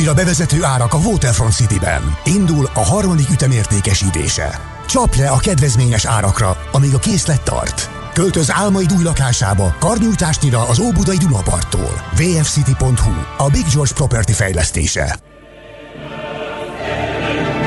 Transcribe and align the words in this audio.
Újra 0.00 0.14
bevezető 0.14 0.64
árak 0.64 0.94
a 0.94 0.96
Waterfront 0.96 1.52
City-ben. 1.52 2.16
Indul 2.24 2.70
a 2.74 2.80
harmadik 2.80 3.30
ütemértékesítése. 3.30 4.60
Csap 4.86 5.14
le 5.14 5.28
a 5.28 5.38
kedvezményes 5.38 6.04
árakra, 6.04 6.56
amíg 6.72 6.94
a 6.94 6.98
készlet 6.98 7.42
tart. 7.42 7.90
Költöz 8.12 8.50
álmaid 8.52 8.92
új 8.92 9.02
lakásába, 9.02 9.76
karnyújtásnyira 9.78 10.68
az 10.68 10.78
Óbudai 10.78 11.16
Dunaparttól. 11.16 12.02
vfcity.hu, 12.12 13.12
a 13.36 13.48
Big 13.50 13.64
George 13.72 13.92
Property 13.94 14.32
fejlesztése. 14.32 15.18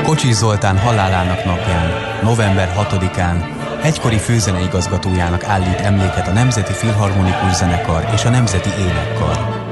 Kocsi 0.02 0.32
Zoltán 0.32 0.78
halálának 0.78 1.44
napján, 1.44 1.90
november 2.22 2.74
6-án 2.90 3.44
egykori 3.82 4.18
főzeneigazgatójának 4.18 5.44
állít 5.44 5.80
emléket 5.80 6.28
a 6.28 6.32
Nemzeti 6.32 6.72
Filharmonikus 6.72 7.54
Zenekar 7.54 8.10
és 8.14 8.24
a 8.24 8.30
Nemzeti 8.30 8.70
Énekkar. 8.78 9.63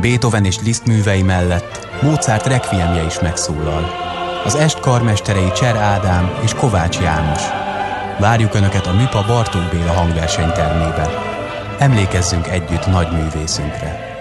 Beethoven 0.00 0.44
és 0.44 0.60
Liszt 0.60 0.86
művei 0.86 1.22
mellett 1.22 1.88
Mozart 2.02 2.46
requiemje 2.46 3.04
is 3.04 3.20
megszólal. 3.20 3.90
Az 4.44 4.54
est 4.54 4.80
karmesterei 4.80 5.52
Cser 5.52 5.76
Ádám 5.76 6.38
és 6.42 6.54
Kovács 6.54 6.98
János. 6.98 7.42
Várjuk 8.18 8.54
Önöket 8.54 8.86
a 8.86 8.92
Műpa 8.92 9.24
Bartók 9.26 9.70
Béla 9.70 9.92
hangversenytermébe. 9.92 11.10
Emlékezzünk 11.78 12.48
együtt 12.48 12.86
nagy 12.86 13.08
művészünkre. 13.12 14.11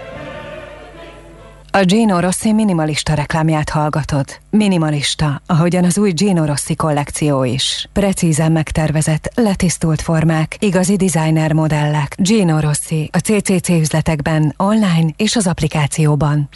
A 1.74 1.84
Gino 1.84 2.20
Rossi 2.20 2.54
minimalista 2.54 3.14
reklámját 3.14 3.70
hallgatod. 3.70 4.26
Minimalista, 4.50 5.42
ahogyan 5.46 5.84
az 5.84 5.98
új 5.98 6.12
Gino 6.12 6.46
Rossi 6.46 6.76
kollekció 6.76 7.44
is. 7.44 7.90
Precízen 7.94 8.52
megtervezett, 8.52 9.32
letisztult 9.36 10.02
formák, 10.02 10.56
igazi 10.60 10.96
designer 10.96 11.54
modellek. 11.54 12.16
Gino 12.18 12.60
Rossi 12.60 13.10
a 13.14 13.18
CCC 13.18 13.70
üzletekben, 13.70 14.54
online 14.58 15.10
és 15.18 15.36
az 15.36 15.48
applikációban. 15.48 16.50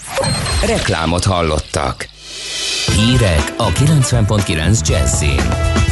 Reklámot 0.65 1.23
hallottak. 1.23 2.07
Hírek 2.95 3.53
a 3.57 3.67
90.9 3.67 4.87
Jazzin. 4.87 5.84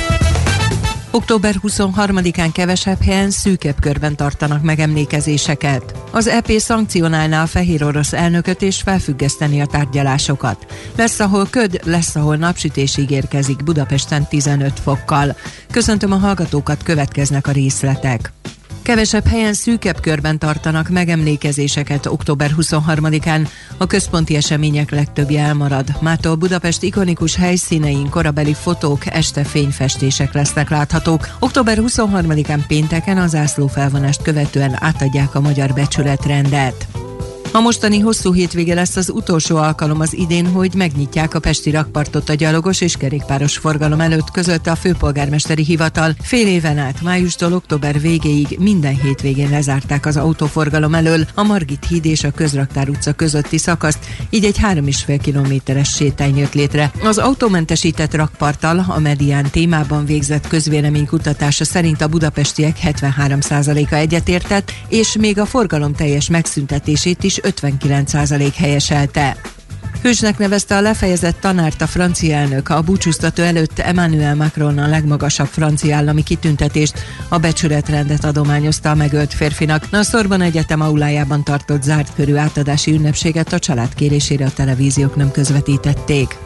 Október 1.15 1.55
23-án 1.61 2.49
kevesebb 2.53 3.01
helyen 3.01 3.29
szűkebb 3.29 3.79
körben 3.79 4.15
tartanak 4.15 4.61
megemlékezéseket. 4.61 5.95
Az 6.11 6.27
EP 6.27 6.51
szankcionálná 6.51 7.41
a 7.41 7.45
fehér 7.45 7.83
orosz 7.83 8.13
elnököt 8.13 8.61
és 8.61 8.81
felfüggeszteni 8.81 9.61
a 9.61 9.65
tárgyalásokat. 9.65 10.65
Lesz, 10.95 11.19
ahol 11.19 11.47
köd, 11.49 11.79
lesz, 11.83 12.15
ahol 12.15 12.35
napsütés 12.35 12.97
ígérkezik 12.97 13.63
Budapesten 13.63 14.27
15 14.27 14.79
fokkal. 14.79 15.35
Köszöntöm 15.71 16.11
a 16.11 16.17
hallgatókat, 16.17 16.83
következnek 16.83 17.47
a 17.47 17.51
részletek. 17.51 18.31
Kevesebb 18.83 19.27
helyen 19.27 19.53
szűkebb 19.53 19.99
körben 19.99 20.39
tartanak 20.39 20.89
megemlékezéseket 20.89 22.05
október 22.05 22.51
23-án. 22.57 23.47
A 23.77 23.87
központi 23.87 24.35
események 24.35 24.91
legtöbbje 24.91 25.43
elmarad. 25.43 25.87
Mától 26.01 26.35
Budapest 26.35 26.83
ikonikus 26.83 27.35
helyszínein 27.35 28.09
korabeli 28.09 28.53
fotók, 28.53 29.05
este 29.05 29.43
fényfestések 29.43 30.33
lesznek 30.33 30.69
láthatók. 30.69 31.27
Október 31.39 31.77
23-án 31.81 32.59
pénteken 32.67 33.17
az 33.17 33.35
ászló 33.35 33.67
felvonást 33.67 34.21
követően 34.21 34.77
átadják 34.79 35.35
a 35.35 35.41
magyar 35.41 35.73
becsületrendet. 35.73 36.87
A 37.55 37.59
mostani 37.59 37.99
hosszú 37.99 38.33
hétvége 38.33 38.73
lesz 38.73 38.95
az 38.95 39.09
utolsó 39.09 39.57
alkalom 39.57 39.99
az 39.99 40.13
idén, 40.13 40.47
hogy 40.47 40.73
megnyitják 40.75 41.33
a 41.33 41.39
Pesti 41.39 41.71
rakpartot 41.71 42.29
a 42.29 42.33
gyalogos 42.33 42.81
és 42.81 42.97
kerékpáros 42.97 43.57
forgalom 43.57 43.99
előtt 43.99 44.31
között 44.31 44.67
a 44.67 44.75
főpolgármesteri 44.75 45.63
hivatal. 45.63 46.15
Fél 46.21 46.47
éven 46.47 46.77
át, 46.77 47.01
májustól 47.01 47.53
október 47.53 47.99
végéig 47.99 48.57
minden 48.59 49.01
hétvégén 49.01 49.49
lezárták 49.49 50.05
az 50.05 50.17
autóforgalom 50.17 50.93
elől 50.93 51.25
a 51.35 51.43
Margit 51.43 51.85
híd 51.85 52.05
és 52.05 52.23
a 52.23 52.31
Közraktár 52.31 52.89
utca 52.89 53.13
közötti 53.13 53.57
szakaszt, 53.57 53.99
így 54.29 54.45
egy 54.45 54.57
3,5 54.61 55.19
kilométeres 55.21 55.89
sétány 55.89 56.37
jött 56.37 56.53
létre. 56.53 56.91
Az 57.03 57.17
autómentesített 57.17 58.15
rakparttal 58.15 58.85
a 58.87 58.99
medián 58.99 59.49
témában 59.51 60.05
végzett 60.05 60.47
közvéleménykutatása 60.47 61.65
szerint 61.65 62.01
a 62.01 62.07
budapestiek 62.07 62.77
73%-a 62.83 63.95
egyetértett, 63.95 64.71
és 64.87 65.15
még 65.19 65.39
a 65.39 65.45
forgalom 65.45 65.93
teljes 65.93 66.29
megszüntetését 66.29 67.23
is 67.23 67.41
59% 67.43 68.53
helyeselte. 68.55 69.37
Hősnek 70.01 70.37
nevezte 70.37 70.75
a 70.75 70.81
lefejezett 70.81 71.39
tanárt 71.39 71.81
a 71.81 71.87
francia 71.87 72.35
elnök. 72.35 72.69
A 72.69 72.81
búcsúztató 72.81 73.43
előtt 73.43 73.79
Emmanuel 73.79 74.35
Macron 74.35 74.77
a 74.77 74.87
legmagasabb 74.87 75.47
francia 75.47 75.95
állami 75.95 76.23
kitüntetést, 76.23 76.93
a 77.29 77.37
becsületrendet 77.37 78.25
adományozta 78.25 78.89
a 78.89 78.95
megölt 78.95 79.33
férfinak. 79.33 79.83
A 79.91 80.03
Szorban 80.03 80.41
Egyetem 80.41 80.81
aulájában 80.81 81.43
tartott 81.43 81.83
zárt 81.83 82.13
körű 82.15 82.35
átadási 82.35 82.91
ünnepséget 82.91 83.53
a 83.53 83.59
család 83.59 83.93
kérésére 83.93 84.45
a 84.45 84.51
televíziók 84.51 85.15
nem 85.15 85.31
közvetítették. 85.31 86.37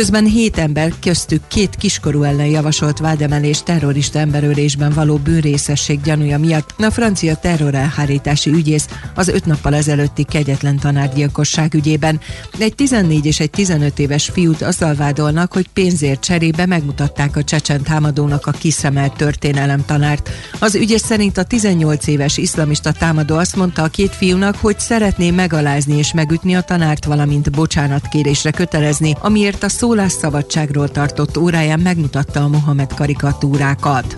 Közben 0.00 0.24
hét 0.24 0.58
ember, 0.58 0.92
köztük 1.00 1.42
két 1.48 1.76
kiskorú 1.76 2.22
ellen 2.22 2.46
javasolt 2.46 2.98
vádemelés 2.98 3.62
terrorista 3.62 4.18
emberölésben 4.18 4.92
való 4.92 5.16
bűnrészesség 5.16 6.00
gyanúja 6.00 6.38
miatt 6.38 6.74
a 6.78 6.90
francia 6.90 7.34
terrorelhárítási 7.34 8.50
ügyész 8.50 8.88
az 9.14 9.28
öt 9.28 9.44
nappal 9.44 9.74
ezelőtti 9.74 10.24
kegyetlen 10.24 10.78
tanárgyilkosság 10.78 11.74
ügyében. 11.74 12.20
Egy 12.58 12.74
14 12.74 13.26
és 13.26 13.40
egy 13.40 13.50
15 13.50 13.98
éves 13.98 14.30
fiút 14.32 14.62
azzal 14.62 14.94
vádolnak, 14.94 15.52
hogy 15.52 15.68
pénzért 15.68 16.24
cserébe 16.24 16.66
megmutatták 16.66 17.36
a 17.36 17.44
csecsen 17.44 17.82
támadónak 17.82 18.46
a 18.46 18.50
kiszemelt 18.50 19.16
történelem 19.16 19.84
tanárt. 19.84 20.30
Az 20.58 20.74
ügyész 20.74 21.04
szerint 21.04 21.38
a 21.38 21.42
18 21.44 22.06
éves 22.06 22.36
iszlamista 22.36 22.92
támadó 22.92 23.36
azt 23.36 23.56
mondta 23.56 23.82
a 23.82 23.88
két 23.88 24.14
fiúnak, 24.14 24.56
hogy 24.56 24.78
szeretné 24.78 25.30
megalázni 25.30 25.96
és 25.96 26.12
megütni 26.12 26.54
a 26.56 26.62
tanárt, 26.62 27.04
valamint 27.04 27.50
bocsánatkérésre 27.50 28.50
kötelezni, 28.50 29.16
amiért 29.20 29.62
a 29.62 29.68
szólásszabadságról 29.90 30.88
tartott 30.88 31.36
óráján 31.36 31.80
megmutatta 31.80 32.42
a 32.42 32.48
Mohamed 32.48 32.94
karikatúrákat. 32.94 34.16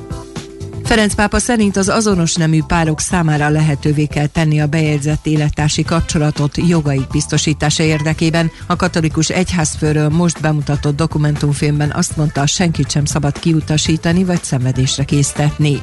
Ferenc 0.84 1.14
pápa 1.14 1.38
szerint 1.38 1.76
az 1.76 1.88
azonos 1.88 2.34
nemű 2.34 2.62
párok 2.66 3.00
számára 3.00 3.48
lehetővé 3.48 4.06
kell 4.06 4.26
tenni 4.26 4.60
a 4.60 4.66
bejegyzett 4.66 5.26
élettársi 5.26 5.82
kapcsolatot 5.82 6.56
jogaik 6.56 7.06
biztosítása 7.06 7.82
érdekében. 7.82 8.50
A 8.66 8.76
katolikus 8.76 9.28
egyházfőről 9.28 10.08
most 10.08 10.40
bemutatott 10.40 10.96
dokumentumfilmben 10.96 11.90
azt 11.90 12.16
mondta, 12.16 12.46
senkit 12.46 12.90
sem 12.90 13.04
szabad 13.04 13.38
kiutasítani 13.38 14.24
vagy 14.24 14.42
szenvedésre 14.42 15.04
késztetni. 15.04 15.82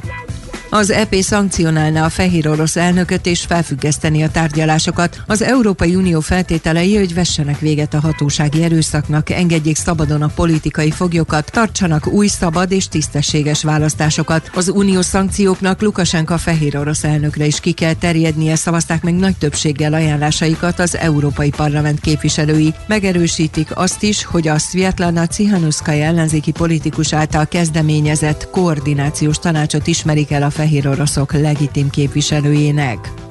Az 0.72 0.90
EP 0.90 1.14
szankcionálná 1.14 2.04
a 2.04 2.08
fehér 2.08 2.48
orosz 2.48 2.76
elnököt 2.76 3.26
és 3.26 3.40
felfüggeszteni 3.40 4.22
a 4.22 4.30
tárgyalásokat. 4.30 5.22
Az 5.26 5.42
Európai 5.42 5.94
Unió 5.94 6.20
feltételei, 6.20 6.96
hogy 6.96 7.14
vessenek 7.14 7.58
véget 7.58 7.94
a 7.94 8.00
hatósági 8.00 8.62
erőszaknak, 8.62 9.30
engedjék 9.30 9.76
szabadon 9.76 10.22
a 10.22 10.30
politikai 10.34 10.90
foglyokat, 10.90 11.50
tartsanak 11.52 12.06
új 12.06 12.26
szabad 12.26 12.72
és 12.72 12.88
tisztességes 12.88 13.62
választásokat. 13.62 14.50
Az 14.54 14.68
uniós 14.68 15.04
szankcióknak 15.04 15.82
Lukasenka 15.82 16.38
fehér 16.38 16.76
orosz 16.76 17.04
elnökre 17.04 17.46
is 17.46 17.60
ki 17.60 17.72
kell 17.72 17.94
terjednie, 17.94 18.56
szavazták 18.56 19.02
meg 19.02 19.14
nagy 19.14 19.36
többséggel 19.36 19.92
ajánlásaikat 19.92 20.78
az 20.78 20.96
Európai 20.96 21.50
Parlament 21.50 22.00
képviselői. 22.00 22.74
Megerősítik 22.86 23.68
azt 23.76 24.02
is, 24.02 24.24
hogy 24.24 24.48
a 24.48 24.58
Svietlana 24.58 25.26
Cihanuszkai 25.26 26.00
ellenzéki 26.00 26.50
politikus 26.50 27.12
által 27.12 27.46
kezdeményezett 27.46 28.48
koordinációs 28.50 29.38
tanácsot 29.38 29.86
ismerik 29.86 30.30
el 30.30 30.42
a 30.42 30.50
fehér 30.60 30.88
oroszok 30.88 31.32
legitim 31.32 31.90
képviselőjének. 31.90 33.29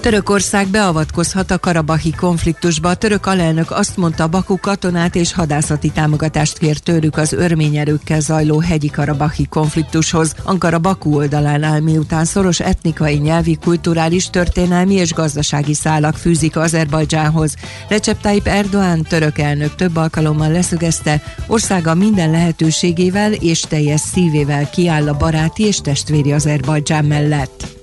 Törökország 0.00 0.68
beavatkozhat 0.68 1.50
a 1.50 1.58
karabahi 1.58 2.10
konfliktusba. 2.10 2.88
A 2.88 2.94
török 2.94 3.26
alelnök 3.26 3.70
azt 3.70 3.96
mondta, 3.96 4.28
Baku 4.28 4.56
katonát 4.60 5.14
és 5.14 5.32
hadászati 5.32 5.90
támogatást 5.90 6.58
kér 6.58 6.78
tőlük 6.78 7.16
az 7.16 7.32
örmény 7.32 7.76
erőkkel 7.76 8.20
zajló 8.20 8.58
hegyi 8.58 8.90
karabahi 8.90 9.46
konfliktushoz. 9.46 10.34
Ankara 10.44 10.78
Baku 10.78 11.16
oldalán 11.16 11.62
áll, 11.62 11.80
miután 11.80 12.24
szoros 12.24 12.60
etnikai, 12.60 13.16
nyelvi, 13.16 13.58
kulturális, 13.64 14.30
történelmi 14.30 14.94
és 14.94 15.12
gazdasági 15.12 15.74
szálak 15.74 16.16
fűzik 16.16 16.56
Azerbajdzsánhoz. 16.56 17.54
Recep 17.88 18.20
Tayyip 18.20 18.46
Erdoğan 18.46 19.06
török 19.08 19.38
elnök 19.38 19.74
több 19.74 19.96
alkalommal 19.96 20.50
leszögezte, 20.50 21.22
országa 21.46 21.94
minden 21.94 22.30
lehetőségével 22.30 23.32
és 23.32 23.60
teljes 23.60 24.00
szívével 24.00 24.70
kiáll 24.70 25.08
a 25.08 25.16
baráti 25.16 25.64
és 25.64 25.80
testvéri 25.80 26.32
Azerbajdzsán 26.32 27.04
mellett. 27.04 27.77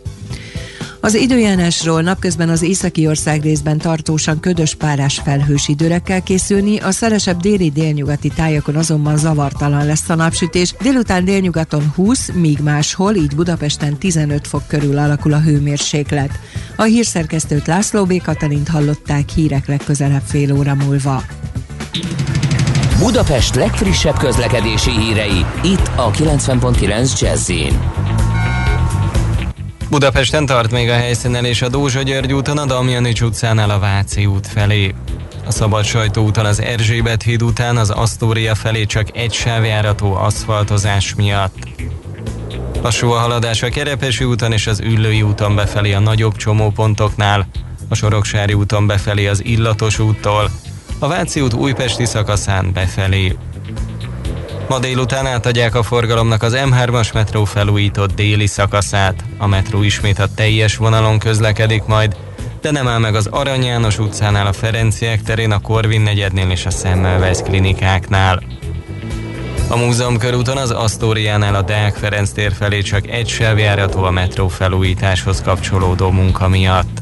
Az 1.06 1.14
időjárásról 1.14 2.02
napközben 2.02 2.50
az 2.50 2.62
északi 2.62 3.08
ország 3.08 3.42
részben 3.42 3.78
tartósan 3.78 4.40
ködös 4.40 4.76
párás 4.76 5.22
felhős 5.24 5.68
időre 5.68 6.00
kell 6.00 6.20
készülni, 6.20 6.78
a 6.78 6.92
szelesebb 6.92 7.40
déli 7.40 7.70
délnyugati 7.70 8.30
tájakon 8.30 8.76
azonban 8.76 9.18
zavartalan 9.18 9.86
lesz 9.86 10.10
a 10.10 10.16
napsütés. 10.16 10.74
Délután 10.82 11.26
délnyugaton 11.26 11.92
20, 11.96 12.32
míg 12.34 12.60
máshol, 12.60 13.16
így 13.16 13.36
Budapesten 13.36 13.98
15 13.98 14.48
fok 14.48 14.68
körül 14.68 14.98
alakul 14.98 15.34
a 15.34 15.42
hőmérséklet. 15.42 16.40
A 16.76 16.84
hírszerkesztőt 16.84 17.68
László 17.68 18.06
B. 18.06 18.22
Katalint 18.22 18.68
hallották 18.68 19.30
hírek 19.30 19.68
legközelebb 19.68 20.24
fél 20.26 20.54
óra 20.58 20.76
múlva. 20.76 21.24
Budapest 23.00 23.56
legfrissebb 23.56 24.18
közlekedési 24.18 24.92
hírei, 24.92 25.46
itt 25.64 25.92
a 25.96 26.12
90.9 26.12 27.20
jazz 27.20 27.52
Budapesten 29.96 30.46
tart 30.46 30.72
még 30.72 30.90
a 30.90 30.94
helyszínen 30.94 31.46
és 31.46 31.62
a 31.62 31.70
Dózsa 31.70 32.02
György 32.02 32.34
úton 32.34 32.58
a 32.58 32.66
Damjanics 32.66 33.22
utcánál 33.22 33.70
a 33.70 33.80
Váci 33.80 34.26
út 34.26 34.48
felé. 34.48 34.94
A 35.46 35.52
Szabad 35.52 35.84
Sajtóúton 35.84 36.46
az 36.46 36.62
Erzsébet 36.62 37.24
híd 37.24 37.42
után 37.44 37.78
az 37.78 37.90
Asztória 37.90 38.56
felé 38.56 38.86
csak 38.86 39.18
egy 39.18 39.34
sávjárató 39.34 40.14
aszfaltozás 40.14 41.16
miatt. 41.16 41.54
Lassú 42.82 43.10
a 43.12 43.18
haladás 43.18 43.64
a 43.64 43.70
Kerepesi 43.70 44.24
úton 44.24 44.52
és 44.52 44.68
az 44.68 44.80
Üllői 44.80 45.22
úton 45.22 45.56
befelé 45.56 45.94
a 45.94 46.00
nagyobb 46.00 46.36
csomópontoknál, 46.36 47.48
a 47.90 47.96
Soroksári 47.96 48.54
úton 48.54 48.88
befelé 48.88 49.28
az 49.28 49.46
Illatos 49.46 50.00
úttól, 50.00 50.50
a 51.00 51.08
Váci 51.08 51.42
út 51.42 51.54
újpesti 51.54 52.06
szakaszán 52.06 52.72
befelé. 52.74 53.36
Ma 54.68 54.80
délután 54.80 55.28
átadják 55.28 55.76
a 55.76 55.84
forgalomnak 55.84 56.44
az 56.44 56.58
M3-as 56.58 57.14
metró 57.14 57.44
felújított 57.44 58.16
déli 58.16 58.48
szakaszát. 58.48 59.24
A 59.38 59.48
metró 59.48 59.84
ismét 59.84 60.20
a 60.20 60.28
teljes 60.36 60.78
vonalon 60.78 61.20
közlekedik 61.20 61.84
majd, 61.84 62.16
de 62.62 62.72
nem 62.72 62.88
áll 62.88 63.00
meg 63.00 63.16
az 63.16 63.28
Arany 63.28 63.64
János 63.64 64.00
utcánál, 64.00 64.48
a 64.48 64.54
Ferenciek 64.54 65.22
terén, 65.22 65.52
a 65.52 65.60
Korvin 65.60 66.02
negyednél 66.02 66.50
és 66.50 66.66
a 66.66 66.70
Semmelweis 66.70 67.38
klinikáknál. 67.38 68.44
A 69.70 69.78
múzeum 69.78 70.18
körúton 70.18 70.58
az 70.58 70.72
Asztóriánál 70.72 71.56
a 71.56 71.62
Deák 71.62 71.96
Ferenc 71.96 72.30
tér 72.30 72.54
felé 72.54 72.82
csak 72.82 73.08
egy 73.08 73.28
sávjárató 73.28 74.04
a 74.04 74.12
metró 74.12 74.48
felújításhoz 74.48 75.42
kapcsolódó 75.42 76.12
munka 76.12 76.48
miatt. 76.48 76.95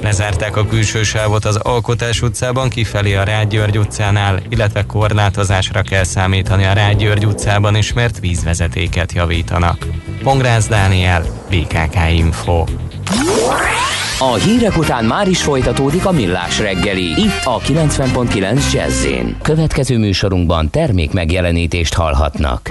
Lezárták 0.00 0.56
a 0.56 0.66
külső 0.66 1.02
sávot 1.02 1.44
az 1.44 1.56
Alkotás 1.56 2.22
utcában 2.22 2.68
kifelé 2.68 3.14
a 3.14 3.22
Rád 3.22 3.48
György 3.48 3.78
utcánál, 3.78 4.40
illetve 4.48 4.86
korlátozásra 4.86 5.82
kell 5.82 6.04
számítani 6.04 6.64
a 6.64 6.72
Rád 6.72 6.96
György 6.96 7.26
utcában 7.26 7.76
is, 7.76 7.92
mert 7.92 8.18
vízvezetéket 8.18 9.12
javítanak. 9.12 9.86
Pongrász 10.22 10.66
Dániel, 10.66 11.24
BKK 11.50 11.96
Info. 12.16 12.64
A 14.18 14.34
hírek 14.34 14.76
után 14.76 15.04
már 15.04 15.28
is 15.28 15.42
folytatódik 15.42 16.06
a 16.06 16.12
millás 16.12 16.58
reggeli. 16.58 17.04
Itt 17.04 17.44
a 17.44 17.58
90.9 17.58 18.72
jazz 18.72 19.06
Következő 19.42 19.98
műsorunkban 19.98 20.70
termék 20.70 21.12
megjelenítést 21.12 21.94
hallhatnak. 21.94 22.70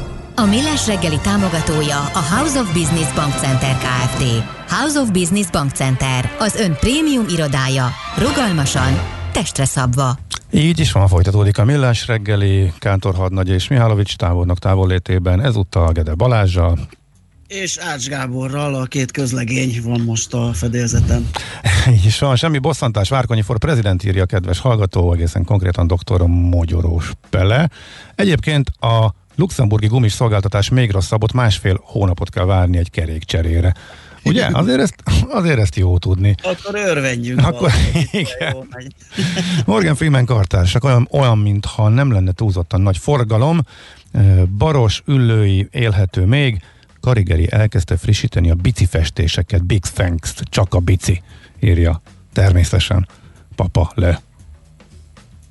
A 0.41 0.45
Millás 0.45 0.87
reggeli 0.87 1.19
támogatója 1.19 1.99
a 1.99 2.19
House 2.35 2.59
of 2.59 2.73
Business 2.73 3.13
Bank 3.13 3.33
Center 3.33 3.77
Kft. 3.77 4.23
House 4.67 4.99
of 4.99 5.11
Business 5.11 5.49
Bank 5.49 5.71
Center, 5.71 6.31
az 6.39 6.55
ön 6.55 6.75
prémium 6.79 7.25
irodája, 7.29 7.89
rugalmasan, 8.17 8.99
testre 9.31 9.65
szabva. 9.65 10.17
Így 10.51 10.79
is 10.79 10.91
van, 10.91 11.07
folytatódik 11.07 11.57
a 11.57 11.63
Millás 11.63 12.07
reggeli, 12.07 12.73
Kántor 12.79 13.15
Hadnagy 13.15 13.49
és 13.49 13.67
Mihálovics 13.67 14.15
távolnok 14.15 14.59
távollétében, 14.59 15.41
ezúttal 15.41 15.91
Gede 15.91 16.13
Balázsjal. 16.13 16.79
És 17.47 17.77
Ács 17.77 18.07
Gáborral 18.07 18.75
a 18.75 18.85
két 18.85 19.11
közlegény 19.11 19.81
van 19.83 20.01
most 20.01 20.33
a 20.33 20.53
fedélzeten. 20.53 21.29
Így 21.95 22.05
is 22.05 22.19
van, 22.19 22.35
semmi 22.35 22.57
bosszantás, 22.57 23.09
Várkonyi 23.09 23.41
for 23.41 23.57
prezident 23.57 24.03
írja 24.03 24.25
kedves 24.25 24.59
hallgató, 24.59 25.13
egészen 25.13 25.43
konkrétan 25.43 25.87
dr. 25.87 26.21
Mogyorós 26.27 27.11
Pele. 27.29 27.69
Egyébként 28.15 28.69
a 28.79 29.19
luxemburgi 29.41 29.87
gumis 29.87 30.11
szolgáltatás 30.11 30.69
még 30.69 30.91
rosszabbot, 30.91 31.33
másfél 31.33 31.81
hónapot 31.83 32.29
kell 32.29 32.45
várni 32.45 32.77
egy 32.77 32.89
kerékcserére. 32.89 33.73
Ugye? 34.23 34.47
Azért 34.51 34.79
ezt, 34.79 34.95
azért 35.29 35.59
ezt 35.59 35.75
jó 35.75 35.97
tudni. 35.97 36.35
Akkor 36.43 36.75
örvendjünk. 36.75 37.47
Akkor, 37.47 37.71
igen. 38.11 38.55
Morgan 39.65 39.95
Freeman 39.95 40.25
kartársak 40.25 40.83
olyan, 40.83 41.07
olyan, 41.11 41.37
mintha 41.37 41.89
nem 41.89 42.11
lenne 42.11 42.31
túlzottan 42.31 42.81
nagy 42.81 42.97
forgalom, 42.97 43.61
baros, 44.57 45.01
üllői, 45.05 45.67
élhető 45.71 46.25
még, 46.25 46.61
Karigeri 46.99 47.51
elkezdte 47.51 47.97
frissíteni 47.97 48.49
a 48.49 48.55
bici 48.55 48.85
festéseket, 48.85 49.65
Big 49.65 49.81
Thanks, 49.81 50.33
csak 50.43 50.73
a 50.73 50.79
bici, 50.79 51.21
írja 51.59 52.01
természetesen 52.33 53.07
papa 53.55 53.91
le. 53.95 54.21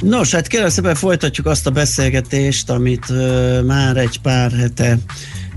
Nos, 0.00 0.30
hát 0.30 0.46
kérem 0.46 0.68
szépen 0.68 0.94
folytatjuk 0.94 1.46
azt 1.46 1.66
a 1.66 1.70
beszélgetést, 1.70 2.70
amit 2.70 3.04
uh, 3.08 3.62
már 3.62 3.96
egy 3.96 4.20
pár 4.20 4.52
hete 4.52 4.98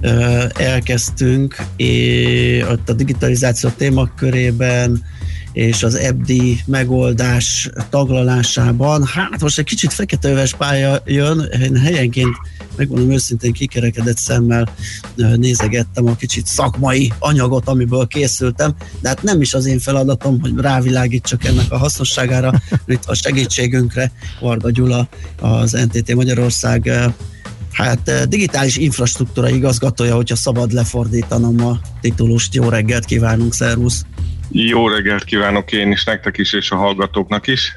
uh, 0.02 0.44
elkezdtünk, 0.54 1.56
és 1.76 2.64
ott 2.64 2.90
a 2.90 2.94
digitalizáció 2.94 3.70
témakörében 3.70 5.04
és 5.54 5.84
az 5.84 5.96
EBDI 5.96 6.60
megoldás 6.66 7.70
taglalásában. 7.90 9.06
Hát 9.06 9.42
most 9.42 9.60
egy 9.60 9.66
kicsit 9.66 9.94
feketeöves 9.94 10.54
pálya 10.54 11.02
jön, 11.06 11.40
én 11.62 11.78
helyenként 11.78 12.36
megmondom 12.82 13.12
őszintén 13.12 13.54
kikerekedett 13.54 14.18
szemmel 14.18 14.70
nézegettem 15.16 16.08
a 16.08 16.16
kicsit 16.16 16.46
szakmai 16.46 17.14
anyagot, 17.20 17.68
amiből 17.68 18.08
készültem, 18.08 18.76
de 19.02 19.08
hát 19.08 19.24
nem 19.24 19.42
is 19.42 19.54
az 19.54 19.66
én 19.66 19.80
feladatom, 19.80 20.42
hogy 20.42 20.54
rávilágítsak 20.58 21.46
ennek 21.46 21.72
a 21.72 21.78
hasznosságára, 21.78 22.54
itt 22.88 23.06
a 23.06 23.14
segítségünkre 23.14 24.12
Varga 24.40 24.72
Gyula, 24.72 25.08
az 25.40 25.72
NTT 25.72 26.16
Magyarország 26.16 26.92
hát 27.72 28.28
digitális 28.30 28.78
infrastruktúra 28.78 29.50
igazgatója, 29.50 30.16
hogyha 30.16 30.36
szabad 30.36 30.72
lefordítanom 30.72 31.66
a 31.66 31.80
titulust. 32.02 32.54
Jó 32.54 32.70
reggelt 32.70 33.06
kívánunk, 33.06 33.54
szervusz! 33.54 34.06
Jó 34.52 34.88
reggelt 34.88 35.24
kívánok 35.24 35.72
én 35.72 35.92
is, 35.92 36.04
nektek 36.04 36.38
is, 36.38 36.54
és 36.54 36.72
a 36.72 36.76
hallgatóknak 36.76 37.48
is. 37.48 37.76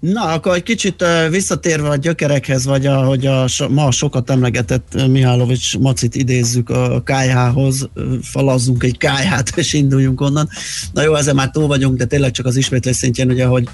Na, 0.00 0.22
akkor 0.22 0.54
egy 0.54 0.62
kicsit 0.62 1.04
visszatérve 1.30 1.88
a 1.88 1.96
gyökerekhez, 1.96 2.64
vagy 2.64 2.86
ahogy 2.86 3.26
a 3.26 3.46
ma 3.68 3.90
sokat 3.90 4.30
emlegetett 4.30 5.06
Mihálovics 5.08 5.78
Macit 5.78 6.14
idézzük 6.14 6.70
a 6.70 7.02
KH-hoz, 7.04 7.88
falazzunk 8.22 8.82
egy 8.82 8.96
KH-t, 8.96 9.56
és 9.58 9.72
induljunk 9.72 10.20
onnan. 10.20 10.48
Na 10.92 11.02
jó, 11.02 11.14
ezzel 11.14 11.34
már 11.34 11.50
túl 11.50 11.66
vagyunk, 11.66 11.96
de 11.96 12.04
tényleg 12.04 12.30
csak 12.30 12.46
az 12.46 12.56
ismétlés 12.56 12.96
szintjén, 12.96 13.30
ugye, 13.30 13.44
hogy 13.46 13.68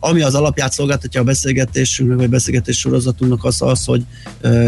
ami 0.00 0.22
az 0.22 0.34
alapját 0.34 0.72
szolgáltatja 0.72 1.20
a 1.20 1.24
beszélgetésünknek, 1.24 2.18
vagy 2.18 2.28
beszélgetés 2.28 2.78
sorozatunknak 2.78 3.44
az 3.44 3.62
az, 3.62 3.84
hogy 3.84 4.02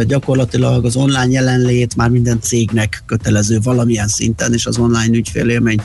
gyakorlatilag 0.07 0.85
az 0.85 0.97
online 0.97 1.31
jelenlét 1.31 1.97
már 1.97 2.09
minden 2.09 2.41
cégnek 2.41 3.03
kötelező 3.07 3.59
valamilyen 3.63 4.09
szinten, 4.09 4.53
és 4.53 4.67
az 4.67 4.79
online 4.79 5.17
ügyfélélmény 5.17 5.81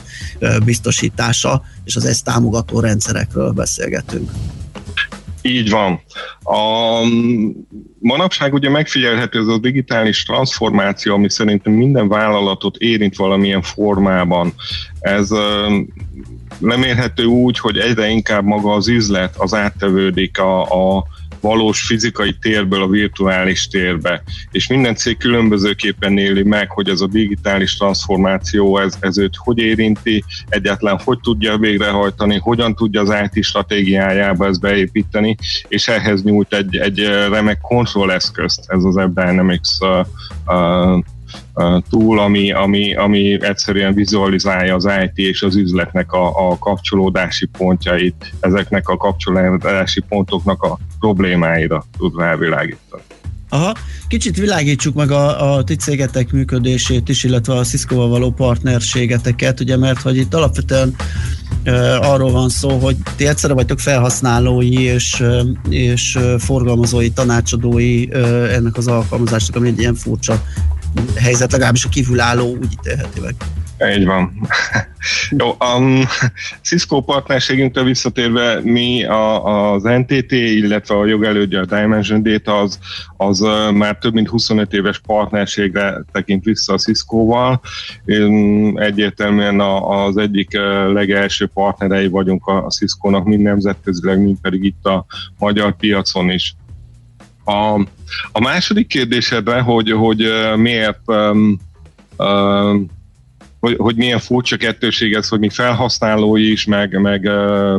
biztosítása, 0.64 1.62
és 1.84 1.96
az 1.96 2.04
ezt 2.04 2.24
támogató 2.24 2.80
rendszerekről 2.80 3.50
beszélgetünk. 3.50 4.30
Így 5.42 5.70
van. 5.70 6.00
A 6.42 7.00
manapság 7.98 8.52
ugye 8.54 8.70
megfigyelhető 8.70 9.38
ez 9.38 9.46
a 9.46 9.58
digitális 9.58 10.22
transformáció, 10.22 11.14
ami 11.14 11.30
szerintem 11.30 11.72
minden 11.72 12.08
vállalatot 12.08 12.76
érint 12.76 13.16
valamilyen 13.16 13.62
formában. 13.62 14.52
Ez 15.00 15.30
lemérhető 16.60 17.24
úgy, 17.24 17.58
hogy 17.58 17.78
egyre 17.78 18.08
inkább 18.08 18.44
maga 18.44 18.72
az 18.72 18.88
üzlet 18.88 19.34
az 19.36 19.54
áttevődik 19.54 20.38
a, 20.38 20.62
a 20.62 21.06
valós 21.40 21.86
fizikai 21.86 22.36
térből 22.40 22.82
a 22.82 22.88
virtuális 22.88 23.68
térbe. 23.68 24.22
És 24.50 24.68
minden 24.68 24.94
cég 24.94 25.16
különbözőképpen 25.16 26.18
éli 26.18 26.42
meg, 26.42 26.70
hogy 26.70 26.88
ez 26.88 27.00
a 27.00 27.06
digitális 27.06 27.76
transformáció, 27.76 28.78
ez, 28.78 28.96
ez 29.00 29.18
őt 29.18 29.36
hogy 29.36 29.58
érinti, 29.58 30.24
egyáltalán 30.48 31.00
hogy 31.04 31.18
tudja 31.20 31.56
végrehajtani, 31.56 32.38
hogyan 32.38 32.74
tudja 32.74 33.00
az 33.00 33.14
IT 33.32 33.44
stratégiájába 33.44 34.46
ezt 34.46 34.60
beépíteni, 34.60 35.36
és 35.68 35.88
ehhez 35.88 36.22
nyújt 36.22 36.54
egy, 36.54 36.76
egy 36.76 36.98
remek 37.30 37.60
kontrolleszközt, 37.60 38.64
ez 38.66 38.84
az 38.84 38.96
App 38.96 39.14
Dynamics 39.14 39.68
uh, 39.80 40.06
uh, 40.46 41.02
túl, 41.90 42.20
ami, 42.20 42.52
ami, 42.52 42.94
ami 42.94 43.42
egyszerűen 43.42 43.94
vizualizálja 43.94 44.74
az 44.74 44.88
IT 45.04 45.16
és 45.16 45.42
az 45.42 45.56
üzletnek 45.56 46.12
a, 46.12 46.50
a 46.50 46.58
kapcsolódási 46.58 47.46
pontjait, 47.46 48.32
ezeknek 48.40 48.88
a 48.88 48.96
kapcsolódási 48.96 50.00
pontoknak 50.08 50.62
a 50.62 50.78
problémáira 50.98 51.84
tud 51.98 52.18
rávilágítani. 52.18 53.02
Aha, 53.52 53.74
kicsit 54.08 54.36
világítsuk 54.36 54.94
meg 54.94 55.10
a, 55.10 55.54
a 55.54 55.64
ti 55.64 55.74
cégetek 55.74 56.32
működését 56.32 57.08
is, 57.08 57.24
illetve 57.24 57.54
a 57.54 57.64
Cisco-val 57.64 58.08
való 58.08 58.30
partnerségeteket, 58.30 59.60
ugye, 59.60 59.76
mert 59.76 60.00
hogy 60.00 60.16
itt 60.16 60.34
alapvetően 60.34 60.94
e, 61.62 61.98
arról 61.98 62.30
van 62.30 62.48
szó, 62.48 62.78
hogy 62.78 62.96
ti 63.16 63.26
egyszerre 63.26 63.54
vagytok 63.54 63.78
felhasználói 63.78 64.82
és, 64.82 65.24
és 65.68 66.18
forgalmazói, 66.38 67.10
tanácsadói 67.10 68.12
e, 68.12 68.18
ennek 68.54 68.76
az 68.76 68.86
alkalmazásnak, 68.86 69.56
ami 69.56 69.68
egy 69.68 69.78
ilyen 69.78 69.94
furcsa 69.94 70.42
helyzet, 71.16 71.52
legalábbis 71.52 71.84
a 71.84 71.88
kívülálló 71.88 72.56
úgy 72.56 72.72
ítélheti 72.72 73.20
meg. 73.20 73.34
Így 73.96 74.04
van. 74.04 74.32
Jó, 75.38 75.54
a 75.58 75.78
um, 75.78 76.02
Cisco 76.62 77.00
partnerségünkre 77.00 77.82
visszatérve 77.82 78.60
mi 78.62 79.04
a, 79.04 79.44
az 79.72 79.82
NTT, 79.82 80.32
illetve 80.32 80.94
a 80.94 81.06
jogelődje 81.06 81.60
a 81.60 81.64
Dimension 81.64 82.22
Data 82.22 82.58
az, 82.58 82.78
az 83.16 83.40
már 83.72 83.98
több 83.98 84.12
mint 84.12 84.28
25 84.28 84.72
éves 84.72 84.98
partnerségre 84.98 86.02
tekint 86.12 86.44
vissza 86.44 86.72
a 86.72 86.78
Cisco-val. 86.78 87.60
Egyértelműen 88.74 89.60
a, 89.60 90.04
az 90.04 90.16
egyik 90.16 90.50
legelső 90.92 91.46
partnerei 91.46 92.08
vagyunk 92.08 92.46
a, 92.46 92.64
a 92.64 92.70
Cisco-nak, 92.70 93.24
mind 93.24 93.42
nemzetközileg, 93.42 94.18
mind 94.18 94.40
pedig 94.40 94.64
itt 94.64 94.84
a 94.84 95.06
magyar 95.38 95.76
piacon 95.76 96.30
is. 96.30 96.54
A, 97.44 97.80
a 98.32 98.40
második 98.40 98.86
kérdésedre, 98.86 99.60
hogy, 99.60 99.90
hogy 99.90 100.32
miért 100.56 101.00
um, 101.06 101.58
um, 102.16 102.86
hogy, 103.60 103.76
hogy 103.78 103.96
milyen 103.96 104.18
furcsa 104.18 104.56
kettőség 104.56 105.12
ez, 105.12 105.28
hogy 105.28 105.38
mi 105.38 105.48
felhasználói 105.48 106.50
is, 106.50 106.64
meg, 106.64 107.00
meg 107.00 107.30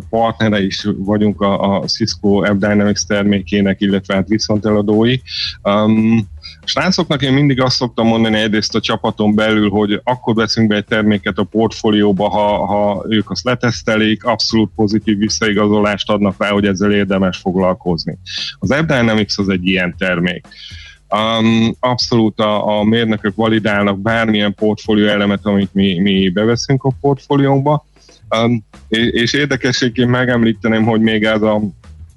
partnere 0.09 0.63
is 0.63 0.87
vagyunk 0.97 1.41
a, 1.41 1.77
a 1.77 1.85
Cisco 1.85 2.43
App 2.43 2.59
Dynamics 2.59 3.01
termékének, 3.05 3.81
illetve 3.81 4.13
hát 4.13 4.27
viszonteladói. 4.27 5.17
Um, 5.63 6.27
srácoknak 6.63 7.21
én 7.21 7.33
mindig 7.33 7.61
azt 7.61 7.75
szoktam 7.75 8.07
mondani 8.07 8.37
egyrészt 8.37 8.75
a 8.75 8.79
csapaton 8.79 9.35
belül, 9.35 9.69
hogy 9.69 10.01
akkor 10.03 10.35
veszünk 10.35 10.67
be 10.67 10.75
egy 10.75 10.85
terméket 10.85 11.37
a 11.37 11.43
portfólióba, 11.43 12.29
ha, 12.29 12.65
ha 12.65 13.05
ők 13.09 13.29
azt 13.29 13.43
letesztelik, 13.43 14.23
abszolút 14.23 14.71
pozitív 14.75 15.17
visszaigazolást 15.17 16.09
adnak 16.09 16.35
rá, 16.37 16.49
hogy 16.49 16.65
ezzel 16.65 16.91
érdemes 16.91 17.37
foglalkozni. 17.37 18.17
Az 18.59 18.71
App 18.71 18.87
Dynamics 18.87 19.37
az 19.37 19.49
egy 19.49 19.65
ilyen 19.65 19.95
termék. 19.97 20.45
Um, 21.11 21.75
abszolút 21.79 22.39
a, 22.39 22.79
a 22.79 22.83
mérnökök 22.83 23.35
validálnak 23.35 23.99
bármilyen 23.99 24.53
portfólió 24.53 25.07
elemet, 25.07 25.45
amit 25.45 25.73
mi, 25.73 25.99
mi 25.99 26.29
beveszünk 26.29 26.83
a 26.83 26.91
portfóliónkba, 27.01 27.85
um, 28.37 28.63
és, 28.87 29.07
és 29.07 29.33
érdekességként 29.33 30.09
megemlíteném, 30.09 30.83
hogy 30.83 31.01
még 31.01 31.23
ez 31.23 31.41
a 31.41 31.61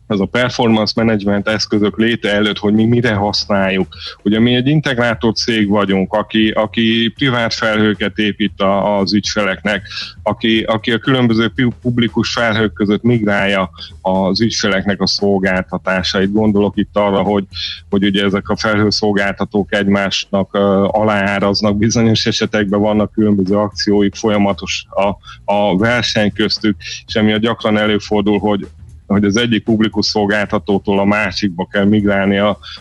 az 0.06 0.20
a 0.20 0.24
performance 0.24 0.92
management 0.96 1.48
eszközök 1.48 1.98
léte 1.98 2.32
előtt, 2.32 2.58
hogy 2.58 2.72
mi 2.72 2.84
mire 2.84 3.14
használjuk. 3.14 3.96
Ugye 4.22 4.40
mi 4.40 4.54
egy 4.54 4.66
integrátor 4.66 5.32
cég 5.32 5.68
vagyunk, 5.68 6.12
aki, 6.12 6.50
aki 6.50 7.12
privát 7.14 7.54
felhőket 7.54 8.18
épít 8.18 8.62
az 8.62 9.14
ügyfeleknek, 9.14 9.88
aki, 10.22 10.62
aki 10.62 10.92
a 10.92 10.98
különböző 10.98 11.52
publikus 11.82 12.32
felhők 12.32 12.72
között 12.72 13.02
migrálja 13.02 13.70
az 14.00 14.40
ügyfeleknek 14.40 15.00
a 15.00 15.06
szolgáltatásait. 15.06 16.32
Gondolok 16.32 16.76
itt 16.76 16.96
arra, 16.96 17.22
hogy, 17.22 17.44
hogy 17.90 18.04
ugye 18.04 18.24
ezek 18.24 18.48
a 18.48 18.56
felhőszolgáltatók 18.56 19.74
egymásnak 19.74 20.54
uh, 20.54 20.60
alááraznak, 20.98 21.76
bizonyos 21.76 22.26
esetekben 22.26 22.80
vannak 22.80 23.12
különböző 23.12 23.56
akcióik, 23.56 24.14
folyamatos 24.14 24.86
a, 24.90 25.08
a 25.54 25.76
verseny 25.76 26.32
köztük, 26.32 26.76
és 27.06 27.14
emiatt 27.14 27.40
gyakran 27.40 27.76
előfordul, 27.78 28.38
hogy 28.38 28.66
hogy 29.06 29.24
az 29.24 29.36
egyik 29.36 29.64
publikus 29.64 30.06
szolgáltatótól 30.06 30.98
a 30.98 31.04
másikba 31.04 31.68
kell 31.70 31.84
migrálni 31.84 32.38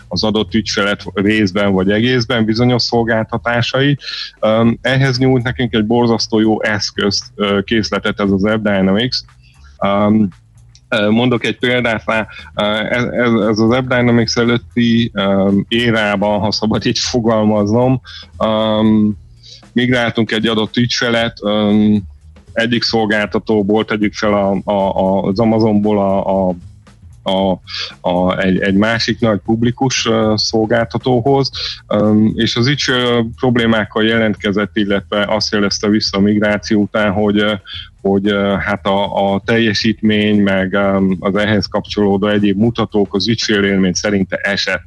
az 0.08 0.24
adott 0.24 0.54
ügyfelet 0.54 1.04
részben 1.14 1.72
vagy 1.72 1.90
egészben 1.90 2.44
bizonyos 2.44 2.82
szolgáltatásai. 2.82 3.98
Ehhez 4.80 5.18
nyújt 5.18 5.42
nekünk 5.42 5.74
egy 5.74 5.86
borzasztó 5.86 6.40
jó 6.40 6.62
eszközt, 6.62 7.24
készletet 7.64 8.20
ez 8.20 8.30
az 8.30 8.44
AppDynamics. 8.44 9.16
Mondok 11.10 11.44
egy 11.44 11.58
példát 11.58 12.02
rá, 12.06 12.28
ez, 12.88 13.04
ez 13.22 13.58
az 13.58 13.70
AppDynamics 13.70 14.36
előtti 14.36 15.12
érában, 15.68 16.40
ha 16.40 16.52
szabad 16.52 16.86
így 16.86 16.98
fogalmaznom, 16.98 18.00
migráltunk 19.72 20.32
egy 20.32 20.46
adott 20.46 20.76
ügyfelet, 20.76 21.38
egyik 22.54 22.82
szolgáltatóból 22.82 23.84
tegyük 23.84 24.14
fel 24.14 24.32
a, 24.32 24.72
a, 24.72 25.22
az 25.22 25.38
Amazonból 25.38 25.98
a, 25.98 26.48
a 26.48 26.54
a, 27.26 27.60
a, 28.00 28.38
egy, 28.38 28.58
egy 28.58 28.74
másik 28.74 29.20
nagy 29.20 29.38
publikus 29.44 30.06
uh, 30.06 30.36
szolgáltatóhoz, 30.36 31.50
és 32.34 32.56
az 32.56 32.66
ügyfél 32.66 33.30
problémákkal 33.36 34.04
jelentkezett, 34.04 34.76
illetve 34.76 35.24
azt 35.24 35.52
jelezte 35.52 35.88
vissza 35.88 36.18
a 36.18 36.20
migráció 36.20 36.80
után, 36.80 37.12
hogy, 37.12 37.42
uh, 37.42 37.50
hogy 38.04 38.34
hát 38.58 38.86
a, 38.86 39.32
a 39.32 39.40
teljesítmény, 39.44 40.42
meg 40.42 40.78
az 41.18 41.36
ehhez 41.36 41.66
kapcsolódó 41.66 42.26
egyéb 42.26 42.58
mutatók 42.58 43.14
az 43.14 43.28
ügyfélélmény 43.28 43.92
szerinte 43.92 44.36
esett. 44.36 44.82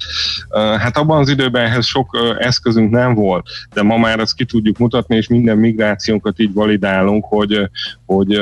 Hát 0.53 0.97
abban 0.97 1.19
az 1.19 1.29
időben 1.29 1.65
ehhez 1.65 1.85
sok 1.85 2.35
eszközünk 2.39 2.91
nem 2.91 3.13
volt, 3.13 3.47
de 3.73 3.81
ma 3.81 3.97
már 3.97 4.19
ezt 4.19 4.35
ki 4.35 4.45
tudjuk 4.45 4.77
mutatni, 4.77 5.15
és 5.15 5.27
minden 5.27 5.57
migrációnkat 5.57 6.39
így 6.39 6.53
validálunk, 6.53 7.25
hogy, 7.25 7.69
hogy 8.05 8.33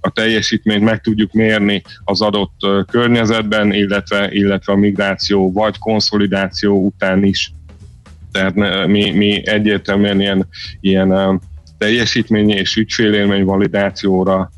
a 0.00 0.10
teljesítményt 0.12 0.84
meg 0.84 1.00
tudjuk 1.00 1.32
mérni 1.32 1.82
az 2.04 2.20
adott 2.20 2.86
környezetben, 2.90 3.72
illetve, 3.72 4.32
illetve 4.32 4.72
a 4.72 4.76
migráció 4.76 5.52
vagy 5.52 5.78
konszolidáció 5.78 6.84
után 6.84 7.24
is. 7.24 7.52
Tehát 8.32 8.86
mi, 8.86 9.10
mi 9.10 9.46
egyértelműen 9.46 10.20
ilyen, 10.20 10.48
ilyen 10.80 11.40
teljesítmény 11.78 12.50
és 12.50 12.76
ügyfélélmény 12.76 13.44
validációra 13.44 14.50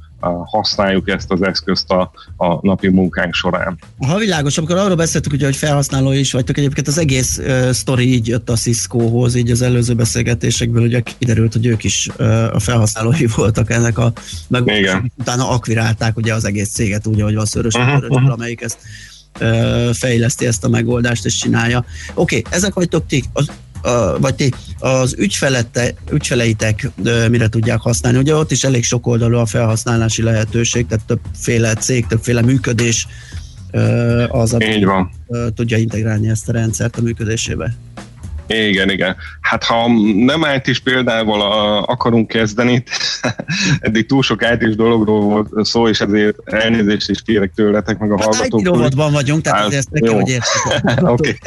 használjuk 0.45 1.09
ezt 1.09 1.31
az 1.33 1.43
eszközt 1.43 1.91
a, 1.91 2.11
a 2.37 2.67
napi 2.67 2.89
munkánk 2.89 3.35
során. 3.35 3.79
Ha 3.99 4.19
világos, 4.19 4.59
amikor 4.59 4.77
arról 4.77 4.97
beszéltük, 4.97 5.33
ugye, 5.33 5.45
hogy 5.45 5.57
felhasználó 5.57 6.13
is 6.13 6.33
vagytok, 6.33 6.59
egyébként 6.59 6.89
az 6.89 6.99
egész 6.99 7.39
uh, 7.39 7.71
sztori 7.71 8.13
így 8.13 8.27
jött 8.27 8.51
a 8.51 8.57
Cisco-hoz, 8.57 9.35
így 9.35 9.51
az 9.51 9.63
előző 9.63 9.95
beszélgetésekből 9.95 10.83
ugye 10.83 11.01
kiderült, 11.19 11.53
hogy 11.53 11.67
ők 11.67 11.85
is 11.85 12.09
uh, 12.19 12.55
a 12.55 12.59
felhasználói 12.59 13.27
voltak 13.37 13.71
ennek 13.71 13.99
a 13.99 14.13
meg 14.49 14.63
utána 15.19 15.51
akvirálták 15.51 16.17
ugye 16.17 16.35
az 16.35 16.45
egész 16.45 16.69
céget 16.69 17.07
úgy, 17.07 17.21
ahogy 17.21 17.35
van 17.35 17.45
szörös, 17.45 17.75
uh-huh, 17.75 18.05
uh-huh. 18.09 18.33
amelyik 18.33 18.61
ezt 18.61 18.79
uh, 19.41 19.95
fejleszti 19.95 20.47
ezt 20.47 20.65
a 20.65 20.69
megoldást 20.69 21.25
és 21.25 21.35
csinálja. 21.35 21.85
Oké, 22.15 22.39
okay, 22.39 22.53
ezek 22.53 22.75
vagytok 22.75 23.07
ti. 23.07 23.25
Az 23.33 23.51
a, 23.83 24.19
vagy 24.19 24.35
ti 24.35 24.53
az 24.79 25.15
ügyfelete, 25.19 25.95
ügyfeleitek 26.11 26.91
de 26.97 27.29
mire 27.29 27.49
tudják 27.49 27.81
használni. 27.81 28.19
Ugye 28.19 28.35
ott 28.35 28.51
is 28.51 28.65
elég 28.65 28.85
sok 28.85 29.07
oldalú 29.07 29.37
a 29.37 29.47
felhasználási 29.47 30.23
lehetőség, 30.23 30.87
tehát 30.87 31.05
többféle 31.05 31.75
cég, 31.75 32.07
többféle 32.07 32.43
működés 32.43 33.07
az, 34.29 34.55
ami 34.55 34.87
tudja 35.55 35.77
integrálni 35.77 36.29
ezt 36.29 36.49
a 36.49 36.53
rendszert 36.53 36.97
a 36.97 37.03
működésébe. 37.03 37.77
Igen, 38.49 38.91
igen. 38.91 39.17
Hát 39.41 39.65
ha 39.65 39.89
nem 40.15 40.47
it 40.65 40.83
példával 40.83 41.41
a, 41.41 41.83
akarunk 41.83 42.29
kezdeni, 42.29 42.85
eddig 43.81 44.07
túl 44.07 44.23
sok 44.23 44.43
it 44.43 44.77
dologról 44.77 45.21
volt 45.21 45.67
szó, 45.67 45.89
és 45.89 46.01
ezért 46.01 46.37
elnézést 46.45 47.11
is 47.11 47.23
kérek 47.23 47.53
tőletek, 47.55 47.99
meg 47.99 48.13
a 48.13 48.17
hát 48.19 48.25
hallgatóktól. 48.25 48.83
Hát 48.83 48.95
vannak, 48.95 49.41
tehát 49.41 49.63
hát, 49.63 49.73
ezt 49.73 49.91
neki, 49.91 50.15
hogy 50.15 50.39
Oké. 51.13 51.39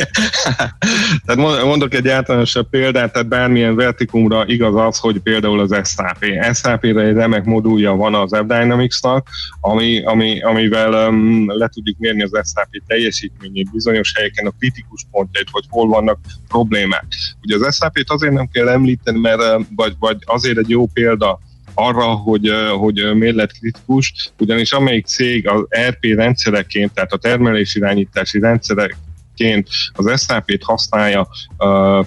tehát 1.26 1.64
mondok 1.66 1.94
egy 1.94 2.08
általánosabb 2.08 2.70
példát, 2.70 3.14
tehát 3.14 3.28
bármilyen 3.28 3.76
vertikumra 3.76 4.44
igaz 4.48 4.76
az, 4.76 4.98
hogy 4.98 5.20
például 5.20 5.60
az 5.60 5.90
SAP. 5.90 6.26
SAP-re 6.54 7.02
egy 7.02 7.14
remek 7.14 7.44
modulja 7.44 7.96
van 7.96 8.16
az 8.16 8.34
AppDynamics-nak, 8.34 9.28
ami, 9.62 10.04
ami, 10.04 10.42
amivel 10.42 11.10
um, 11.10 11.58
le 11.58 11.68
tudjuk 11.68 11.98
mérni 11.98 12.24
az 12.24 12.52
SAP 12.54 12.70
teljesítményét 12.88 13.72
bizonyos 13.72 14.14
helyeken, 14.16 14.48
a 14.48 14.54
kritikus 14.60 15.06
pontjait, 15.12 15.48
hogy 15.52 15.66
hol 15.70 15.88
vannak 15.88 16.20
problémák 16.48 16.91
problémák. 16.92 17.06
Ugye 17.42 17.68
az 17.68 17.76
SAP-t 17.76 18.10
azért 18.10 18.34
nem 18.34 18.50
kell 18.52 18.70
említeni, 18.70 19.20
mert 19.20 19.42
vagy, 19.76 19.96
vagy 20.00 20.18
azért 20.26 20.58
egy 20.58 20.70
jó 20.70 20.88
példa 20.88 21.40
arra, 21.74 22.04
hogy, 22.04 22.52
hogy 22.78 23.16
miért 23.16 23.36
lett 23.36 23.52
kritikus, 23.52 24.14
ugyanis 24.40 24.72
amelyik 24.72 25.06
cég 25.06 25.48
az 25.48 25.66
ERP 25.70 26.04
rendszereként, 26.04 26.94
tehát 26.94 27.12
a 27.12 27.18
termelési 27.18 27.78
irányítási 27.78 28.40
rendszereként 28.40 29.68
az 29.94 30.24
SAP-t 30.26 30.64
használja 30.64 31.28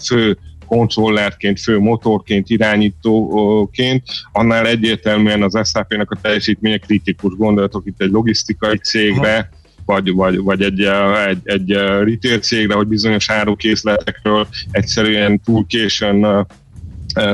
fő 0.05 0.39
kontrollerként, 0.67 1.61
fő 1.61 1.79
motorként, 1.79 2.51
irányítóként, 2.51 4.03
annál 4.33 4.67
egyértelműen 4.67 5.43
az 5.43 5.69
SAP-nak 5.69 6.11
a 6.11 6.19
teljesítménye 6.23 6.79
kritikus. 6.79 7.35
Gondolatok 7.37 7.87
itt 7.87 8.01
egy 8.01 8.11
logisztikai 8.11 8.79
cégre, 8.79 9.35
Aha 9.35 9.63
vagy, 9.85 10.13
vagy, 10.13 10.39
vagy 10.39 10.63
egy, 10.63 10.81
egy, 11.27 11.39
egy 11.45 11.73
retail 11.73 12.39
cégre, 12.39 12.75
hogy 12.75 12.87
bizonyos 12.87 13.31
árukészletekről 13.31 14.47
egyszerűen 14.71 15.41
túl 15.41 15.67
későn 15.67 16.47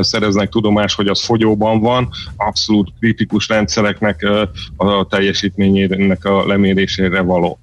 szereznek 0.00 0.48
tudomást, 0.48 0.96
hogy 0.96 1.08
az 1.08 1.24
fogyóban 1.24 1.80
van, 1.80 2.08
abszolút 2.36 2.92
kritikus 2.98 3.48
rendszereknek 3.48 4.26
a 4.76 5.06
teljesítményének 5.06 6.24
a 6.24 6.46
lemérésére 6.46 7.20
való. 7.20 7.58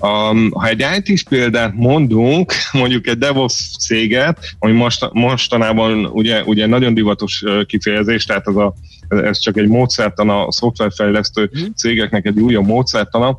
Um, 0.00 0.50
ha 0.50 0.66
egy 0.68 0.84
it 0.96 1.28
példát 1.28 1.74
mondunk, 1.74 2.52
mondjuk 2.72 3.06
egy 3.06 3.18
DevOps 3.18 3.76
céget, 3.78 4.38
ami 4.58 4.72
most, 4.72 5.08
mostanában 5.12 6.06
ugye, 6.06 6.42
ugye 6.42 6.66
nagyon 6.66 6.94
divatos 6.94 7.44
kifejezés, 7.66 8.24
tehát 8.24 8.46
az 8.46 8.56
a, 8.56 8.74
ez 9.08 9.38
csak 9.38 9.56
egy 9.56 9.68
módszertan 9.68 10.28
a 10.30 10.52
szoftverfejlesztő 10.52 11.50
mhm. 11.52 11.64
cégeknek 11.76 12.26
egy 12.26 12.38
újabb 12.38 12.66
módszertana, 12.66 13.38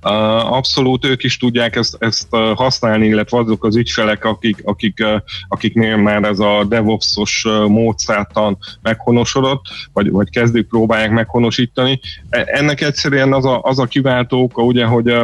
Abszolút 0.00 1.04
ők 1.04 1.24
is 1.24 1.36
tudják 1.36 1.76
ezt, 1.76 1.96
ezt 1.98 2.28
használni, 2.54 3.06
illetve 3.06 3.38
azok 3.38 3.64
az 3.64 3.76
ügyfelek, 3.76 4.24
akik, 4.24 4.60
akik, 4.64 5.04
akiknél 5.48 5.96
már 5.96 6.24
ez 6.24 6.38
a 6.38 6.64
DevOps-os 6.68 7.46
módszertan 7.68 8.58
meghonosodott, 8.82 9.64
vagy, 9.92 10.10
vagy 10.10 10.30
kezdik 10.30 10.68
próbálják 10.68 11.10
meghonosítani. 11.10 12.00
E, 12.30 12.44
ennek 12.46 12.80
egyszerűen 12.80 13.32
az 13.32 13.44
a, 13.44 13.60
az 13.62 13.78
a 13.78 13.86
kiváltó 13.86 14.42
oka, 14.42 14.62
ugye, 14.62 14.84
hogy 14.84 15.14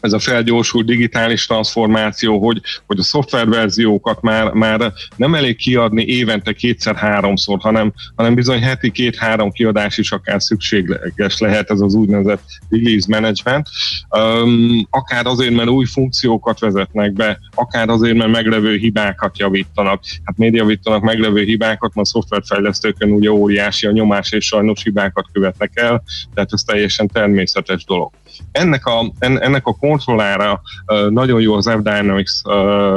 ez 0.00 0.12
a 0.12 0.18
felgyorsult 0.18 0.86
digitális 0.86 1.46
transformáció, 1.46 2.44
hogy, 2.44 2.60
hogy 2.86 2.98
a 2.98 3.02
szoftververziókat 3.02 4.20
már, 4.20 4.52
már 4.52 4.92
nem 5.16 5.34
elég 5.34 5.56
kiadni 5.56 6.04
évente 6.04 6.52
kétszer-háromszor, 6.52 7.58
hanem, 7.60 7.92
hanem 8.16 8.34
bizony 8.34 8.62
heti 8.62 8.90
két-három 8.90 9.50
kiadás 9.50 9.98
is 9.98 10.12
akár 10.12 10.42
szükséges 10.42 11.38
lehet 11.38 11.70
ez 11.70 11.80
az 11.80 11.94
úgynevezett 11.94 12.42
release 12.70 13.06
management. 13.08 13.68
Um, 14.10 14.86
akár 14.90 15.26
azért, 15.26 15.54
mert 15.54 15.68
új 15.68 15.84
funkciókat 15.84 16.58
vezetnek 16.58 17.12
be, 17.12 17.38
akár 17.54 17.88
azért, 17.88 18.16
mert 18.16 18.30
meglevő 18.30 18.76
hibákat 18.76 19.38
javítanak. 19.38 20.02
Hát 20.24 20.36
miért 20.36 20.54
javítanak 20.54 21.02
meglevő 21.02 21.42
hibákat, 21.42 21.94
mert 21.94 22.06
a 22.06 22.10
szoftverfejlesztőkön 22.10 23.10
ugye 23.10 23.30
óriási 23.30 23.86
a 23.86 23.90
nyomás, 23.90 24.32
és 24.32 24.46
sajnos 24.46 24.82
hibákat 24.82 25.26
követnek 25.32 25.70
el, 25.74 26.02
tehát 26.34 26.52
ez 26.52 26.62
teljesen 26.62 27.06
természetes 27.06 27.84
dolog. 27.84 28.10
Ennek 28.52 28.86
a, 28.86 29.12
ennek 29.18 29.66
a 29.66 29.74
kontrollára 29.74 30.60
nagyon 31.08 31.40
jó 31.40 31.54
az 31.54 31.70
F-Dynamics 31.70 32.30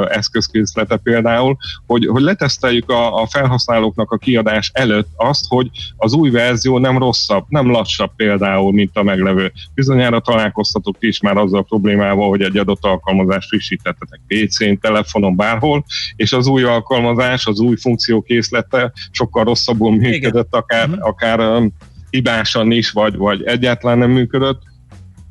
eszközkészlete 0.08 0.96
például, 0.96 1.56
hogy, 1.86 2.06
hogy 2.06 2.22
leteszteljük 2.22 2.90
a, 2.90 3.22
a 3.22 3.26
felhasználóknak 3.26 4.10
a 4.10 4.16
kiadás 4.16 4.70
előtt 4.74 5.08
azt, 5.16 5.44
hogy 5.48 5.70
az 5.96 6.12
új 6.12 6.30
verzió 6.30 6.78
nem 6.78 6.98
rosszabb, 6.98 7.44
nem 7.48 7.70
lassabb 7.70 8.10
például, 8.16 8.72
mint 8.72 8.96
a 8.96 9.02
meglevő. 9.02 9.52
Bizonyára 9.74 10.20
találkoztatok 10.20 10.96
is 11.00 11.20
már 11.20 11.36
azzal 11.36 11.60
a 11.60 11.62
problémával, 11.62 12.28
hogy 12.28 12.42
egy 12.42 12.56
adott 12.56 12.84
alkalmazást 12.84 13.48
frissítettetek 13.48 14.20
PC-n, 14.26 14.74
telefonon, 14.80 15.36
bárhol, 15.36 15.84
és 16.16 16.32
az 16.32 16.46
új 16.46 16.62
alkalmazás, 16.62 17.46
az 17.46 17.60
új 17.60 17.76
funkció 17.76 18.22
készlete 18.22 18.92
sokkal 19.10 19.44
rosszabbul 19.44 19.96
működött, 19.96 20.54
akár, 20.54 20.88
mhm. 20.88 21.02
akár 21.02 21.62
hibásan 22.10 22.70
is, 22.70 22.90
vagy, 22.90 23.16
vagy 23.16 23.42
egyáltalán 23.44 23.98
nem 23.98 24.10
működött, 24.10 24.62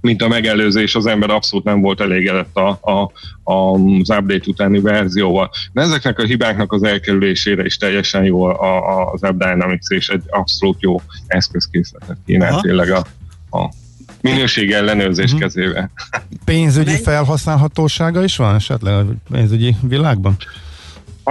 mint 0.02 0.22
a 0.22 0.28
megelőzés, 0.28 0.96
az 0.96 1.06
ember 1.06 1.30
abszolút 1.30 1.66
nem 1.66 1.82
volt 1.82 2.02
elégedett 2.02 2.56
a, 2.56 2.80
a, 2.82 3.12
a, 3.52 3.74
az 3.74 4.10
update 4.10 4.44
utáni 4.46 4.80
verzióval. 4.80 5.50
De 5.72 5.82
ezeknek 5.82 6.20
a 6.20 6.24
hibáknak 6.24 6.74
az 6.74 6.84
elkerülésére 6.84 7.66
is 7.66 7.78
teljesen 7.78 8.24
jó 8.24 8.44
a, 8.44 9.12
az 9.12 9.24
App 9.24 9.38
Dynamics, 9.38 9.90
és 9.90 10.10
egy 10.10 10.24
abszolút 10.30 10.82
jó 10.82 11.02
eszközkészletet 11.28 12.18
kínál 12.26 12.62
tényleg 12.62 12.92
a, 12.92 13.06
a 13.58 13.70
minőség 14.22 14.72
ellenőrzés 14.72 15.26
uh-huh. 15.26 15.40
kezével. 15.40 15.92
Pénzügyi 16.46 16.98
felhasználhatósága 16.98 18.24
is 18.24 18.36
van 18.36 18.56
esetleg 18.56 18.94
a 18.94 19.06
pénzügyi 19.32 19.76
világban? 19.82 20.38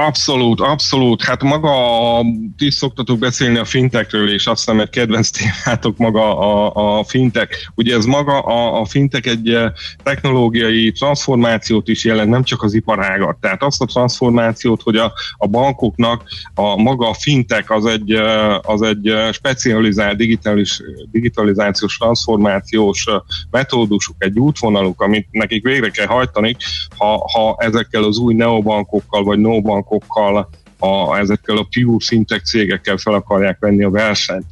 Abszolút, 0.06 0.60
abszolút. 0.60 1.22
Hát 1.22 1.42
maga, 1.42 1.70
a, 2.18 2.24
ti 2.56 2.70
szoktatok 2.70 3.18
beszélni 3.18 3.58
a 3.58 3.64
fintekről, 3.64 4.32
és 4.32 4.46
azt 4.46 4.64
hiszem, 4.64 4.80
egy 4.80 4.90
kedvenc 4.90 5.30
témátok 5.30 5.96
maga 5.96 6.38
a, 6.38 6.98
a 6.98 7.04
fintek. 7.04 7.70
Ugye 7.74 7.96
ez 7.96 8.04
maga 8.04 8.40
a, 8.40 8.80
a 8.80 8.84
fintek 8.84 9.26
egy 9.26 9.48
eh, 9.48 9.72
technológiai 10.02 10.92
transformációt 10.92 11.88
is 11.88 12.04
jelent, 12.04 12.30
nem 12.30 12.42
csak 12.42 12.62
az 12.62 12.74
iparágat. 12.74 13.36
Tehát 13.36 13.62
azt 13.62 13.82
a 13.82 13.84
transformációt, 13.84 14.82
hogy 14.82 14.96
a, 14.96 15.12
a 15.36 15.46
bankoknak 15.46 16.22
a 16.54 16.76
maga 16.76 17.08
a 17.08 17.14
fintek 17.14 17.70
az 17.70 17.86
egy, 17.86 18.12
eh, 18.12 18.70
az 18.70 18.82
egy 18.82 19.08
eh, 19.08 19.32
specializált 19.32 20.16
digitalis, 20.16 20.82
digitalizációs 21.10 21.96
transformációs 21.96 23.06
metódusuk, 23.50 24.16
egy 24.18 24.38
útvonaluk, 24.38 25.00
amit 25.00 25.28
nekik 25.30 25.64
végre 25.64 25.88
kell 25.88 26.06
hajtani, 26.06 26.56
ha, 26.96 27.30
ha 27.32 27.56
ezekkel 27.58 28.02
az 28.04 28.18
új 28.18 28.34
neobankokkal 28.34 29.22
vagy 29.22 29.38
no 29.38 29.60
bankokkal, 29.88 30.48
a, 30.78 31.18
ezekkel 31.18 31.56
a 31.56 31.66
pure 31.70 32.04
fintech 32.04 32.44
cégekkel 32.44 32.96
fel 32.96 33.14
akarják 33.14 33.58
venni 33.60 33.84
a 33.84 33.90
versenyt. 33.90 34.46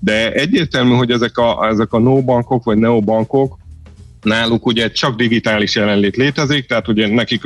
De 0.00 0.32
egyértelmű, 0.32 0.94
hogy 0.94 1.10
ezek 1.10 1.38
a, 1.38 1.68
ezek 1.68 1.92
a 1.92 1.98
no 1.98 2.22
bankok 2.22 2.64
vagy 2.64 2.78
neobankok, 2.78 3.58
náluk 4.22 4.66
ugye 4.66 4.90
csak 4.90 5.16
digitális 5.16 5.74
jelenlét 5.74 6.16
létezik, 6.16 6.66
tehát 6.66 6.88
ugye 6.88 7.08
nekik 7.08 7.42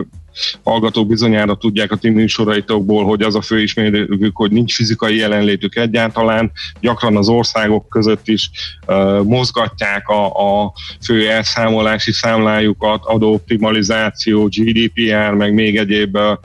hallgatók 0.62 1.07
bizonyára 1.07 1.55
tudják 1.55 1.92
a 1.92 1.97
ti 1.97 2.09
műsoraitokból, 2.09 3.05
hogy 3.05 3.23
az 3.23 3.35
a 3.35 3.40
fő 3.40 3.62
ismerőjük, 3.62 4.37
hogy 4.37 4.51
nincs 4.51 4.75
fizikai 4.75 5.16
jelenlétük 5.16 5.77
egyáltalán, 5.77 6.53
gyakran 6.81 7.16
az 7.16 7.29
országok 7.29 7.88
között 7.88 8.29
is 8.29 8.51
uh, 8.87 9.23
mozgatják 9.25 10.09
a, 10.09 10.27
a 10.27 10.73
fő 11.05 11.31
elszámolási 11.31 12.12
számlájukat, 12.12 13.05
adóoptimalizáció, 13.05 14.49
GDPR, 14.49 15.35
meg 15.35 15.55
még 15.55 15.77
egyéb 15.77 16.16
uh, 16.16 16.38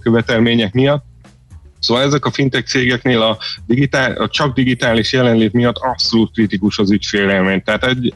követelmények 0.00 0.72
miatt. 0.74 1.04
Szóval 1.86 2.02
ezek 2.02 2.24
a 2.24 2.30
fintech 2.30 2.66
cégeknél 2.66 3.22
a, 3.22 3.38
digitál, 3.66 4.12
a 4.12 4.28
csak 4.28 4.54
digitális 4.54 5.12
jelenlét 5.12 5.52
miatt 5.52 5.76
abszolút 5.76 6.32
kritikus 6.32 6.78
az 6.78 6.90
ügyfélélmény. 6.90 7.62
Tehát 7.62 7.84
egy, 7.84 8.14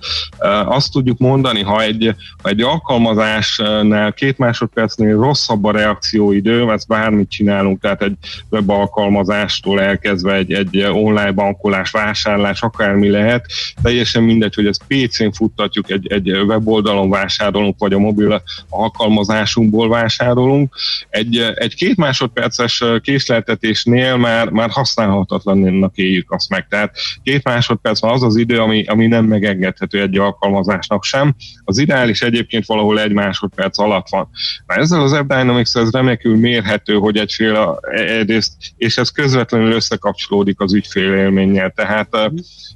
azt 0.64 0.92
tudjuk 0.92 1.18
mondani, 1.18 1.62
ha 1.62 1.83
egy, 1.83 2.14
ha 2.42 2.48
egy 2.48 2.61
alkalmazásnál 2.61 4.12
két 4.12 4.38
másodpercnél 4.38 5.16
rosszabb 5.16 5.64
a 5.64 5.70
reakcióidő, 5.70 6.70
ezt 6.70 6.87
bármit 6.87 7.30
csinálunk, 7.30 7.80
tehát 7.80 8.02
egy 8.02 8.16
web 8.50 8.70
alkalmazástól 8.70 9.80
elkezdve 9.80 10.35
egy, 10.35 10.52
egy 10.52 10.83
online 10.83 11.33
bankolás, 11.33 11.90
vásárlás, 11.90 12.62
akármi 12.62 13.09
lehet, 13.09 13.46
teljesen 13.83 14.22
mindegy, 14.22 14.54
hogy 14.54 14.66
ezt 14.66 14.83
PC-n 14.87 15.30
futtatjuk, 15.30 15.90
egy, 15.90 16.12
egy 16.12 16.30
weboldalon 16.30 17.11
vásárolunk, 17.11 17.78
vagy 17.78 17.92
a 17.92 17.98
mobil 17.98 18.42
alkalmazásunkból 18.68 19.88
vásárolunk. 19.88 20.74
Egy, 21.09 21.38
egy 21.54 21.74
két 21.74 21.96
másodperces 21.96 22.85
késleltet 23.02 23.60
vezetésnél 23.61 24.16
már, 24.16 24.49
már 24.49 24.70
használhatatlannak 24.70 25.96
éljük 25.96 26.33
azt 26.33 26.49
meg. 26.49 26.66
Tehát 26.68 26.94
két 27.23 27.44
másodperc 27.44 28.01
van 28.01 28.12
az 28.12 28.23
az 28.23 28.37
idő, 28.37 28.59
ami, 28.59 28.85
ami 28.85 29.07
nem 29.07 29.25
megengedhető 29.25 30.01
egy 30.01 30.18
alkalmazásnak 30.18 31.05
sem. 31.05 31.35
Az 31.64 31.79
ideális 31.79 32.23
egyébként 32.23 32.66
valahol 32.66 33.01
egy 33.01 33.12
másodperc 33.12 33.79
alatt 33.79 34.09
van. 34.09 34.29
Na 34.66 34.75
ezzel 34.75 35.01
az 35.01 35.12
App 35.12 35.29
Dynamics 35.29 35.75
ez 35.75 35.90
remekül 35.90 36.37
mérhető, 36.37 36.94
hogy 36.94 37.16
egyféle 37.16 37.75
egyrészt, 37.90 38.53
és 38.77 38.96
ez 38.96 39.11
közvetlenül 39.11 39.73
összekapcsolódik 39.73 40.61
az 40.61 40.75
ügyfél 40.75 41.14
élménnyel. 41.14 41.70
Tehát 41.70 42.09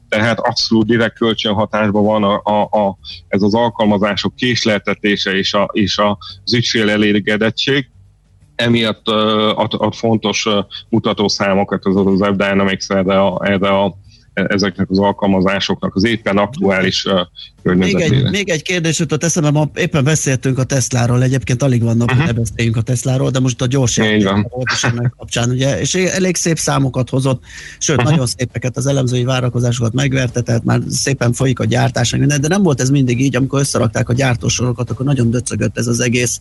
tehát 0.08 0.38
abszolút 0.38 0.86
direkt 0.86 1.18
kölcsönhatásban 1.18 2.04
van 2.04 2.24
a, 2.24 2.40
a, 2.44 2.62
a, 2.62 2.98
ez 3.28 3.42
az 3.42 3.54
alkalmazások 3.54 4.34
késleltetése 4.34 5.30
és, 5.30 5.54
a, 5.54 5.70
és 5.72 5.98
az 5.98 6.54
ügyfél 6.54 6.90
elégedettség 6.90 7.88
emiatt 8.54 9.08
ad, 9.54 9.74
ad 9.78 9.94
fontos 9.94 10.48
mutatószámokat 10.88 11.84
az, 11.84 11.96
az 11.96 12.20
App 12.20 12.36
Dynamics 12.36 12.90
erre 12.90 13.20
a, 13.20 13.40
erre 13.44 13.68
a 13.68 13.94
ezeknek 14.34 14.90
az 14.90 14.98
alkalmazásoknak 14.98 15.94
az 15.94 16.04
éppen 16.04 16.36
aktuális 16.36 17.06
még 17.72 17.94
egy, 17.94 18.30
még 18.30 18.48
egy 18.48 18.62
kérdés 18.62 18.98
jutott 18.98 19.24
eszembe, 19.24 19.50
ma 19.50 19.70
éppen 19.74 20.04
beszéltünk 20.04 20.58
a 20.58 20.64
Tesláról, 20.64 21.22
egyébként 21.22 21.62
alig 21.62 21.82
vannak, 21.82 22.10
uh-huh. 22.10 22.24
hogy 22.24 22.34
ne 22.34 22.40
beszéljünk 22.40 22.76
a 22.76 22.80
Tesláról, 22.80 23.30
de 23.30 23.40
most 23.40 23.62
a 23.62 23.66
gyors 23.66 23.96
volt 23.96 24.70
is 24.72 24.84
ennek 24.84 25.14
kapcsán, 25.16 25.50
ugye, 25.50 25.80
és 25.80 25.94
elég 25.94 26.36
szép 26.36 26.58
számokat 26.58 27.10
hozott, 27.10 27.42
sőt, 27.78 27.96
uh-huh. 27.96 28.10
nagyon 28.10 28.26
szépeket 28.26 28.76
az 28.76 28.86
elemzői 28.86 29.24
várakozásokat 29.24 29.92
megverte, 29.92 30.40
tehát 30.40 30.64
már 30.64 30.80
szépen 30.88 31.32
folyik 31.32 31.58
a 31.58 31.64
gyártás, 31.64 32.16
minden, 32.16 32.40
de 32.40 32.48
nem 32.48 32.62
volt 32.62 32.80
ez 32.80 32.90
mindig 32.90 33.20
így, 33.20 33.36
amikor 33.36 33.60
összerakták 33.60 34.08
a 34.08 34.12
gyártósorokat, 34.12 34.90
akkor 34.90 35.06
nagyon 35.06 35.30
döcögött 35.30 35.78
ez 35.78 35.86
az 35.86 36.00
egész, 36.00 36.40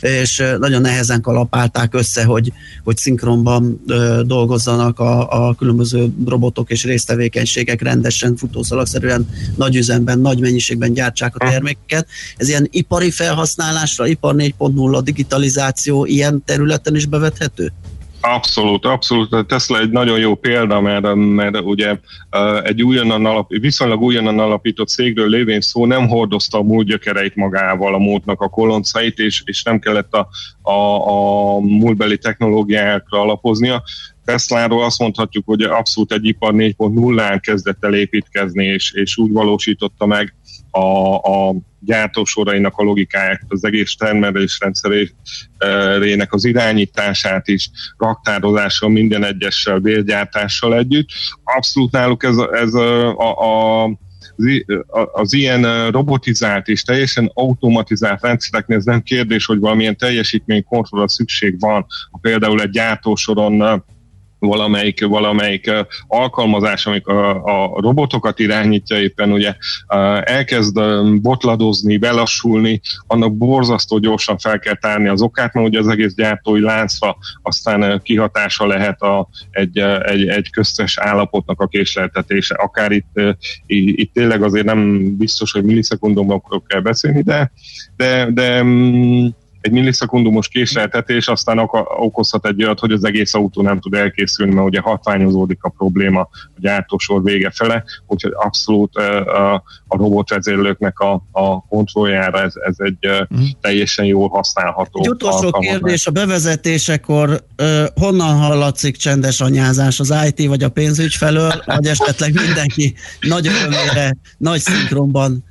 és 0.00 0.42
nagyon 0.58 0.80
nehezen 0.80 1.20
kalapálták 1.20 1.94
össze, 1.94 2.24
hogy, 2.24 2.52
hogy 2.84 2.96
szinkronban 2.96 3.84
dolgozzanak 4.26 4.98
a, 4.98 5.46
a 5.46 5.54
különböző 5.54 6.08
robotok 6.26 6.70
és 6.70 6.84
résztevékenységek 7.28 7.82
rendesen, 7.82 8.36
futószalagszerűen 8.36 9.28
nagy 9.56 9.76
üzemben, 9.76 10.18
nagy 10.18 10.34
mennyi 10.34 10.46
mennyiségben 10.48 10.92
gyártsák 10.92 11.36
a 11.36 11.50
termékeket. 11.50 12.06
Ez 12.36 12.48
ilyen 12.48 12.68
ipari 12.70 13.10
felhasználásra, 13.10 14.06
ipar 14.06 14.34
4.0, 14.34 15.00
digitalizáció 15.04 16.04
ilyen 16.04 16.42
területen 16.44 16.94
is 16.94 17.06
bevethető? 17.06 17.72
Abszolút, 18.20 18.84
abszolút. 18.84 19.32
A 19.32 19.42
Tesla 19.42 19.80
egy 19.80 19.90
nagyon 19.90 20.18
jó 20.18 20.34
példa, 20.34 20.80
mert, 20.80 21.14
mert 21.14 21.60
ugye 21.60 21.98
egy 22.62 22.82
újonnan 22.82 23.26
alap, 23.26 23.48
viszonylag 23.48 24.00
újonnan 24.00 24.38
alapított 24.38 24.88
cégről 24.88 25.28
lévén 25.28 25.60
szó 25.60 25.86
nem 25.86 26.08
hordozta 26.08 26.58
a 26.58 26.62
múlt 26.62 26.86
gyökereit 26.86 27.34
magával, 27.34 27.94
a 27.94 27.98
múltnak 27.98 28.40
a 28.40 28.48
koloncait, 28.48 29.18
és, 29.18 29.42
és 29.44 29.62
nem 29.62 29.78
kellett 29.78 30.12
a, 30.12 30.28
a, 30.70 31.08
a 31.08 31.60
múltbeli 31.60 32.18
technológiákra 32.18 33.20
alapoznia. 33.20 33.82
Tesláról 34.28 34.84
azt 34.84 34.98
mondhatjuk, 34.98 35.46
hogy 35.46 35.62
abszolút 35.62 36.12
egy 36.12 36.26
ipar 36.26 36.54
4.0-án 36.54 37.38
kezdett 37.40 37.84
el 37.84 37.94
építkezni, 37.94 38.64
és, 38.64 38.92
és 38.92 39.16
úgy 39.16 39.32
valósította 39.32 40.06
meg 40.06 40.34
a, 40.70 41.14
a 41.14 41.54
gyártósorainak 41.80 42.76
a 42.76 42.82
logikáját, 42.82 43.40
az 43.48 43.64
egész 43.64 43.94
termelés 43.94 44.60
rendszerének 44.60 46.32
az 46.32 46.44
irányítását 46.44 47.48
is, 47.48 47.70
raktározással, 47.96 48.88
minden 48.88 49.24
egyessel, 49.24 49.78
bérgyártással 49.78 50.74
együtt. 50.74 51.08
Abszolút 51.44 51.92
náluk 51.92 52.24
ez, 52.24 52.36
ez 52.36 52.74
a, 52.74 53.16
a, 53.16 53.84
a 53.84 53.90
az 55.12 55.32
ilyen 55.32 55.90
robotizált 55.90 56.68
és 56.68 56.82
teljesen 56.82 57.30
automatizált 57.34 58.22
rendszereknél 58.22 58.76
ez 58.76 58.84
nem 58.84 59.02
kérdés, 59.02 59.46
hogy 59.46 59.58
valamilyen 59.58 59.96
teljesítménykontrollra 59.96 61.08
szükség 61.08 61.60
van, 61.60 61.86
ha 62.10 62.18
például 62.20 62.60
egy 62.60 62.70
gyártósoron 62.70 63.84
valamelyik, 64.38 65.06
valamelyik 65.06 65.72
alkalmazás, 66.06 66.86
amik 66.86 67.06
a, 67.06 67.44
a 67.44 67.80
robotokat 67.80 68.38
irányítja 68.38 69.00
éppen, 69.00 69.32
ugye 69.32 69.54
elkezd 70.22 70.80
botladozni, 71.20 71.96
belassulni, 71.96 72.80
annak 73.06 73.36
borzasztó 73.36 73.98
gyorsan 73.98 74.38
fel 74.38 74.58
kell 74.58 74.74
tárni 74.74 75.08
az 75.08 75.22
okát, 75.22 75.54
mert 75.54 75.66
ugye 75.66 75.78
az 75.78 75.88
egész 75.88 76.14
gyártói 76.14 76.60
láncra 76.60 77.16
aztán 77.42 78.00
kihatása 78.02 78.66
lehet 78.66 79.00
a, 79.00 79.28
egy, 79.50 79.78
egy, 79.78 80.28
egy 80.28 80.50
köztes 80.50 80.98
állapotnak 80.98 81.60
a 81.60 81.66
késleltetése. 81.66 82.54
Akár 82.54 82.92
itt, 82.92 83.20
itt 83.66 84.12
tényleg 84.12 84.42
azért 84.42 84.66
nem 84.66 85.10
biztos, 85.16 85.52
hogy 85.52 85.64
millisekundumokról 85.64 86.62
kell 86.66 86.80
beszélni, 86.80 87.22
de, 87.22 87.52
de, 87.96 88.30
de 88.30 88.62
mm, 88.62 89.26
egy 89.60 89.72
millisekundumos 89.72 90.48
késleltetés 90.48 91.26
aztán 91.26 91.58
okozhat 91.98 92.46
egy 92.46 92.64
olyat, 92.64 92.80
hogy 92.80 92.92
az 92.92 93.04
egész 93.04 93.34
autó 93.34 93.62
nem 93.62 93.80
tud 93.80 93.94
elkészülni, 93.94 94.54
mert 94.54 94.66
ugye 94.66 94.80
hatványozódik 94.80 95.62
a 95.62 95.68
probléma 95.68 96.20
a 96.20 96.60
gyártósor 96.60 97.22
vége 97.22 97.50
fele, 97.50 97.84
úgyhogy 98.06 98.32
abszolút 98.34 98.96
a, 98.96 99.54
a 99.86 99.96
robotvezérlőknek 99.96 100.98
a, 100.98 101.12
a 101.32 101.60
kontrolljára 101.66 102.40
ez, 102.40 102.52
ez 102.66 102.74
egy 102.78 102.98
mm. 103.34 103.44
teljesen 103.60 104.04
jól 104.04 104.28
használható. 104.28 105.00
Egy 105.02 105.08
utolsó 105.08 105.50
kérdés 105.50 106.06
a 106.06 106.10
bevezetésekor 106.10 107.44
honnan 107.94 108.36
hallatszik 108.36 108.96
csendes 108.96 109.40
anyázás 109.40 110.00
az 110.00 110.14
IT 110.26 110.48
vagy 110.48 110.62
a 110.62 110.68
pénzügy 110.68 111.14
felől, 111.14 111.52
vagy 111.66 111.86
esetleg 111.86 112.32
mindenki 112.46 112.94
nagy 113.20 113.46
örömére, 113.46 114.16
nagy 114.38 114.60
szinkronban 114.60 115.44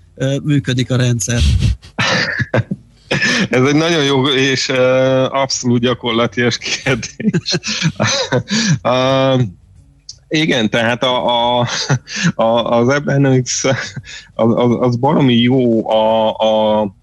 működik 0.43 0.91
a 0.91 0.95
rendszer? 0.95 1.39
Ez 3.49 3.63
egy 3.63 3.75
nagyon 3.75 4.03
jó 4.03 4.27
és 4.27 4.69
uh, 4.69 5.23
abszolút 5.33 5.81
gyakorlatias 5.81 6.57
kérdés. 6.57 7.57
uh, 8.83 9.41
Igen, 10.29 10.69
tehát 10.69 11.03
a, 11.03 11.59
a, 11.59 11.67
a, 12.35 12.43
az 12.43 12.89
Ebenix 12.89 13.63
az, 14.33 14.53
az, 14.55 14.77
az 14.79 14.95
baromi 14.95 15.35
jó 15.35 15.89
a, 15.89 16.33
a 16.33 16.95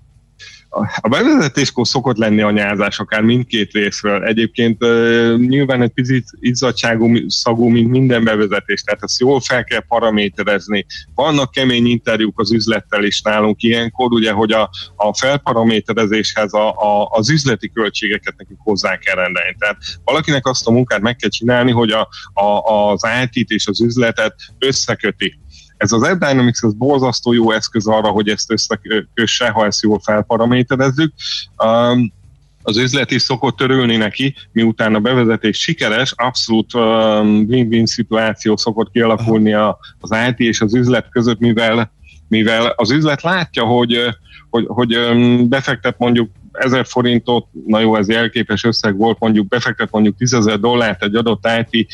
a 1.00 1.08
bevezetéskor 1.08 1.86
szokott 1.86 2.16
lenni 2.16 2.40
a 2.40 2.50
nyázás, 2.50 2.98
akár 2.98 3.22
mindkét 3.22 3.72
részről. 3.72 4.24
Egyébként 4.24 4.78
nyilván 5.36 5.82
egy 5.82 5.90
picit 5.90 6.24
izzadságú 6.40 7.28
szagú, 7.28 7.68
mint 7.68 7.90
minden 7.90 8.24
bevezetés, 8.24 8.82
tehát 8.82 9.02
ezt 9.02 9.20
jól 9.20 9.40
fel 9.40 9.64
kell 9.64 9.82
paraméterezni. 9.88 10.86
Vannak 11.14 11.50
kemény 11.50 11.86
interjúk 11.86 12.40
az 12.40 12.52
üzlettel 12.52 13.04
is 13.04 13.20
nálunk 13.20 13.62
ilyenkor, 13.62 14.12
ugye, 14.12 14.32
hogy 14.32 14.52
a, 14.52 14.70
a 14.96 15.14
felparaméterezéshez 15.14 16.52
a, 16.52 16.68
a, 16.68 17.08
az 17.10 17.30
üzleti 17.30 17.70
költségeket 17.72 18.34
nekik 18.36 18.56
hozzá 18.58 18.96
kell 18.96 19.14
rendelni. 19.14 19.56
Tehát 19.58 19.76
valakinek 20.04 20.46
azt 20.46 20.66
a 20.66 20.70
munkát 20.70 21.00
meg 21.00 21.16
kell 21.16 21.30
csinálni, 21.30 21.70
hogy 21.70 21.90
a, 21.90 22.08
a, 22.32 22.90
az 22.90 23.02
IT-t 23.22 23.50
és 23.50 23.66
az 23.66 23.80
üzletet 23.80 24.34
összeköti 24.58 25.42
ez 25.76 25.92
az 25.92 26.02
AppDynamics 26.02 26.62
az 26.62 26.74
borzasztó 26.74 27.32
jó 27.32 27.50
eszköz 27.50 27.86
arra, 27.86 28.08
hogy 28.08 28.28
ezt 28.28 28.50
összekösse, 28.50 29.48
ha 29.48 29.66
ezt 29.66 29.82
jól 29.82 30.00
felparaméterezzük. 30.00 31.12
Um, 31.64 32.12
az 32.62 32.76
üzlet 32.76 33.10
is 33.10 33.22
szokott 33.22 33.56
törülni 33.56 33.96
neki, 33.96 34.34
miután 34.52 34.94
a 34.94 35.00
bevezetés 35.00 35.58
sikeres, 35.58 36.12
abszolút 36.16 36.74
um, 36.74 37.44
win-win 37.48 37.86
szituáció 37.86 38.56
szokott 38.56 38.90
kialakulni 38.90 39.52
a, 39.52 39.78
az 40.00 40.16
IT 40.28 40.38
és 40.38 40.60
az 40.60 40.74
üzlet 40.74 41.08
között, 41.10 41.38
mivel, 41.38 41.92
mivel 42.28 42.66
az 42.66 42.90
üzlet 42.90 43.22
látja, 43.22 43.64
hogy, 43.64 43.98
hogy, 44.50 44.66
hogy 44.66 44.96
befektet 45.48 45.98
mondjuk 45.98 46.30
1000 46.54 46.86
forintot, 46.86 47.46
na 47.66 47.80
jó, 47.80 47.96
ez 47.96 48.08
jelképes 48.08 48.64
összeg 48.64 48.96
volt, 48.96 49.18
mondjuk 49.18 49.48
befektet 49.48 49.90
mondjuk 49.90 50.16
10 50.16 50.32
ezer 50.32 50.58
dollárt 50.58 51.02
egy 51.02 51.14
adott 51.14 51.46
IT 51.70 51.86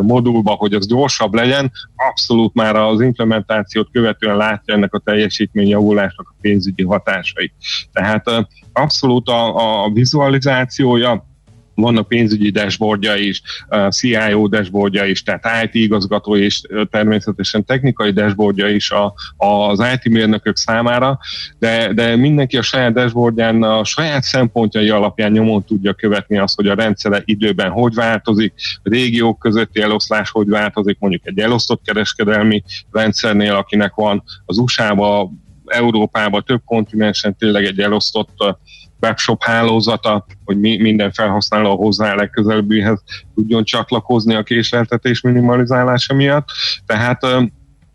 modulba, 0.00 0.50
hogy 0.50 0.74
az 0.74 0.86
gyorsabb 0.86 1.34
legyen, 1.34 1.72
abszolút 1.96 2.54
már 2.54 2.76
az 2.76 3.00
implementációt 3.00 3.88
követően 3.92 4.36
látja 4.36 4.74
ennek 4.74 4.94
a 4.94 4.98
teljesítmény 4.98 5.68
javulásnak 5.68 6.28
a 6.28 6.38
pénzügyi 6.40 6.84
hatásait. 6.84 7.52
Tehát 7.92 8.24
abszolút 8.72 9.28
a, 9.28 9.84
a 9.84 9.90
vizualizációja, 9.90 11.30
vannak 11.74 12.08
pénzügyi 12.08 12.50
dashboardja 12.50 13.14
is, 13.14 13.42
CIO 13.90 14.48
dashboardja 14.48 15.04
is, 15.04 15.22
tehát 15.22 15.64
IT 15.64 15.74
igazgató 15.74 16.36
és 16.36 16.62
természetesen 16.90 17.64
technikai 17.64 18.10
dashboardja 18.10 18.68
is 18.68 18.90
a, 18.90 19.14
az 19.36 19.82
IT 19.94 20.12
mérnökök 20.12 20.56
számára, 20.56 21.18
de, 21.58 21.92
de 21.92 22.16
mindenki 22.16 22.56
a 22.56 22.62
saját 22.62 22.92
dashboardján 22.92 23.62
a 23.62 23.84
saját 23.84 24.22
szempontjai 24.22 24.88
alapján 24.88 25.32
nyomon 25.32 25.64
tudja 25.64 25.94
követni 25.94 26.38
azt, 26.38 26.56
hogy 26.56 26.68
a 26.68 26.74
rendszere 26.74 27.22
időben 27.24 27.70
hogy 27.70 27.94
változik, 27.94 28.52
a 28.82 28.88
régiók 28.88 29.38
közötti 29.38 29.80
eloszlás 29.80 30.30
hogy 30.30 30.48
változik, 30.48 30.96
mondjuk 30.98 31.26
egy 31.26 31.38
elosztott 31.38 31.82
kereskedelmi 31.84 32.62
rendszernél, 32.90 33.54
akinek 33.54 33.94
van 33.94 34.22
az 34.44 34.58
USA-ba, 34.58 35.30
Európában 35.66 36.42
több 36.44 36.60
kontinensen 36.64 37.36
tényleg 37.36 37.64
egy 37.64 37.80
elosztott 37.80 38.56
webshop 39.02 39.42
hálózata, 39.42 40.26
hogy 40.44 40.60
mi, 40.60 40.76
minden 40.76 41.12
felhasználó 41.12 41.76
hozzá 41.76 42.14
legközelebbihez 42.14 43.02
tudjon 43.34 43.64
csatlakozni 43.64 44.34
a 44.34 44.42
késleltetés 44.42 45.20
minimalizálása 45.20 46.14
miatt. 46.14 46.48
Tehát 46.86 47.26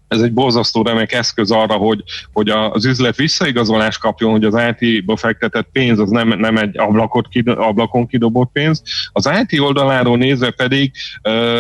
ez 0.07 0.21
egy 0.21 0.33
borzasztó 0.33 0.81
remek 0.81 1.11
eszköz 1.11 1.51
arra, 1.51 1.73
hogy, 1.73 2.03
hogy 2.33 2.49
az 2.49 2.85
üzlet 2.85 3.15
visszaigazolást 3.15 3.99
kapjon, 3.99 4.31
hogy 4.31 4.43
az 4.43 4.61
IT-ba 4.77 5.15
fektetett 5.15 5.67
pénz 5.71 5.99
az 5.99 6.09
nem, 6.09 6.27
nem 6.27 6.57
egy 6.57 6.77
ablakot, 6.77 7.27
ablakon 7.45 8.07
kidobott 8.07 8.51
pénz. 8.51 8.81
Az 9.11 9.29
IT 9.41 9.59
oldaláról 9.59 10.17
nézve 10.17 10.51
pedig 10.51 10.91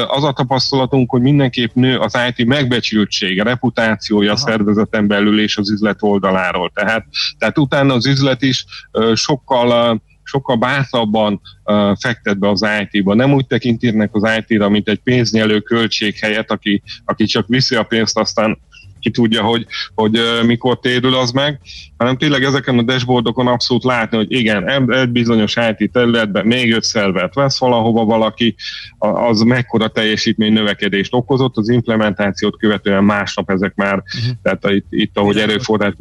az 0.07 0.23
a 0.23 0.31
tapasztalatunk, 0.31 1.09
hogy 1.09 1.21
mindenképp 1.21 1.73
nő 1.73 1.97
az 1.97 2.17
IT 2.29 2.45
megbecsültsége, 2.45 3.43
reputációja 3.43 4.31
Aha. 4.31 4.41
a 4.41 4.49
szervezeten 4.49 5.07
belül 5.07 5.41
és 5.41 5.57
az 5.57 5.71
üzlet 5.71 5.97
oldaláról. 5.99 6.71
Tehát, 6.73 7.05
tehát 7.37 7.57
utána 7.57 7.93
az 7.93 8.05
üzlet 8.05 8.41
is 8.41 8.65
sokkal 9.13 10.01
sokkal 10.27 10.55
bátrabban 10.55 11.41
uh, 11.63 11.97
fektet 11.99 12.39
be 12.39 12.49
az 12.49 12.65
IT-ba. 12.81 13.13
Nem 13.13 13.33
úgy 13.33 13.47
tekintenek 13.47 14.09
az 14.11 14.29
IT-ra, 14.37 14.69
mint 14.69 14.87
egy 14.87 14.99
pénznyelő 14.99 15.59
költség 15.59 16.15
helyett, 16.15 16.51
aki, 16.51 16.81
aki 17.05 17.25
csak 17.25 17.47
viszi 17.47 17.75
a 17.75 17.83
pénzt, 17.83 18.17
aztán 18.17 18.57
ki 18.99 19.11
tudja, 19.11 19.43
hogy, 19.43 19.65
hogy 19.95 20.19
mikor 20.45 20.79
térül 20.79 21.15
az 21.15 21.31
meg, 21.31 21.59
hanem 21.97 22.17
tényleg 22.17 22.43
ezeken 22.43 22.77
a 22.77 22.81
dashboardokon 22.81 23.47
abszolút 23.47 23.83
látni, 23.83 24.17
hogy 24.17 24.31
igen, 24.31 24.91
egy 24.91 25.09
bizonyos 25.09 25.55
IT 25.77 25.91
területben 25.91 26.45
még 26.45 26.73
öt 26.73 26.83
szervert 26.83 27.33
vesz 27.33 27.59
valahova 27.59 28.05
valaki, 28.05 28.55
az 28.97 29.41
mekkora 29.41 29.87
teljesítmény 29.87 30.53
növekedést 30.53 31.13
okozott, 31.13 31.57
az 31.57 31.69
implementációt 31.69 32.57
követően 32.57 33.03
másnap 33.03 33.51
ezek 33.51 33.75
már, 33.75 33.93
uh-huh. 33.93 34.35
tehát 34.41 34.75
itt, 34.75 34.87
itt 34.89 35.17
ahogy 35.17 35.37
erőforrás 35.37 35.93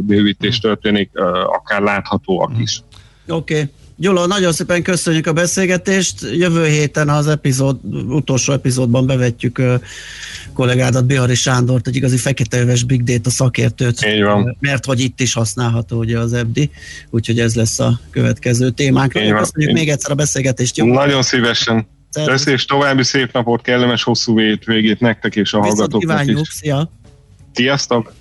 bővítés 0.00 0.56
uh-huh. 0.56 0.72
történik, 0.72 1.10
uh, 1.14 1.26
akár 1.38 1.82
láthatóak 1.82 2.48
uh-huh. 2.48 2.62
is. 2.62 2.80
Oké. 3.26 3.54
Okay. 3.54 3.70
Gyula, 3.96 4.26
nagyon 4.26 4.52
szépen 4.52 4.82
köszönjük 4.82 5.26
a 5.26 5.32
beszélgetést. 5.32 6.26
Jövő 6.32 6.66
héten 6.66 7.08
az 7.08 7.26
epizód, 7.26 7.78
utolsó 8.08 8.52
epizódban 8.52 9.06
bevetjük 9.06 9.62
kollégádat, 10.52 11.04
Bihari 11.04 11.34
Sándort, 11.34 11.86
egy 11.86 11.96
igazi 11.96 12.16
feketeöves 12.16 12.82
Big 12.84 13.02
Data 13.02 13.30
szakértőt. 13.30 14.06
Így 14.06 14.22
van. 14.22 14.56
Mert 14.60 14.84
hogy 14.84 15.00
itt 15.00 15.20
is 15.20 15.32
használható 15.32 15.98
ugye 15.98 16.18
az 16.18 16.32
EBDI, 16.32 16.70
úgyhogy 17.10 17.40
ez 17.40 17.54
lesz 17.54 17.78
a 17.78 18.00
következő 18.10 18.70
témánk. 18.70 19.12
Köszönjük 19.12 19.50
Így 19.56 19.72
még 19.72 19.88
egyszer 19.88 20.10
a 20.10 20.14
beszélgetést. 20.14 20.76
Jó? 20.76 20.86
Nagyon 20.86 21.22
szívesen. 21.22 21.86
Köszönjük, 22.12 22.60
és 22.60 22.64
további 22.64 23.02
szép 23.02 23.32
napot, 23.32 23.62
kellemes 23.62 24.02
hosszú 24.02 24.34
végét 24.64 25.00
nektek 25.00 25.36
és 25.36 25.52
a 25.52 25.60
hallgatóknak 25.60 26.26
is. 26.26 26.48
Szia! 26.50 26.90
Sziasztok! 27.52 28.12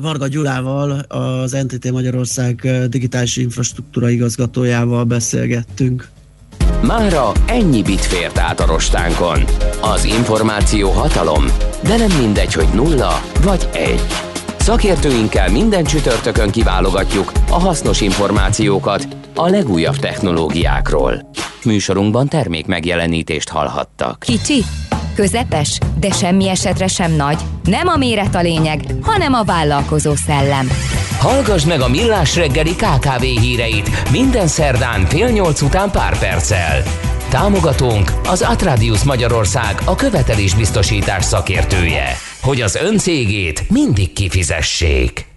Varga 0.00 0.26
Gyulával, 0.26 0.90
az 1.08 1.52
NTT 1.52 1.90
Magyarország 1.90 2.68
digitális 2.88 3.36
infrastruktúra 3.36 4.08
igazgatójával 4.08 5.04
beszélgettünk. 5.04 6.08
Mára 6.82 7.32
ennyi 7.46 7.82
bit 7.82 8.00
fért 8.00 8.38
át 8.38 8.60
a 8.60 8.66
rostánkon. 8.66 9.44
Az 9.80 10.04
információ 10.04 10.90
hatalom, 10.90 11.44
de 11.82 11.96
nem 11.96 12.18
mindegy, 12.18 12.52
hogy 12.52 12.68
nulla 12.74 13.12
vagy 13.42 13.68
egy. 13.72 14.02
Szakértőinkkel 14.58 15.50
minden 15.50 15.84
csütörtökön 15.84 16.50
kiválogatjuk 16.50 17.32
a 17.48 17.58
hasznos 17.58 18.00
információkat 18.00 19.06
a 19.34 19.48
legújabb 19.48 19.96
technológiákról. 19.96 21.30
Műsorunkban 21.64 22.28
termék 22.28 22.66
megjelenítést 22.66 23.48
hallhattak. 23.48 24.18
Kicsi, 24.20 24.62
közepes, 25.14 25.78
de 25.98 26.10
semmi 26.10 26.48
esetre 26.48 26.86
sem 26.86 27.12
nagy. 27.12 27.38
Nem 27.64 27.88
a 27.88 27.96
méret 27.96 28.34
a 28.34 28.40
lényeg, 28.40 28.80
hanem 29.02 29.34
a 29.34 29.42
vállalkozó 29.42 30.14
szellem. 30.14 30.70
Hallgass 31.18 31.64
meg 31.64 31.80
a 31.80 31.88
Millás 31.88 32.36
reggeli 32.36 32.74
KKV 32.74 33.22
híreit 33.22 34.10
minden 34.10 34.46
szerdán 34.46 35.06
fél 35.06 35.28
nyolc 35.28 35.62
után 35.62 35.90
pár 35.90 36.18
perccel. 36.18 36.82
Támogatónk 37.28 38.12
az 38.24 38.42
Atradius 38.42 39.02
Magyarország 39.02 39.80
a 39.84 39.94
követelésbiztosítás 39.94 41.24
szakértője, 41.24 42.16
hogy 42.42 42.60
az 42.60 42.74
ön 42.74 42.98
cégét 42.98 43.70
mindig 43.70 44.12
kifizessék. 44.12 45.30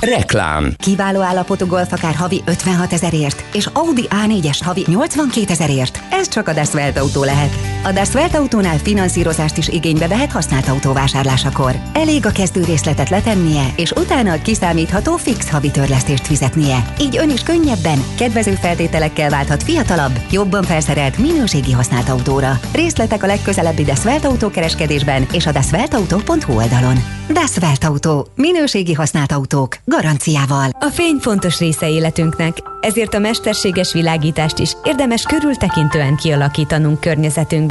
Reklám. 0.00 0.74
Kiváló 0.76 1.20
állapotú 1.20 1.66
golfakár 1.66 2.14
havi 2.14 2.42
56 2.44 2.92
ezerért, 2.92 3.44
és 3.54 3.68
Audi 3.72 4.08
A4-es 4.10 4.58
havi 4.64 4.84
82 4.86 5.52
ezerért. 5.52 6.00
Ez 6.10 6.28
csak 6.28 6.48
a 6.48 6.52
Dasvelt 6.52 6.98
autó 6.98 7.24
lehet. 7.24 7.71
A 7.84 7.92
Dasvelt 7.92 8.34
autónál 8.34 8.78
finanszírozást 8.78 9.56
is 9.56 9.68
igénybe 9.68 10.08
vehet 10.08 10.32
használt 10.32 10.68
autóvásárlásakor. 10.68 11.74
Elég 11.92 12.26
a 12.26 12.30
kezdő 12.30 12.64
részletet 12.64 13.08
letennie, 13.08 13.66
és 13.76 13.90
utána 13.90 14.42
kiszámítható 14.42 15.16
fix 15.16 15.50
havi 15.50 15.70
törlesztést 15.70 16.26
fizetnie. 16.26 16.84
Így 17.00 17.16
ön 17.16 17.30
is 17.30 17.42
könnyebben, 17.42 18.04
kedvező 18.16 18.52
feltételekkel 18.52 19.30
válthat 19.30 19.62
fiatalabb, 19.62 20.18
jobban 20.30 20.62
felszerelt 20.62 21.18
minőségi 21.18 21.72
használt 21.72 22.08
autóra. 22.08 22.60
Részletek 22.72 23.22
a 23.22 23.26
legközelebbi 23.26 23.84
Dasvelt 23.84 24.24
autókereskedésben 24.24 25.26
és 25.32 25.46
a 25.46 25.52
dasveltauto.hu 25.52 26.56
oldalon. 26.56 26.96
Dasvelt 27.32 27.84
autó. 27.84 28.26
Minőségi 28.34 28.92
használt 28.92 29.32
autók 29.32 29.76
garanciával. 29.84 30.68
A 30.80 30.88
fény 30.92 31.16
fontos 31.20 31.58
része 31.58 31.88
életünknek, 31.88 32.56
ezért 32.80 33.14
a 33.14 33.18
mesterséges 33.18 33.92
világítást 33.92 34.58
is 34.58 34.72
érdemes 34.84 35.22
körültekintően 35.22 36.16
kialakítanunk 36.16 37.00
környezetünkben. 37.00 37.70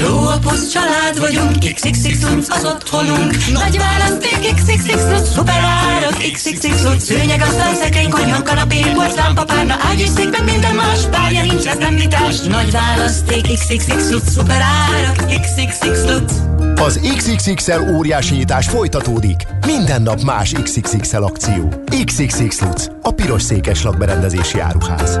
Hello, 0.00 0.38
poszt 0.42 0.72
család 0.72 1.20
vagyunk, 1.20 1.58
XXX 1.74 2.22
az 2.48 2.64
otthonunk. 2.64 3.34
Nagy 3.52 3.78
választék, 3.78 4.54
XXX 4.54 5.30
szuper 5.34 5.60
árak, 5.60 6.16
cucc, 6.36 6.98
szőnyeg, 6.98 7.40
asztal, 7.40 7.74
szekrény, 7.74 8.10
konyha, 8.10 8.42
kanapé, 8.42 8.80
lámpa, 9.16 9.44
párna, 9.44 9.76
ágy 9.90 10.00
és 10.00 10.08
szék, 10.08 10.30
meg 10.30 10.44
minden 10.44 10.74
más, 10.74 11.00
párja 11.10 11.42
nincs, 11.42 11.66
ez 11.66 11.78
nem 11.78 11.94
vitás. 11.94 12.40
Nagy 12.40 12.70
választék, 12.70 13.42
XXX 13.58 13.84
cucc, 14.08 14.30
szuper 14.30 14.60
árak, 14.60 15.16
cucc. 15.80 16.32
Az 16.80 17.00
XXXL 17.16 17.94
óriási 17.94 18.34
nyitás 18.34 18.66
folytatódik. 18.66 19.46
Minden 19.66 20.02
nap 20.02 20.20
más 20.22 20.52
XXXL 20.62 21.22
akció. 21.22 21.68
XXX 22.04 22.60
Lutz, 22.60 22.90
a 23.02 23.10
piros 23.10 23.42
székes 23.42 23.82
lakberendezési 23.82 24.58
áruház. 24.60 25.20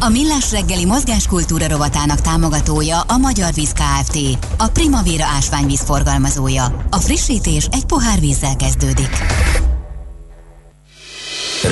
A 0.00 0.08
Millás 0.08 0.50
reggeli 0.50 0.84
mozgáskultúra 0.84 1.68
rovatának 1.68 2.20
támogatója 2.20 3.00
a 3.00 3.16
Magyar 3.16 3.52
Víz 3.54 3.72
Kft. 3.72 4.18
A 4.58 4.68
Primavera 4.68 5.24
ásványvíz 5.24 5.80
forgalmazója. 5.80 6.86
A 6.90 6.96
frissítés 6.96 7.68
egy 7.70 7.84
pohár 7.84 8.20
vízzel 8.20 8.56
kezdődik. 8.56 9.10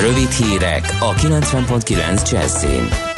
Rövid 0.01 0.31
hírek 0.31 0.97
a 1.01 1.15
90.9 1.15 2.31
Jazzin. 2.31 3.14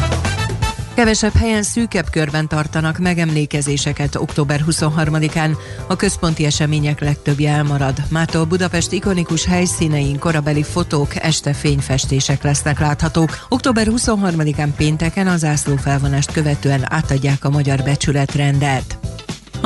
Kevesebb 0.96 1.34
helyen 1.34 1.62
szűkebb 1.62 2.10
körben 2.10 2.48
tartanak 2.48 2.98
megemlékezéseket 2.98 4.14
október 4.14 4.60
23-án. 4.70 5.56
A 5.86 5.96
központi 5.96 6.44
események 6.44 7.00
legtöbbje 7.00 7.50
elmarad. 7.50 7.96
Mától 8.08 8.44
Budapest 8.44 8.92
ikonikus 8.92 9.44
helyszínein 9.44 10.18
korabeli 10.18 10.62
fotók, 10.62 11.16
este 11.16 11.52
fényfestések 11.52 12.42
lesznek 12.42 12.78
láthatók. 12.78 13.46
Október 13.48 13.86
23-án 13.90 14.68
pénteken 14.76 15.26
az 15.26 15.40
zászlófelvonást 15.40 16.32
követően 16.32 16.92
átadják 16.92 17.44
a 17.44 17.50
magyar 17.50 17.82
becsületrendet. 17.82 18.98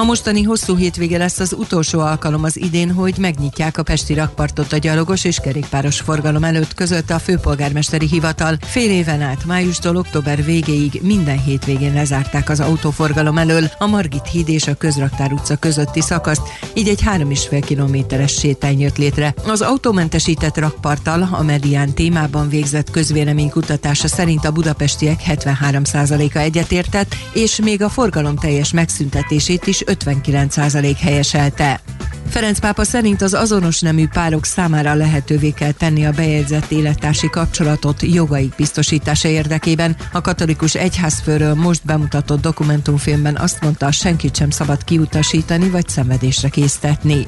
A 0.01 0.05
mostani 0.05 0.43
hosszú 0.43 0.77
hétvége 0.77 1.19
lesz 1.19 1.39
az 1.39 1.53
utolsó 1.59 2.01
alkalom 2.01 2.45
az 2.45 2.57
idén, 2.57 2.93
hogy 2.93 3.15
megnyitják 3.19 3.79
a 3.79 3.83
Pesti 3.83 4.15
rakpartot 4.15 4.73
a 4.73 4.77
gyalogos 4.77 5.25
és 5.25 5.39
kerékpáros 5.39 6.01
forgalom 6.01 6.45
előtt 6.45 6.75
között 6.75 7.11
a 7.11 7.19
főpolgármesteri 7.19 8.07
hivatal. 8.07 8.57
Fél 8.61 8.91
éven 8.91 9.21
át, 9.21 9.45
májustól 9.45 9.97
október 9.97 10.45
végéig 10.45 11.01
minden 11.03 11.43
hétvégén 11.43 11.95
lezárták 11.95 12.49
az 12.49 12.61
autóforgalom 12.61 13.39
elől 13.39 13.71
a 13.79 13.87
Margit 13.87 14.27
híd 14.27 14.49
és 14.49 14.67
a 14.67 14.75
Közraktár 14.75 15.33
utca 15.33 15.57
közötti 15.57 16.01
szakaszt, 16.01 16.43
így 16.75 16.89
egy 16.89 17.03
3,5 17.03 17.63
kilométeres 17.67 18.33
sétány 18.33 18.81
jött 18.81 18.99
létre. 18.99 19.35
Az 19.47 19.61
autómentesített 19.61 20.59
rakparttal 20.59 21.29
a 21.33 21.43
medián 21.43 21.95
témában 21.95 22.49
végzett 22.49 22.91
közvéleménykutatása 22.91 24.09
szerint 24.09 24.45
a 24.45 24.53
budapestiek 24.53 25.21
73%-a 25.27 26.39
egyetértett, 26.39 27.15
és 27.33 27.61
még 27.61 27.83
a 27.83 27.89
forgalom 27.89 28.37
teljes 28.37 28.73
megszüntetését 28.73 29.67
is 29.67 29.83
59% 29.91 30.97
helyeselte. 31.01 31.81
Ferenc 32.29 32.59
pápa 32.59 32.85
szerint 32.85 33.23
az 33.23 33.35
azonos 33.35 33.81
nemű 33.81 34.09
párok 34.09 34.45
számára 34.45 34.95
lehetővé 34.95 35.51
kell 35.51 35.73
tenni 35.73 36.07
a 36.07 36.11
bejegyzett 36.11 36.71
élettársi 36.71 37.31
kapcsolatot 37.31 38.03
jogaik 38.03 38.55
biztosítása 38.57 39.29
érdekében. 39.29 39.97
A 40.13 40.21
katolikus 40.21 40.75
egyházfőről 40.75 41.55
most 41.55 41.85
bemutatott 41.85 42.41
dokumentumfilmben 42.41 43.37
azt 43.37 43.63
mondta, 43.63 43.91
senkit 43.91 44.37
sem 44.37 44.51
szabad 44.51 44.85
kiutasítani 44.85 45.69
vagy 45.69 45.89
szenvedésre 45.89 46.49
késztetni. 46.49 47.27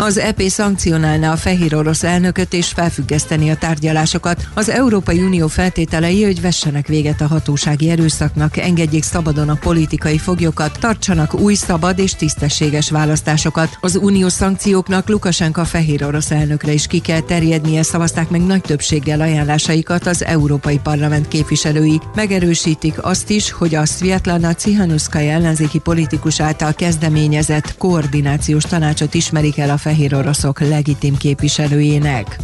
Az 0.00 0.18
EP 0.18 0.42
szankcionálná 0.42 1.32
a 1.32 1.36
fehér 1.36 1.74
orosz 1.74 2.02
elnököt 2.02 2.52
és 2.52 2.68
felfüggeszteni 2.68 3.50
a 3.50 3.56
tárgyalásokat. 3.56 4.48
Az 4.54 4.68
Európai 4.68 5.18
Unió 5.18 5.48
feltételei, 5.48 6.24
hogy 6.24 6.40
vessenek 6.40 6.86
véget 6.86 7.20
a 7.20 7.26
hatósági 7.26 7.90
erőszaknak, 7.90 8.56
engedjék 8.56 9.02
szabadon 9.02 9.48
a 9.48 9.54
politikai 9.54 10.18
foglyokat, 10.18 10.78
tartsanak 10.78 11.34
új 11.34 11.54
szabad 11.54 11.98
és 11.98 12.14
tisztességes 12.14 12.90
választásokat. 12.90 13.78
Az 13.80 13.96
unió 13.96 14.28
szankcióknak 14.28 15.08
Lukasenka 15.08 15.64
fehér 15.64 16.04
orosz 16.04 16.30
elnökre 16.30 16.72
is 16.72 16.86
ki 16.86 16.98
kell 16.98 17.20
terjednie, 17.20 17.82
szavazták 17.82 18.30
meg 18.30 18.46
nagy 18.46 18.60
többséggel 18.60 19.20
ajánlásaikat 19.20 20.06
az 20.06 20.24
Európai 20.24 20.78
Parlament 20.78 21.28
képviselői. 21.28 22.00
Megerősítik 22.14 23.04
azt 23.04 23.30
is, 23.30 23.50
hogy 23.50 23.74
a 23.74 23.86
Svietlana 23.86 24.54
Cihanuszkai 24.54 25.28
ellenzéki 25.28 25.78
politikus 25.78 26.40
által 26.40 26.74
kezdeményezett 26.74 27.76
koordinációs 27.76 28.64
tanácsot 28.64 29.14
ismerik 29.14 29.58
el 29.58 29.70
a 29.70 29.78
fehér 29.90 30.14
oroszok 30.14 30.60
legitim 30.60 31.16
képviselőjének. 31.16 32.38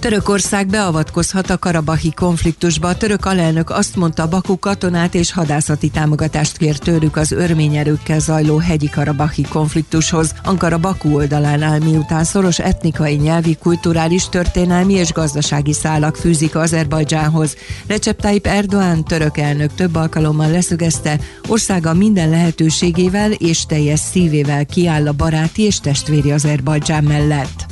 Törökország 0.00 0.66
beavatkozhat 0.66 1.50
a 1.50 1.58
karabahi 1.58 2.12
konfliktusba. 2.12 2.88
A 2.88 2.96
török 2.96 3.24
alelnök 3.24 3.70
azt 3.70 3.96
mondta, 3.96 4.28
Baku 4.28 4.58
katonát 4.58 5.14
és 5.14 5.32
hadászati 5.32 5.88
támogatást 5.88 6.56
kér 6.56 6.78
tőlük 6.78 7.16
az 7.16 7.32
örmény 7.32 7.76
erőkkel 7.76 8.18
zajló 8.18 8.58
hegyi 8.58 8.88
karabahi 8.88 9.42
konfliktushoz. 9.42 10.34
Ankara 10.44 10.78
Baku 10.78 11.14
oldalán 11.14 11.62
áll, 11.62 11.78
miután 11.78 12.24
szoros 12.24 12.58
etnikai, 12.58 13.14
nyelvi, 13.14 13.56
kulturális, 13.56 14.28
történelmi 14.28 14.92
és 14.92 15.12
gazdasági 15.12 15.72
szálak 15.72 16.16
fűzik 16.16 16.54
Azerbajdzsánhoz. 16.54 17.56
Recep 17.86 18.20
Tayyip 18.20 18.46
Erdoğan 18.46 19.04
török 19.04 19.38
elnök 19.38 19.74
több 19.74 19.94
alkalommal 19.94 20.50
leszögezte, 20.50 21.20
országa 21.48 21.94
minden 21.94 22.28
lehetőségével 22.28 23.32
és 23.32 23.66
teljes 23.66 24.00
szívével 24.00 24.66
kiáll 24.66 25.08
a 25.08 25.12
baráti 25.12 25.62
és 25.62 25.80
testvéri 25.80 26.32
Azerbajdzsán 26.32 27.04
mellett. 27.04 27.66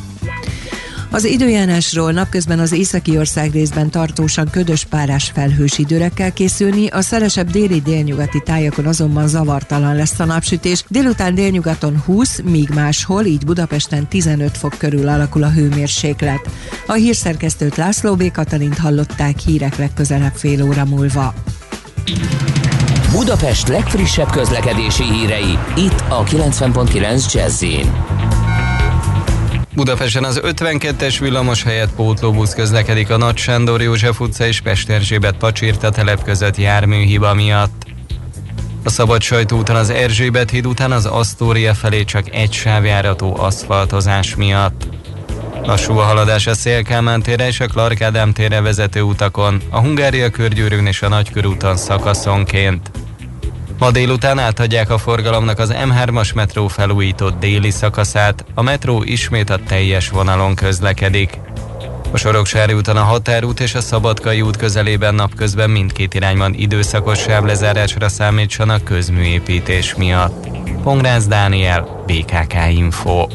Az 1.10 1.24
időjárásról 1.24 2.12
napközben 2.12 2.58
az 2.58 2.72
északi 2.72 3.18
ország 3.18 3.52
részben 3.52 3.90
tartósan 3.90 4.48
ködös 4.50 4.84
párás 4.84 5.30
felhős 5.34 5.78
időre 5.78 6.08
kell 6.08 6.30
készülni, 6.30 6.86
a 6.86 7.00
szelesebb 7.00 7.50
déli 7.50 7.80
délnyugati 7.80 8.42
tájakon 8.44 8.86
azonban 8.86 9.28
zavartalan 9.28 9.96
lesz 9.96 10.18
a 10.18 10.24
napsütés. 10.24 10.84
Délután 10.88 11.34
délnyugaton 11.34 12.02
20, 12.04 12.40
míg 12.44 12.68
máshol, 12.74 13.24
így 13.24 13.44
Budapesten 13.44 14.08
15 14.08 14.56
fok 14.56 14.74
körül 14.78 15.08
alakul 15.08 15.42
a 15.42 15.50
hőmérséklet. 15.50 16.50
A 16.86 16.92
hírszerkesztőt 16.92 17.76
László 17.76 18.14
B. 18.14 18.30
Katalint 18.30 18.78
hallották 18.78 19.38
hírek 19.38 19.76
legközelebb 19.76 20.34
fél 20.34 20.64
óra 20.64 20.84
múlva. 20.84 21.34
Budapest 23.12 23.68
legfrissebb 23.68 24.30
közlekedési 24.30 25.04
hírei, 25.04 25.58
itt 25.76 26.04
a 26.08 26.24
90.9 26.24 27.32
jazz 27.32 27.64
Budapesten 29.78 30.24
az 30.24 30.40
52-es 30.44 31.16
villamos 31.20 31.62
helyett 31.62 31.94
pótlóbusz 31.94 32.54
közlekedik 32.54 33.10
a 33.10 33.16
Nagy 33.16 33.36
Sándor 33.36 33.82
József 33.82 34.20
utca 34.20 34.46
és 34.46 34.60
Pesterzsébet 34.60 35.36
Pacsirta 35.36 35.90
telep 35.90 36.22
között 36.22 36.56
járműhiba 36.56 37.34
miatt. 37.34 37.86
A 38.84 38.90
Szabad 38.90 39.22
úton 39.52 39.76
az 39.76 39.90
Erzsébet 39.90 40.50
híd 40.50 40.66
után 40.66 40.92
az 40.92 41.06
Asztória 41.06 41.74
felé 41.74 42.04
csak 42.04 42.34
egy 42.34 42.52
sávjárató 42.52 43.36
aszfaltozás 43.36 44.34
miatt. 44.34 44.88
Lassú 45.62 45.98
a 45.98 46.02
haladás 46.02 46.46
a 46.46 46.54
Szélkámán 46.54 47.22
térre 47.22 47.46
és 47.46 47.60
a 47.60 47.66
Clark 47.66 48.04
térre 48.32 48.60
vezető 48.60 49.02
utakon, 49.02 49.62
a 49.70 49.78
Hungária 49.78 50.30
körgyűrűn 50.30 50.86
és 50.86 51.02
a 51.02 51.08
Nagykörúton 51.08 51.76
szakaszonként. 51.76 52.90
Ma 53.78 53.90
délután 53.90 54.38
átadják 54.38 54.90
a 54.90 54.98
forgalomnak 54.98 55.58
az 55.58 55.74
M3-as 55.74 56.34
metró 56.34 56.68
felújított 56.68 57.38
déli 57.38 57.70
szakaszát, 57.70 58.44
a 58.54 58.62
metró 58.62 59.02
ismét 59.02 59.50
a 59.50 59.58
teljes 59.66 60.08
vonalon 60.08 60.54
közlekedik. 60.54 61.38
A 62.12 62.16
Soroksári 62.16 62.72
úton 62.72 62.96
a 62.96 63.02
Határút 63.02 63.60
és 63.60 63.74
a 63.74 63.80
Szabadkai 63.80 64.40
út 64.40 64.56
közelében 64.56 65.14
napközben 65.14 65.70
mindkét 65.70 66.14
irányban 66.14 66.54
időszakos 66.54 67.18
sávlezárásra 67.18 68.08
számítsanak 68.08 68.84
közműépítés 68.84 69.94
miatt. 69.94 70.46
Pongrász 70.82 71.26
Dániel, 71.26 72.04
BKK 72.06 72.54
Info. 72.70 73.26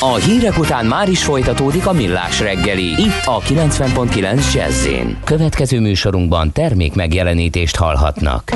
A 0.00 0.14
hírek 0.14 0.58
után 0.58 0.86
már 0.86 1.08
is 1.08 1.24
folytatódik 1.24 1.86
a 1.86 1.92
millás 1.92 2.40
reggeli, 2.40 2.86
itt 2.86 3.22
a 3.24 3.40
90.9 3.40 4.54
jazz 4.54 4.86
Következő 5.24 5.80
műsorunkban 5.80 6.52
termék 6.52 6.94
megjelenítést 6.94 7.76
hallhatnak. 7.76 8.52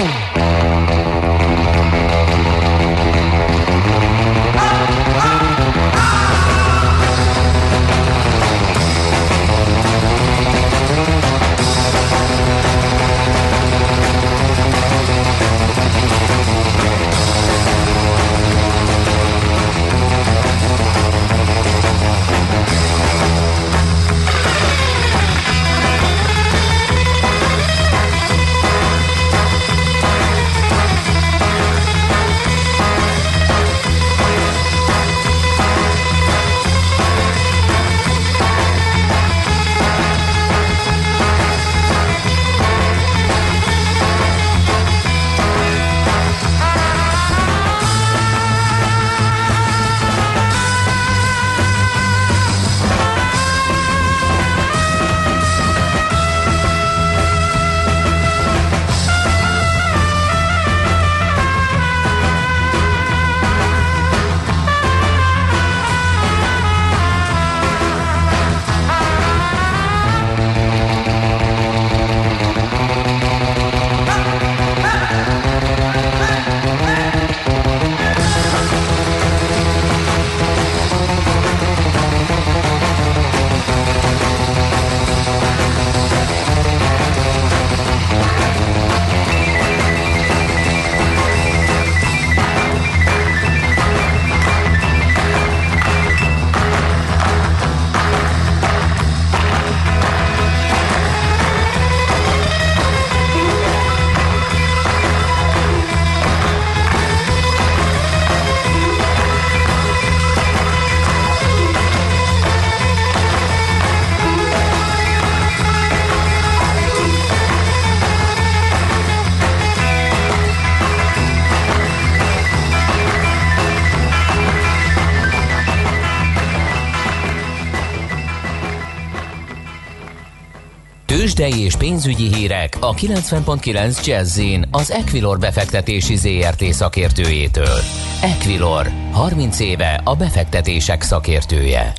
Tőzsdei 131.41 131.65
és 131.65 131.77
pénzügyi 131.77 132.35
hírek 132.35 132.77
a 132.81 132.95
90.9 132.95 134.07
jazz 134.07 134.41
az 134.71 134.91
Equilor 134.91 135.39
befektetési 135.39 136.17
ZRT 136.17 136.65
szakértőjétől. 136.65 137.79
Equilor, 138.23 138.87
30 139.13 139.61
éve 139.61 140.01
a 140.05 140.17
befektetések 140.17 141.03
szakértője. 141.03 141.93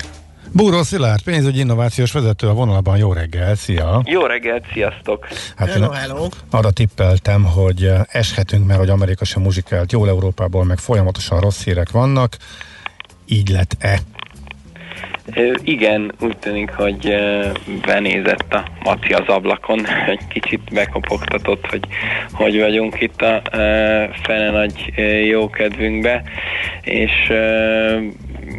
Búró 0.51 0.83
Szilárd, 0.83 1.23
pénzügyi 1.23 1.59
innovációs 1.59 2.11
vezető 2.11 2.47
a 2.47 2.53
vonalban. 2.53 2.97
Jó 2.97 3.13
reggel, 3.13 3.55
szia! 3.55 4.01
Jó 4.05 4.25
reggelt, 4.25 4.65
sziasztok! 4.73 5.27
Hát 5.55 5.69
Hello, 5.69 5.89
hello. 5.89 6.27
arra 6.49 6.71
tippeltem, 6.71 7.43
hogy 7.43 7.91
eshetünk, 8.07 8.65
mert 8.67 8.79
hogy 8.79 8.89
Amerika 8.89 9.25
sem 9.25 9.41
muzsikált 9.41 9.91
jól 9.91 10.09
Európából, 10.09 10.63
meg 10.63 10.77
folyamatosan 10.77 11.39
rossz 11.39 11.63
hírek 11.63 11.91
vannak. 11.91 12.37
Így 13.25 13.49
lett-e? 13.49 13.99
Igen, 15.63 16.11
úgy 16.21 16.37
tűnik, 16.37 16.71
hogy 16.71 17.15
benézett 17.85 18.53
a 18.53 18.63
Maci 18.83 19.13
az 19.13 19.27
ablakon, 19.27 19.87
egy 20.07 20.27
kicsit 20.27 20.61
bekopogtatott, 20.73 21.65
hogy 21.69 21.87
hogy 22.31 22.59
vagyunk 22.59 23.01
itt 23.01 23.21
a 23.21 23.41
fene 24.23 24.49
nagy 24.49 24.93
jókedvünkbe, 25.27 26.23
és 26.81 27.31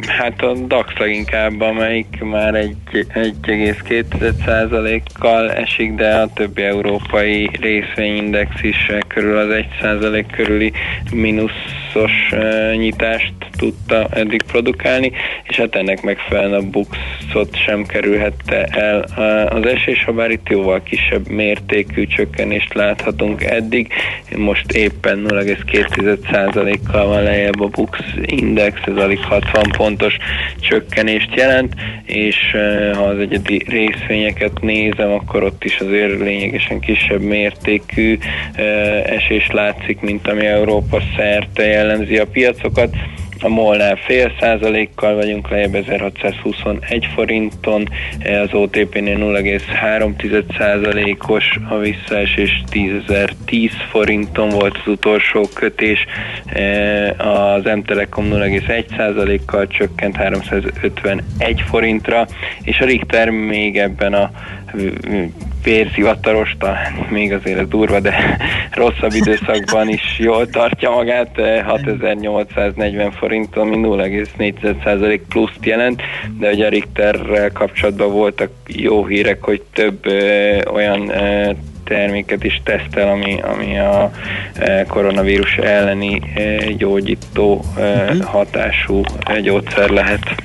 hát 0.07 0.41
a 0.41 0.53
DAX 0.53 0.97
leginkább, 0.97 1.61
amelyik 1.61 2.21
már 2.21 2.55
egy 2.55 2.75
1,2%-kal 2.91 5.51
esik, 5.51 5.93
de 5.93 6.15
a 6.15 6.29
többi 6.33 6.61
európai 6.61 7.49
részvényindex 7.59 8.49
is 8.61 8.91
körül 9.07 9.37
az 9.37 9.63
1% 9.81 10.25
körüli 10.31 10.71
mínuszos 11.11 12.33
nyitást 12.75 13.33
tudta 13.57 14.07
eddig 14.09 14.41
produkálni, 14.41 15.11
és 15.43 15.55
hát 15.55 15.75
ennek 15.75 16.01
megfelelően 16.01 16.61
a 16.61 16.69
Buxot 16.69 17.55
sem 17.65 17.85
kerülhette 17.85 18.63
el 18.63 19.01
az 19.49 19.65
esés, 19.65 20.03
ha 20.03 20.11
bár 20.11 20.31
itt 20.31 20.49
jóval 20.49 20.83
kisebb 20.83 21.27
mértékű 21.27 22.07
csökkenést 22.07 22.73
láthatunk 22.73 23.43
eddig. 23.43 23.93
Most 24.37 24.71
éppen 24.71 25.25
0,2%-kal 25.27 27.07
van 27.07 27.23
lejjebb 27.23 27.61
a 27.61 27.67
Bux 27.67 27.99
Index, 28.25 28.79
ez 28.85 28.95
alig 28.95 29.19
60 29.19 29.63
pontos 29.83 30.17
csökkenést 30.59 31.35
jelent, 31.35 31.73
és 32.05 32.35
eh, 32.53 32.95
ha 32.95 33.03
az 33.03 33.19
egyedi 33.19 33.63
részvényeket 33.67 34.61
nézem, 34.61 35.11
akkor 35.11 35.43
ott 35.43 35.63
is 35.63 35.79
azért 35.79 36.19
lényegesen 36.19 36.79
kisebb 36.79 37.21
mértékű 37.21 38.17
eh, 38.53 39.03
esés 39.03 39.51
látszik, 39.51 39.99
mint 40.01 40.27
ami 40.27 40.45
Európa 40.45 41.01
szerte 41.15 41.63
jellemzi 41.63 42.17
a 42.17 42.25
piacokat. 42.25 42.95
A 43.43 43.49
MOL-nál 43.49 43.95
fél 43.95 44.31
százalékkal 44.39 45.15
vagyunk 45.15 45.49
lejjebb 45.49 45.75
1621 45.75 47.07
forinton, 47.15 47.89
az 48.43 48.53
OTP-nél 48.53 49.17
0,3 49.17 50.57
százalékos 50.57 51.59
a 51.69 51.77
visszaesés 51.77 52.63
10.010 52.71 53.71
forinton 53.89 54.49
volt 54.49 54.77
az 54.77 54.91
utolsó 54.91 55.49
kötés, 55.53 56.05
az 57.17 57.63
M-Telekom 57.63 58.25
0,1 58.29 58.95
százalékkal 58.97 59.67
csökkent 59.67 60.15
351 60.15 61.61
forintra, 61.61 62.27
és 62.63 62.79
a 62.79 62.85
Richter 62.85 63.29
még 63.29 63.77
ebben 63.77 64.13
a 64.13 64.31
vérzivataros, 65.63 66.55
talán 66.59 67.05
még 67.09 67.33
azért 67.33 67.59
ez 67.59 67.67
durva, 67.67 67.99
de 67.99 68.37
rosszabb 68.71 69.13
időszakban 69.13 69.89
is 69.89 70.19
jól 70.19 70.47
tartja 70.47 70.89
magát, 70.89 71.29
6840 71.65 73.11
forint, 73.11 73.55
ami 73.55 73.75
0,4% 73.75 75.19
pluszt 75.29 75.65
jelent, 75.65 76.01
de 76.39 76.51
ugye 76.51 76.65
a 76.65 76.69
Richterrel 76.69 77.51
kapcsolatban 77.51 78.11
voltak 78.11 78.49
jó 78.67 79.05
hírek, 79.05 79.43
hogy 79.43 79.61
több 79.73 80.05
ö, 80.05 80.57
olyan 80.73 81.09
ö, 81.09 81.51
terméket 81.83 82.43
is 82.43 82.61
tesztel, 82.63 83.09
ami, 83.09 83.41
ami 83.41 83.79
a 83.79 84.11
e, 84.53 84.85
koronavírus 84.85 85.55
elleni 85.55 86.21
e, 86.35 86.71
gyógyító 86.71 87.63
e, 87.77 88.13
hatású 88.23 89.01
e, 89.19 89.39
gyógyszer 89.39 89.89
lehet. 89.89 90.35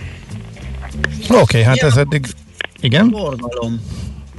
Oké, 1.29 1.41
okay, 1.41 1.63
hát 1.63 1.83
ez 1.83 1.97
eddig... 1.97 2.27
Igen? 2.81 3.11
Forgalom. 3.11 3.81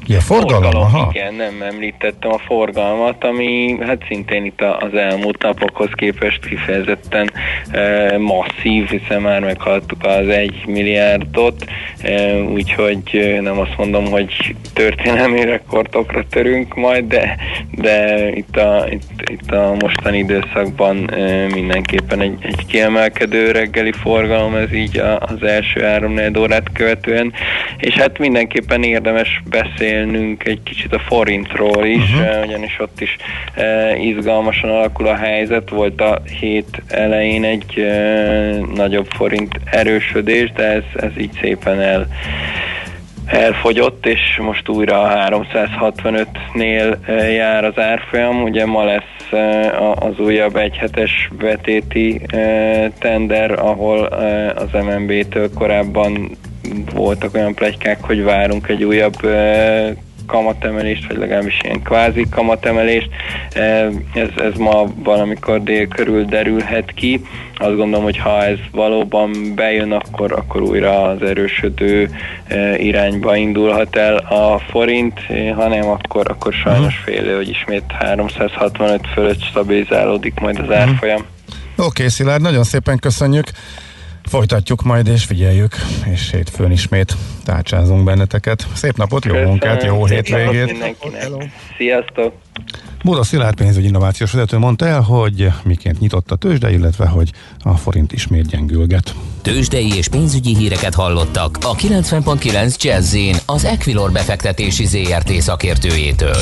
Ja, 0.09 0.19
forgalom, 0.19 0.75
aha. 0.75 1.11
Igen, 1.13 1.33
nem 1.33 1.61
említettem 1.61 2.31
a 2.31 2.37
forgalmat, 2.37 3.23
ami 3.23 3.77
hát 3.81 4.03
szintén 4.07 4.45
itt 4.45 4.61
az 4.61 4.93
elmúlt 4.93 5.41
napokhoz 5.41 5.89
képest 5.95 6.45
kifejezetten 6.45 7.31
e, 7.71 8.17
masszív, 8.17 8.87
hiszen 8.87 9.21
már 9.21 9.41
meghaladtuk 9.41 10.03
az 10.03 10.27
egy 10.27 10.63
milliárdot, 10.67 11.65
e, 12.01 12.41
úgyhogy 12.41 13.01
e, 13.11 13.41
nem 13.41 13.59
azt 13.59 13.77
mondom, 13.77 14.05
hogy 14.05 14.55
történelmi 14.73 15.43
rekordokra 15.43 16.23
törünk 16.29 16.75
majd, 16.75 17.05
de, 17.05 17.37
de 17.71 18.27
itt, 18.29 18.57
a, 18.57 18.85
itt, 18.89 19.29
itt 19.29 19.51
a 19.51 19.75
mostani 19.79 20.17
időszakban 20.17 21.13
e, 21.13 21.47
mindenképpen 21.53 22.21
egy, 22.21 22.37
egy 22.41 22.65
kiemelkedő 22.65 23.51
reggeli 23.51 23.91
forgalom, 23.91 24.55
ez 24.55 24.73
így 24.73 24.97
a, 24.97 25.19
az 25.19 25.43
első 25.43 25.81
három 25.81 26.19
órát 26.37 26.71
követően, 26.73 27.33
és 27.77 27.93
hát 27.93 28.17
mindenképpen 28.19 28.83
érdemes 28.83 29.41
beszélni 29.49 29.97
beszélnünk 29.99 30.47
egy 30.47 30.63
kicsit 30.63 30.93
a 30.93 30.99
forintról 30.99 31.85
is, 31.85 32.11
uh-huh. 32.11 32.45
ugyanis 32.45 32.79
ott 32.79 33.01
is 33.01 33.17
uh, 33.57 34.05
izgalmasan 34.05 34.69
alakul 34.69 35.07
a 35.07 35.15
helyzet. 35.15 35.69
Volt 35.69 36.01
a 36.01 36.21
hét 36.39 36.81
elején 36.87 37.43
egy 37.43 37.73
uh, 37.77 38.75
nagyobb 38.75 39.07
forint 39.09 39.59
erősödés, 39.65 40.51
de 40.51 40.63
ez, 40.63 40.83
ez 40.95 41.11
így 41.17 41.37
szépen 41.41 41.81
el 41.81 42.07
elfogyott, 43.25 44.05
és 44.05 44.39
most 44.41 44.69
újra 44.69 45.01
a 45.01 45.29
365-nél 45.29 46.97
jár 47.35 47.65
az 47.65 47.77
árfolyam. 47.77 48.43
Ugye 48.43 48.65
ma 48.65 48.83
lesz 48.83 49.31
az 49.95 50.19
újabb 50.19 50.55
egyhetes 50.55 51.29
betéti 51.39 52.21
tender, 52.99 53.51
ahol 53.51 54.03
az 54.55 54.71
MNB-től 54.71 55.53
korábban 55.53 56.37
voltak 56.93 57.33
olyan 57.33 57.53
plegykák, 57.53 58.03
hogy 58.03 58.23
várunk 58.23 58.67
egy 58.67 58.83
újabb 58.83 59.15
kamatemelést, 60.29 61.07
vagy 61.07 61.17
legalábbis 61.17 61.59
ilyen 61.63 61.81
kvázi 61.81 62.25
kamatemelést. 62.31 63.09
Ez, 64.13 64.27
ez 64.37 64.53
ma 64.57 64.85
valamikor 65.03 65.63
dél 65.63 65.87
körül 65.87 66.25
derülhet 66.25 66.91
ki. 66.93 67.21
Azt 67.57 67.75
gondolom, 67.75 68.03
hogy 68.03 68.17
ha 68.17 68.43
ez 68.43 68.57
valóban 68.71 69.31
bejön, 69.55 69.91
akkor, 69.91 70.31
akkor 70.31 70.61
újra 70.61 71.01
az 71.03 71.21
erősödő 71.21 72.09
irányba 72.77 73.35
indulhat 73.35 73.95
el 73.95 74.15
a 74.17 74.59
forint, 74.69 75.19
ha 75.55 75.67
nem, 75.67 75.87
akkor, 75.87 76.25
akkor 76.29 76.53
sajnos 76.53 76.95
Mhm. 76.95 77.03
félő, 77.03 77.35
hogy 77.35 77.49
ismét 77.49 77.83
365 77.99 79.07
fölött 79.13 79.41
stabilizálódik 79.43 80.39
majd 80.39 80.59
az 80.59 80.75
árfolyam. 80.75 81.21
Oké, 81.77 81.87
okay, 81.87 82.07
Szilárd, 82.07 82.41
nagyon 82.41 82.63
szépen 82.63 82.97
köszönjük. 82.97 83.45
Folytatjuk 84.29 84.83
majd 84.83 85.07
és 85.07 85.23
figyeljük, 85.23 85.75
és 86.13 86.31
hétfőn 86.31 86.71
ismét 86.71 87.15
tárcsázunk 87.45 88.03
benneteket. 88.03 88.67
Szép 88.73 88.97
napot, 88.97 89.25
jó 89.25 89.33
munkát, 89.33 89.83
jó 89.83 90.05
hétvégét! 90.05 90.95
Sziasztok! 91.77 92.33
Búra 93.03 93.23
Szilárd 93.23 93.55
pénzügyi 93.55 93.87
innovációs 93.87 94.31
vezető 94.31 94.57
mondta 94.57 94.87
el, 94.87 95.01
hogy 95.01 95.51
miként 95.63 95.99
nyitott 95.99 96.31
a 96.31 96.35
tőzsde, 96.35 96.71
illetve 96.71 97.07
hogy 97.07 97.31
a 97.59 97.77
forint 97.77 98.11
ismét 98.11 98.47
gyengülget. 98.47 99.13
Tőzsdei 99.41 99.95
és 99.95 100.07
pénzügyi 100.07 100.55
híreket 100.55 100.93
hallottak 100.93 101.57
a 101.61 101.75
90.9 101.75 102.77
jazz 102.81 103.15
az 103.45 103.65
Equilor 103.65 104.11
befektetési 104.11 104.85
ZRT 104.85 105.31
szakértőjétől. 105.31 106.37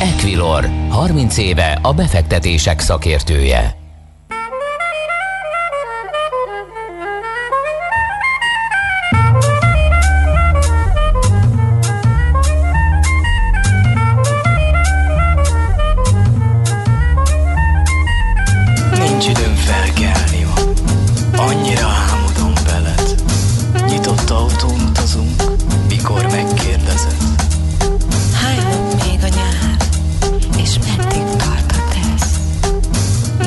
Equilor, 0.00 0.68
30 0.88 1.38
éve 1.38 1.78
a 1.82 1.92
befektetések 1.92 2.80
szakértője. 2.80 3.83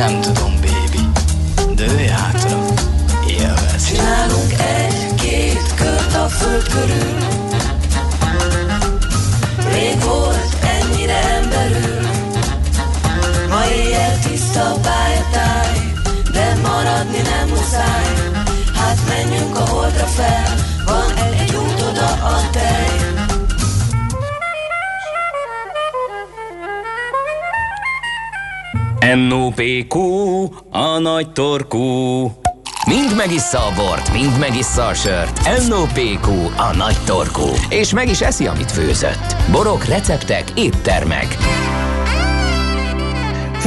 Nem 0.08 0.47
NOPQ, 29.16 29.96
a 30.70 30.98
nagy 31.00 31.32
torkú. 31.32 31.80
Mind 32.88 33.16
megissza 33.18 33.58
a 33.58 33.74
bort, 33.76 34.14
mind 34.14 34.40
megissza 34.40 34.86
a 34.86 34.94
sört. 34.94 35.68
NOPQ, 35.68 36.28
a 36.58 36.76
nagy 36.76 36.98
torkú. 37.06 37.48
És 37.70 37.94
meg 37.94 38.10
is 38.10 38.22
eszi, 38.22 38.48
amit 38.48 38.72
főzött. 38.72 39.36
Borok, 39.52 39.86
receptek, 39.86 40.44
éttermek. 40.56 41.38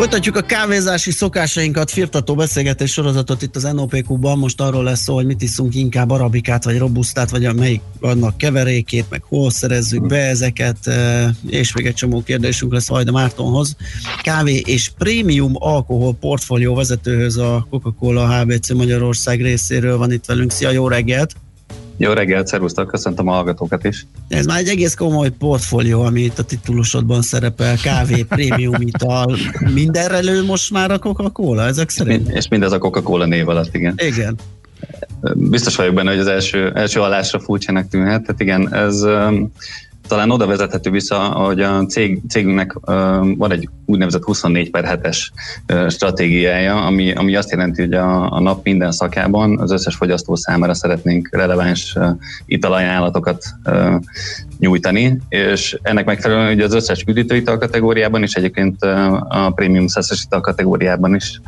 Folytatjuk 0.00 0.36
a 0.36 0.40
kávézási 0.40 1.10
szokásainkat, 1.10 1.90
firtató 1.90 2.34
beszélgetés 2.34 2.92
sorozatot 2.92 3.42
itt 3.42 3.56
az 3.56 3.62
NOPQ-ban. 3.62 4.38
Most 4.38 4.60
arról 4.60 4.84
lesz 4.84 5.00
szó, 5.00 5.14
hogy 5.14 5.26
mit 5.26 5.42
iszunk 5.42 5.74
inkább 5.74 6.10
arabikát, 6.10 6.64
vagy 6.64 6.78
robusztát, 6.78 7.30
vagy 7.30 7.44
a 7.44 7.52
melyik 7.52 7.80
annak 8.00 8.36
keverékét, 8.36 9.04
meg 9.10 9.22
hol 9.22 9.50
szerezzük 9.50 10.06
be 10.06 10.16
ezeket, 10.16 10.86
eh, 10.86 11.28
és 11.48 11.74
még 11.74 11.86
egy 11.86 11.94
csomó 11.94 12.22
kérdésünk 12.22 12.72
lesz 12.72 12.88
majd 12.88 13.08
a 13.08 13.12
Mártonhoz. 13.12 13.76
Kávé 14.22 14.56
és 14.56 14.90
prémium 14.98 15.52
alkohol 15.54 16.14
portfólió 16.14 16.74
vezetőhöz 16.74 17.36
a 17.36 17.66
Coca-Cola 17.70 18.40
HBC 18.40 18.72
Magyarország 18.72 19.40
részéről 19.40 19.96
van 19.96 20.12
itt 20.12 20.24
velünk. 20.24 20.50
Szia, 20.50 20.70
jó 20.70 20.88
reggelt! 20.88 21.34
Jó 22.02 22.12
reggelt, 22.12 22.46
szervusztok, 22.46 22.86
köszöntöm 22.86 23.28
a 23.28 23.32
hallgatókat 23.32 23.84
is. 23.84 24.06
Ez 24.28 24.46
már 24.46 24.58
egy 24.58 24.68
egész 24.68 24.94
komoly 24.94 25.30
portfólió, 25.30 26.02
ami 26.02 26.20
itt 26.20 26.38
a 26.38 26.42
titulusodban 26.42 27.22
szerepel, 27.22 27.76
kávé, 27.76 28.22
prémium 28.36 28.80
ital, 28.80 29.36
mindenre 29.74 30.18
lő 30.18 30.44
most 30.44 30.72
már 30.72 30.90
a 30.90 30.98
Coca-Cola, 30.98 31.62
ezek 31.62 31.88
szerint? 31.88 32.28
És 32.28 32.48
mindez 32.48 32.72
a 32.72 32.78
Coca-Cola 32.78 33.26
név 33.26 33.48
alatt, 33.48 33.74
igen. 33.74 33.94
Igen. 33.96 34.38
Biztos 35.34 35.76
vagyok 35.76 35.94
benne, 35.94 36.10
hogy 36.10 36.18
az 36.18 36.26
első, 36.26 36.72
első 36.74 37.00
alásra 37.00 37.40
furcsának 37.40 37.88
tűnhet. 37.88 38.22
Tehát 38.22 38.40
igen, 38.40 38.74
ez 38.74 39.04
talán 40.10 40.30
oda 40.30 40.46
vezethető 40.46 40.90
vissza, 40.90 41.18
hogy 41.18 41.60
a 41.60 41.86
cég, 41.86 42.20
cégünknek 42.28 42.72
van 43.36 43.52
egy 43.52 43.68
úgynevezett 43.86 44.22
24 44.22 44.70
per 44.70 45.00
7-es 45.02 45.18
uh, 45.72 45.88
stratégiája, 45.88 46.86
ami, 46.86 47.12
ami 47.12 47.36
azt 47.36 47.50
jelenti, 47.50 47.82
hogy 47.82 47.94
a, 47.94 48.32
a 48.32 48.40
nap 48.40 48.64
minden 48.64 48.92
szakában 48.92 49.58
az 49.58 49.70
összes 49.70 49.96
fogyasztó 49.96 50.34
számára 50.34 50.74
szeretnénk 50.74 51.28
releváns 51.32 51.96
italajánlatokat 52.46 53.44
nyújtani, 54.58 55.20
és 55.28 55.78
ennek 55.82 56.04
megfelelően 56.04 56.54
ugye 56.54 56.64
az 56.64 56.74
összes 56.74 57.04
üdítőital 57.06 57.58
kategóriában 57.58 58.22
és 58.22 58.34
egyébként 58.34 58.82
a 59.28 59.52
prémium 59.54 59.86
szeszes 59.86 60.22
ital 60.24 60.40
kategóriában 60.40 61.14
is 61.14 61.40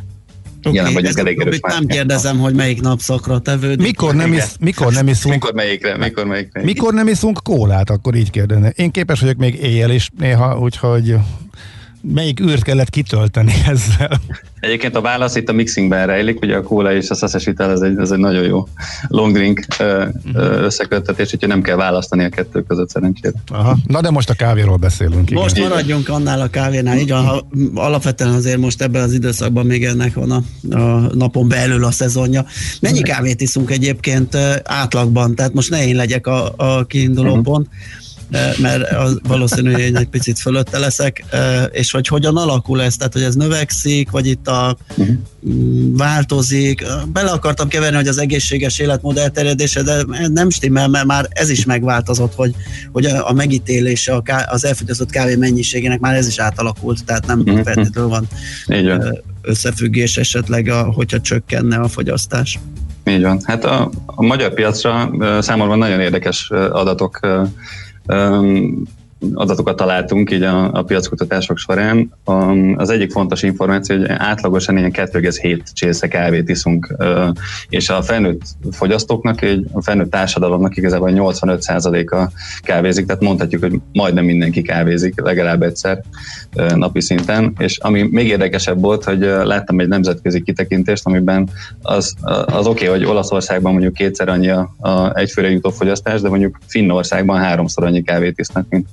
Okay, 0.65 0.73
jelen 0.73 0.93
vagyunk 0.93 1.17
elég 1.17 1.39
erős 1.39 1.59
Nem 1.61 1.85
kérdezem, 1.85 2.39
hogy 2.39 2.53
melyik 2.53 2.81
napszakra 2.81 3.39
tevődik. 3.39 3.85
Mikor 3.85 4.15
nem, 4.15 4.33
is, 4.33 4.43
mikor 4.59 4.93
nem 4.93 5.07
iszunk... 5.07 5.33
mikor 5.33 5.53
melyikre, 5.53 5.97
mikor 5.97 6.25
melyikre. 6.25 6.63
Mikor 6.63 6.93
nem 6.93 7.07
iszunk 7.07 7.39
kólát, 7.43 7.89
akkor 7.89 8.15
így 8.15 8.29
kérdezne. 8.29 8.69
Én 8.69 8.91
képes 8.91 9.19
vagyok 9.19 9.37
még 9.37 9.55
éjjel 9.63 9.91
is 9.91 10.09
néha, 10.17 10.59
úgyhogy 10.59 11.15
melyik 12.03 12.39
űrt 12.39 12.63
kellett 12.63 12.89
kitölteni 12.89 13.53
ezzel? 13.71 14.19
Egyébként 14.59 14.95
a 14.95 15.01
válasz 15.01 15.35
itt 15.35 15.49
a 15.49 15.53
mixingben 15.53 16.07
rejlik, 16.07 16.41
ugye 16.41 16.55
a 16.55 16.61
kóla 16.61 16.93
és 16.93 17.09
a 17.09 17.15
szeszes 17.15 17.45
ital, 17.45 17.71
ez 17.71 17.81
egy, 17.81 17.97
ez 17.97 18.11
egy 18.11 18.19
nagyon 18.19 18.43
jó 18.43 18.67
long 19.07 19.33
drink 19.33 19.65
mhm. 19.77 20.37
összeköttetés, 20.37 21.33
úgyhogy 21.33 21.49
nem 21.49 21.61
kell 21.61 21.75
választani 21.75 22.23
a 22.23 22.29
kettő 22.29 22.63
között 22.63 22.89
szerencsére. 22.89 23.33
Aha. 23.47 23.77
Na 23.87 24.01
de 24.01 24.09
most 24.09 24.29
a 24.29 24.33
kávéról 24.33 24.77
beszélünk. 24.77 25.31
Igen. 25.31 25.41
Most 25.41 25.59
maradjunk 25.59 26.09
annál 26.09 26.41
a 26.41 26.47
kávénál, 26.47 26.97
így 26.97 27.09
van, 27.09 27.25
ha, 27.25 27.47
alapvetően 27.73 28.33
azért 28.33 28.57
most 28.57 28.81
ebben 28.81 29.01
az 29.01 29.13
időszakban 29.13 29.65
még 29.65 29.85
ennek 29.85 30.13
van 30.13 30.31
a, 30.31 30.43
a 30.75 31.15
napon 31.15 31.47
belül 31.47 31.85
a 31.85 31.91
szezonja. 31.91 32.45
Mennyi 32.79 33.01
kávét 33.01 33.41
iszunk 33.41 33.71
egyébként 33.71 34.35
átlagban? 34.63 35.35
Tehát 35.35 35.53
most 35.53 35.69
ne 35.69 35.87
én 35.87 35.95
legyek 35.95 36.27
a, 36.27 36.53
a 36.57 36.83
kiinduló 36.85 37.29
uh-huh. 37.29 37.43
pont 37.43 37.67
mert 38.57 38.91
az 38.91 39.19
valószínű, 39.27 39.71
hogy 39.71 39.81
én 39.81 39.97
egy 39.97 40.07
picit 40.07 40.39
fölötte 40.39 40.79
leszek, 40.79 41.25
és 41.71 41.91
hogy 41.91 42.07
hogyan 42.07 42.37
alakul 42.37 42.81
ez, 42.81 42.95
tehát 42.95 43.13
hogy 43.13 43.21
ez 43.21 43.35
növekszik, 43.35 44.11
vagy 44.11 44.27
itt 44.27 44.47
a 44.47 44.77
uh-huh. 44.97 45.15
változik. 45.97 46.85
Bele 47.13 47.31
akartam 47.31 47.67
keverni, 47.67 47.95
hogy 47.95 48.07
az 48.07 48.17
egészséges 48.17 48.79
életmód 48.79 49.17
elterjedése, 49.17 49.81
de 49.81 50.03
nem 50.27 50.49
stimmel, 50.49 50.87
mert 50.87 51.05
már 51.05 51.27
ez 51.29 51.49
is 51.49 51.65
megváltozott, 51.65 52.35
hogy, 52.35 52.55
hogy 52.91 53.05
a 53.05 53.33
megítélése 53.33 54.21
az 54.45 54.65
elfogyasztott 54.65 55.09
kávé 55.09 55.35
mennyiségének 55.35 55.99
már 55.99 56.15
ez 56.15 56.27
is 56.27 56.39
átalakult, 56.39 57.05
tehát 57.05 57.25
nem 57.25 57.39
uh-huh. 57.39 57.63
feltétlenül 57.63 58.09
van 58.09 58.27
összefüggés 59.41 60.17
esetleg, 60.17 60.67
a, 60.67 60.83
hogyha 60.83 61.21
csökkenne 61.21 61.77
a 61.77 61.87
fogyasztás. 61.87 62.59
Így 63.05 63.21
van. 63.21 63.41
Hát 63.43 63.65
a, 63.65 63.91
a 64.05 64.23
magyar 64.23 64.53
piacra 64.53 65.11
számomra 65.41 65.75
nagyon 65.75 65.99
érdekes 65.99 66.49
adatok 66.71 67.19
Um, 68.09 68.87
adatokat 69.33 69.75
találtunk 69.75 70.31
így 70.31 70.43
a, 70.43 70.71
a 70.71 70.83
piackutatások 70.83 71.57
során. 71.57 72.13
Az 72.75 72.89
egyik 72.89 73.11
fontos 73.11 73.43
információ, 73.43 73.97
hogy 73.97 74.09
átlagosan 74.09 74.77
ilyen 74.77 74.91
2,7 74.93 75.59
csésze 75.73 76.07
kávét 76.07 76.49
iszunk, 76.49 76.95
és 77.69 77.89
a 77.89 78.01
felnőtt 78.01 78.41
fogyasztóknak, 78.71 79.41
egy, 79.41 79.65
a 79.71 79.81
felnőtt 79.81 80.11
társadalomnak 80.11 80.77
igazából 80.77 81.09
85%-a 81.13 82.31
kávézik, 82.61 83.05
tehát 83.05 83.21
mondhatjuk, 83.21 83.61
hogy 83.61 83.79
majdnem 83.93 84.25
mindenki 84.25 84.61
kávézik 84.61 85.21
legalább 85.21 85.61
egyszer 85.61 86.01
napi 86.75 87.01
szinten, 87.01 87.53
és 87.57 87.77
ami 87.77 88.01
még 88.01 88.27
érdekesebb 88.27 88.79
volt, 88.79 89.03
hogy 89.03 89.19
láttam 89.19 89.79
egy 89.79 89.87
nemzetközi 89.87 90.41
kitekintést, 90.41 91.05
amiben 91.05 91.49
az, 91.81 92.13
az 92.45 92.67
oké, 92.67 92.87
okay, 92.87 92.99
hogy 92.99 93.09
Olaszországban 93.09 93.71
mondjuk 93.71 93.93
kétszer 93.93 94.29
annyi 94.29 94.49
a, 94.49 94.75
a 94.79 95.17
egyfőre 95.17 95.49
jutó 95.49 95.69
fogyasztás, 95.69 96.21
de 96.21 96.29
mondjuk 96.29 96.57
Finnországban 96.67 97.39
háromszor 97.39 97.83
annyi 97.83 98.01
kávét 98.01 98.39
isznak, 98.39 98.65
mint 98.69 98.87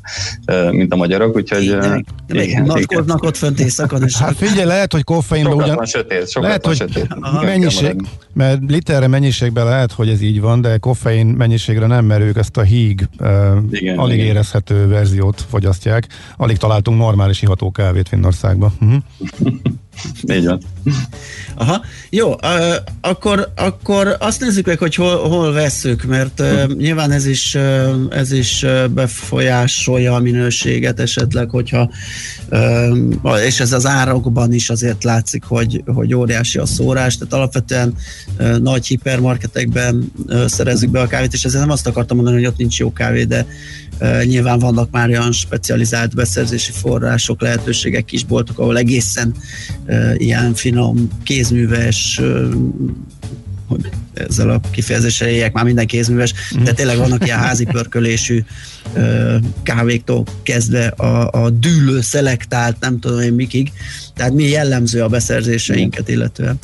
mint 0.70 0.92
a 0.92 0.96
magyarok, 0.96 1.36
úgyhogy... 1.36 1.62
Igen, 1.62 2.04
igen, 2.28 2.64
Nagykoznak 2.64 3.22
ott 3.22 3.36
fönt 3.36 3.60
éjszakon. 3.60 4.02
És 4.02 4.16
hát 4.16 4.36
figyelj, 4.36 4.66
lehet, 4.66 4.92
hogy 4.92 5.04
koffeinben 5.04 5.52
ugyan... 5.52 5.76
Van 5.76 5.86
sötét, 5.86 6.28
sokat 6.28 6.48
lehet, 6.48 6.64
van 6.64 6.74
sötét. 6.74 7.08
mennyiség, 7.42 8.02
mert 8.32 8.60
literre 8.68 9.06
mennyiségben 9.06 9.64
lehet, 9.64 9.92
hogy 9.92 10.08
ez 10.08 10.20
így 10.20 10.40
van, 10.40 10.60
de 10.60 10.76
koffein 10.76 11.26
mennyiségre 11.26 11.86
nem, 11.86 12.04
mert 12.04 12.22
ők 12.22 12.36
ezt 12.36 12.56
a 12.56 12.62
híg 12.62 13.08
igen, 13.70 13.98
alig 13.98 14.16
igen. 14.16 14.26
érezhető 14.26 14.88
verziót 14.88 15.44
fogyasztják. 15.48 16.06
Alig 16.36 16.56
találtunk 16.56 16.98
normális 16.98 17.42
iható 17.42 17.70
kávét 17.70 18.08
Finnországban. 18.08 18.72
Uh-huh. 18.80 19.02
Így 20.32 20.44
van. 20.44 20.60
Aha, 21.54 21.84
jó, 22.10 22.30
uh, 22.30 22.74
akkor, 23.00 23.52
akkor 23.56 24.16
azt 24.18 24.40
nézzük 24.40 24.66
meg, 24.66 24.78
hogy 24.78 24.94
hol, 24.94 25.28
hol 25.28 25.52
vesszük, 25.52 26.04
mert 26.04 26.40
uh, 26.40 26.66
nyilván 26.66 27.10
ez 27.10 27.26
is, 27.26 27.54
uh, 27.54 27.90
ez 28.10 28.32
is 28.32 28.66
befolyásolja 28.90 30.14
a 30.14 30.18
minőséget 30.18 31.00
esetleg, 31.00 31.50
hogyha 31.50 31.90
uh, 32.50 33.44
és 33.44 33.60
ez 33.60 33.72
az 33.72 33.86
árakban 33.86 34.52
is 34.52 34.70
azért 34.70 35.04
látszik, 35.04 35.44
hogy, 35.44 35.82
hogy 35.86 36.14
óriási 36.14 36.58
a 36.58 36.66
szórás, 36.66 37.16
tehát 37.18 37.32
alapvetően 37.32 37.94
uh, 38.38 38.58
nagy 38.58 38.86
hipermarketekben 38.86 40.12
uh, 40.26 40.46
szerezzük 40.46 40.90
be 40.90 41.00
a 41.00 41.06
kávét, 41.06 41.32
és 41.32 41.44
ezzel 41.44 41.60
nem 41.60 41.70
azt 41.70 41.86
akartam 41.86 42.16
mondani, 42.16 42.36
hogy 42.36 42.46
ott 42.46 42.56
nincs 42.56 42.78
jó 42.78 42.92
kávé, 42.92 43.24
de 43.24 43.46
nyilván 44.24 44.58
vannak 44.58 44.90
már 44.90 45.08
olyan 45.08 45.32
specializált 45.32 46.14
beszerzési 46.14 46.72
források, 46.72 47.40
lehetőségek, 47.40 48.04
kisboltok, 48.04 48.58
ahol 48.58 48.78
egészen 48.78 49.34
ilyen 50.16 50.54
finom, 50.54 51.08
kézműves 51.22 52.20
hogy 53.70 53.90
ezzel 54.14 54.50
a 54.50 54.60
kifejezéssel 54.70 55.28
éljek, 55.28 55.52
már 55.52 55.64
minden 55.64 55.86
kézműves, 55.86 56.34
de 56.62 56.72
tényleg 56.72 56.96
vannak 56.96 57.24
ilyen 57.24 57.38
házi 57.38 57.64
pörkölésű 57.64 58.44
kávéktól 59.62 60.24
kezdve 60.42 60.86
a, 60.86 61.30
a 61.30 61.50
dűlő, 61.50 62.00
szelektált, 62.00 62.76
nem 62.80 62.98
tudom 62.98 63.20
én 63.20 63.32
mikig, 63.32 63.72
tehát 64.14 64.32
mi 64.32 64.48
jellemző 64.48 65.02
a 65.02 65.08
beszerzéseinket 65.08 66.08
illetően. 66.08 66.58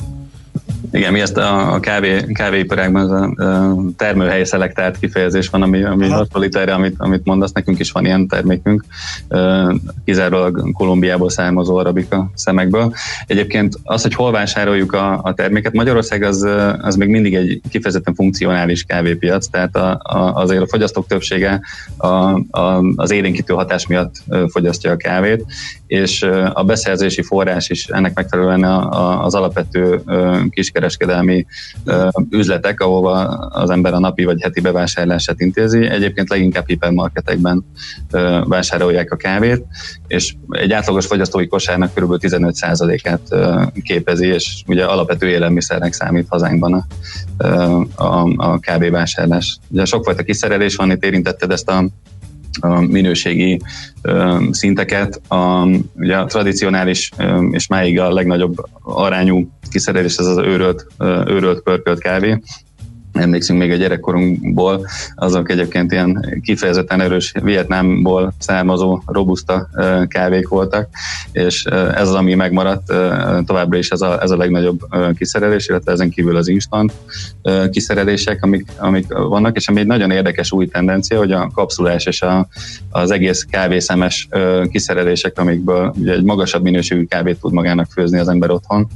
Igen, 0.91 1.11
mi 1.11 1.19
ezt 1.19 1.37
a, 1.37 1.73
a 1.73 1.79
kávé, 1.79 2.25
kávéiparágban 2.33 3.11
a, 3.11 3.43
a 3.43 3.75
termőhely 3.97 4.43
szelektált 4.43 4.99
kifejezés 4.99 5.49
van, 5.49 5.61
ami, 5.61 5.83
ami 5.83 6.09
hasonlít 6.09 6.55
erre, 6.55 6.73
amit, 6.73 6.95
amit 6.97 7.25
mondasz, 7.25 7.51
nekünk 7.51 7.79
is 7.79 7.91
van 7.91 8.05
ilyen 8.05 8.27
termékünk, 8.27 8.83
kizárólag 10.05 10.71
Kolumbiából 10.73 11.29
származó 11.29 11.75
arabika 11.75 12.31
szemekből. 12.33 12.93
Egyébként 13.25 13.75
az, 13.83 14.01
hogy 14.01 14.13
hol 14.13 14.31
vásároljuk 14.31 14.93
a, 14.93 15.19
a 15.23 15.33
terméket, 15.33 15.73
Magyarország 15.73 16.23
az, 16.23 16.47
az 16.81 16.95
még 16.95 17.09
mindig 17.09 17.35
egy 17.35 17.61
kifejezetten 17.69 18.15
funkcionális 18.15 18.83
kávépiac, 18.83 19.47
tehát 19.47 19.75
a, 19.75 19.99
a, 20.03 20.33
azért 20.33 20.61
a 20.61 20.67
fogyasztók 20.67 21.07
többsége 21.07 21.61
a, 21.97 22.07
a, 22.59 22.83
az 22.95 23.11
élénkítő 23.11 23.53
hatás 23.53 23.87
miatt 23.87 24.15
fogyasztja 24.51 24.91
a 24.91 24.97
kávét, 24.97 25.45
és 25.87 26.21
a 26.53 26.63
beszerzési 26.63 27.21
forrás 27.21 27.69
is 27.69 27.85
ennek 27.85 28.15
megfelelően 28.15 28.63
az 29.21 29.35
alapvető 29.35 30.01
kiskereskedelmi 30.49 31.45
üzletek, 32.29 32.79
ahova 32.79 33.13
az 33.49 33.69
ember 33.69 33.93
a 33.93 33.99
napi 33.99 34.23
vagy 34.23 34.41
heti 34.41 34.61
bevásárlását 34.61 35.41
intézi. 35.41 35.85
Egyébként 35.85 36.29
leginkább 36.29 36.67
hipermarketekben 36.67 37.65
vásárolják 38.43 39.11
a 39.11 39.15
kávét, 39.15 39.65
és 40.07 40.33
egy 40.49 40.71
átlagos 40.71 41.05
fogyasztói 41.05 41.47
kosárnak 41.47 41.93
kb. 41.93 42.15
15%-át 42.19 43.21
képezi, 43.83 44.27
és 44.27 44.63
ugye 44.67 44.85
alapvető 44.85 45.27
élelmiszernek 45.27 45.93
számít 45.93 46.27
hazánkban 46.29 46.73
a, 46.73 46.85
a, 47.95 48.33
a 48.37 48.59
kávévásárlás. 48.59 49.57
Ugye 49.67 49.85
sokfajta 49.85 50.23
kiszerelés 50.23 50.75
van, 50.75 50.91
itt 50.91 51.03
érintetted 51.03 51.51
ezt 51.51 51.69
a 51.69 51.85
minőségi 52.79 53.59
szinteket. 54.51 55.21
A, 55.27 55.67
ugye 55.95 56.17
a 56.17 56.25
tradicionális 56.25 57.11
és 57.51 57.67
máig 57.67 57.99
a 57.99 58.13
legnagyobb 58.13 58.55
arányú 58.81 59.49
kiszerelés 59.69 60.15
ez 60.15 60.25
az 60.25 60.37
őrölt, 60.37 60.87
őrölt 61.27 61.61
pörkölt 61.61 61.99
kávé, 61.99 62.37
emlékszünk 63.17 63.59
még 63.59 63.71
a 63.71 63.75
gyerekkorunkból, 63.75 64.85
azok 65.15 65.51
egyébként 65.51 65.91
ilyen 65.91 66.39
kifejezetten 66.43 67.01
erős 67.01 67.33
Vietnámból 67.43 68.33
származó 68.39 69.01
robusta 69.05 69.69
kávék 70.07 70.47
voltak, 70.47 70.89
és 71.31 71.63
ez 71.65 72.07
az, 72.07 72.13
ami 72.13 72.33
megmaradt 72.33 72.85
továbbra 73.45 73.77
is 73.77 73.89
ez 73.89 74.01
a, 74.01 74.21
ez 74.21 74.29
a 74.29 74.37
legnagyobb 74.37 74.79
kiszerelés, 75.17 75.67
illetve 75.67 75.91
ezen 75.91 76.09
kívül 76.09 76.35
az 76.35 76.47
instant 76.47 76.93
kiszerelések, 77.71 78.43
amik, 78.43 78.67
amik 78.77 79.13
vannak, 79.13 79.55
és 79.55 79.67
ami 79.67 79.79
egy 79.79 79.85
nagyon 79.85 80.11
érdekes 80.11 80.51
új 80.51 80.67
tendencia, 80.67 81.17
hogy 81.17 81.31
a 81.31 81.49
kapszulás 81.53 82.05
és 82.05 82.21
a, 82.21 82.47
az 82.89 83.11
egész 83.11 83.43
kávészemes 83.49 84.27
kiszerelések, 84.71 85.39
amikből 85.39 85.93
ugye 85.97 86.13
egy 86.13 86.23
magasabb 86.23 86.63
minőségű 86.63 87.05
kávét 87.05 87.39
tud 87.39 87.53
magának 87.53 87.87
főzni 87.91 88.19
az 88.19 88.27
ember 88.27 88.49
otthon, 88.49 88.87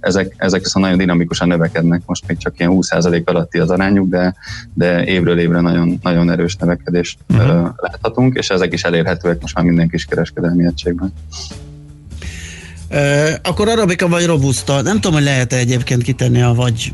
ezek, 0.00 0.34
ezek 0.36 0.62
viszont 0.62 0.84
nagyon 0.84 1.00
dinamikusan 1.00 1.48
növekednek, 1.48 2.02
most 2.06 2.26
még 2.26 2.36
csak 2.36 2.58
ilyen 2.58 2.72
20% 2.74 3.24
alatti 3.24 3.58
az 3.58 3.69
az 3.70 3.78
arányuk, 3.78 4.08
de, 4.08 4.34
de 4.74 5.04
évről 5.04 5.38
évre 5.38 5.60
nagyon, 5.60 5.98
nagyon 6.02 6.30
erős 6.30 6.56
növekedést 6.56 7.18
uh-huh. 7.28 7.68
láthatunk, 7.76 8.36
és 8.36 8.50
ezek 8.50 8.72
is 8.72 8.84
elérhetőek 8.84 9.40
most 9.40 9.54
már 9.54 9.64
minden 9.64 9.88
kis 9.88 10.04
kereskedelmi 10.04 10.66
egységben. 10.66 11.12
Akkor 13.42 13.68
arabika 13.68 14.08
vagy 14.08 14.26
robusta, 14.26 14.82
nem 14.82 14.94
tudom, 14.94 15.12
hogy 15.12 15.22
lehet-e 15.22 15.56
egyébként 15.56 16.02
kitenni 16.02 16.42
a 16.42 16.54
vagy 16.54 16.92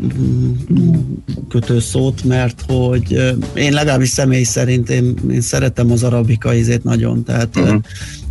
kötőszót, 1.49 2.25
mert 2.25 2.63
hogy 2.67 3.35
én 3.55 3.73
legalábbis 3.73 4.09
személy 4.09 4.43
szerint 4.43 4.91
én, 4.91 5.15
én 5.31 5.41
szeretem 5.41 5.91
az 5.91 6.03
arabika 6.03 6.55
ízét 6.55 6.85
nagyon, 6.85 7.25
tehát 7.25 7.57
uh-huh. 7.57 7.81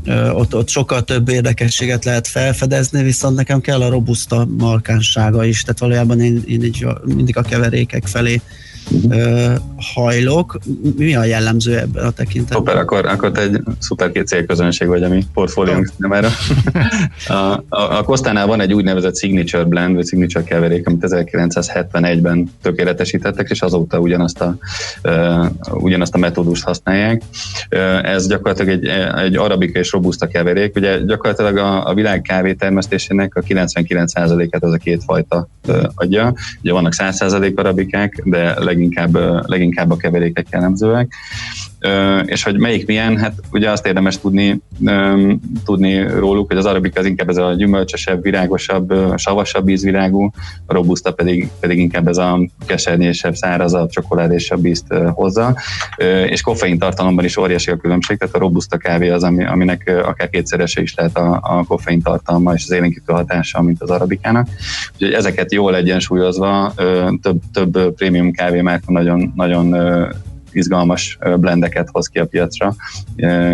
uh, 0.06 0.38
ott, 0.40 0.56
ott 0.56 0.70
sokkal 0.70 1.04
több 1.04 1.30
érdekességet 1.30 2.06
lehet 2.06 2.28
felfedezni, 2.28 3.04
viszont 3.04 3.36
nekem 3.36 3.62
kell 3.62 3.82
a 3.82 3.90
robusta 3.90 4.48
markánsága 4.58 5.46
is, 5.46 5.62
tehát 5.62 5.80
valójában 5.80 6.22
én, 6.22 6.44
én 6.48 6.64
így 6.64 6.86
mindig 7.04 7.38
a 7.38 7.42
keverékek 7.42 8.08
felé 8.08 8.42
hajlok. 9.94 10.60
Mi 10.98 11.16
a 11.16 11.24
jellemző 11.24 11.78
ebben 11.78 12.06
a 12.06 12.12
tekintetben? 12.12 12.58
Szuper, 12.58 12.78
akkor, 12.78 13.06
akkor 13.06 13.32
te 13.32 13.42
egy 13.42 13.62
szuper 13.80 14.12
két 14.12 14.28
célközönség 14.28 14.88
vagy 14.88 15.04
a 15.04 15.08
mi 15.08 15.24
portfóliónk 15.34 15.92
számára. 16.00 16.30
a, 17.28 17.64
a, 17.70 18.00
a 18.00 18.46
van 18.46 18.62
egy 18.62 18.74
úgynevezett 18.74 19.18
signature 19.18 19.64
blend, 19.64 19.96
vagy 19.96 20.08
signature 20.08 20.44
keverék, 20.44 20.88
amit 20.88 21.06
1971-ben 21.08 22.52
tökéletesítettek, 22.62 23.50
és 23.50 23.62
azóta 23.62 24.00
ugyanazt 24.00 24.42
a, 24.42 24.58
uh, 25.04 25.46
ugyanazt 25.72 26.14
a 26.14 26.18
metódust 26.18 26.64
használják. 26.64 27.22
Uh, 27.72 28.10
ez 28.10 28.28
gyakorlatilag 28.28 28.72
egy, 28.72 28.86
egy 29.24 29.36
arabika 29.36 29.80
és 29.80 29.92
robusta 29.92 30.28
keverék. 30.28 30.76
Ugye 30.76 30.98
gyakorlatilag 31.06 31.58
a, 31.58 31.88
a 31.88 31.94
világ 31.94 32.22
kávé 32.22 32.54
termesztésének 32.54 33.36
a 33.36 33.42
99%-át 33.42 34.64
az 34.64 34.74
a 34.74 34.78
két 34.78 35.04
fajta 35.04 35.48
uh, 35.68 35.84
adja. 35.96 36.34
Ugye 36.62 36.72
vannak 36.72 36.94
100% 36.98 37.56
arabikák, 37.56 38.22
de 38.24 38.54
leginkább, 38.76 39.18
leginkább 39.50 39.92
a 39.92 39.98
keverékek 39.98 40.48
jellemzőek. 40.52 41.14
És 42.26 42.44
hogy 42.44 42.58
melyik 42.58 42.88
milyen, 42.88 43.18
hát 43.18 43.34
ugye 43.52 43.72
azt 43.72 43.86
érdemes 43.86 44.20
tudni, 44.20 44.62
tudni 45.66 46.08
róluk, 46.08 46.48
hogy 46.48 46.58
az 46.58 46.66
arabika 46.66 47.00
az 47.00 47.06
inkább 47.06 47.30
ez 47.30 47.38
a 47.38 47.54
gyümölcsösebb, 47.54 48.22
virágosabb, 48.22 48.94
savasabb 49.18 49.70
ízvilágú, 49.70 50.32
a 50.66 50.74
robusta 50.74 51.14
pedig, 51.14 51.50
pedig 51.60 51.80
inkább 51.80 52.08
ez 52.08 52.18
a 52.18 52.40
kesernyésebb, 52.66 53.36
szárazabb, 53.36 53.90
csokoládésabb 53.90 54.66
ízt 54.66 54.94
hozza. 55.14 55.58
És 56.28 56.42
koffein 56.42 56.80
tartalomban 56.80 57.26
is 57.26 57.38
óriási 57.38 57.72
a 57.72 57.78
különbség, 57.78 58.18
tehát 58.18 58.36
a 58.36 58.40
robusta 58.40 58.78
kávé 58.78 59.10
az, 59.10 59.24
ami, 59.24 59.46
aminek 59.46 60.02
akár 60.06 60.30
kétszerese 60.30 60.82
is 60.82 60.96
lehet 60.96 61.18
a, 61.18 61.40
a 61.44 61.64
koffein 61.64 62.02
tartalma 62.02 62.54
és 62.54 62.64
az 62.64 62.72
élénkítő 62.72 63.14
hatása, 63.14 63.62
mint 63.62 63.82
az 63.82 63.90
arabikának. 63.90 64.48
Úgyhogy 64.94 65.14
ezeket 65.14 65.54
jól 65.54 65.76
egyensúlyozva 65.76 66.74
több, 67.22 67.42
több 67.54 67.94
prémium 67.96 68.32
kávémárka 68.66 68.92
nagyon, 68.92 69.34
nagyon 69.36 69.76
izgalmas 70.52 71.18
blendeket 71.38 71.90
hoz 71.92 72.08
ki 72.08 72.20
a 72.20 72.26
piacra, 72.26 72.76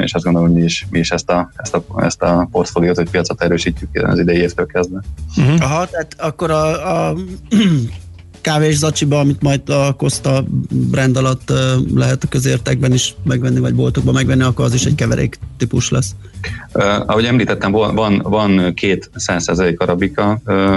és 0.02 0.14
azt 0.14 0.24
gondolom, 0.24 0.50
hogy 0.50 0.58
mi 0.58 0.64
is, 0.64 0.88
mi 0.90 1.00
is 1.00 1.10
ezt, 1.10 1.30
a, 1.30 1.52
ezt, 1.56 1.76
a, 1.76 1.84
ezt 1.98 2.22
a 2.22 2.48
portfóliót, 2.52 2.96
hogy 2.96 3.10
piacot 3.10 3.42
erősítjük 3.42 3.90
az 3.94 4.20
idei 4.20 4.38
évtől 4.38 4.66
kezdve. 4.66 5.02
Uh-huh. 5.38 5.62
Aha, 5.62 5.86
tehát 5.86 6.16
akkor 6.18 6.52
a, 6.52 7.08
a 7.10 7.16
kávés 8.42 8.76
zacsiba, 8.76 9.20
amit 9.20 9.42
majd 9.42 9.70
a 9.70 9.94
Costa 9.94 10.44
brand 10.70 11.18
alatt 11.18 11.54
lehet 11.96 12.24
a 12.24 12.28
közértekben 12.28 12.94
is 12.94 13.16
megvenni, 13.24 13.60
vagy 13.60 13.76
boltokban 13.76 14.14
megvenni, 14.14 14.44
akkor 14.44 14.66
az 14.66 14.74
is 14.74 14.86
egy 14.86 14.96
keverék 14.96 15.40
típus 15.58 15.90
lesz. 15.90 16.16
Uh, 16.74 17.10
ahogy 17.10 17.26
említettem, 17.26 17.72
van, 17.72 18.22
van 18.24 18.74
két 18.74 19.10
100% 19.18 19.78
arabika 19.78 20.40
uh, 20.46 20.76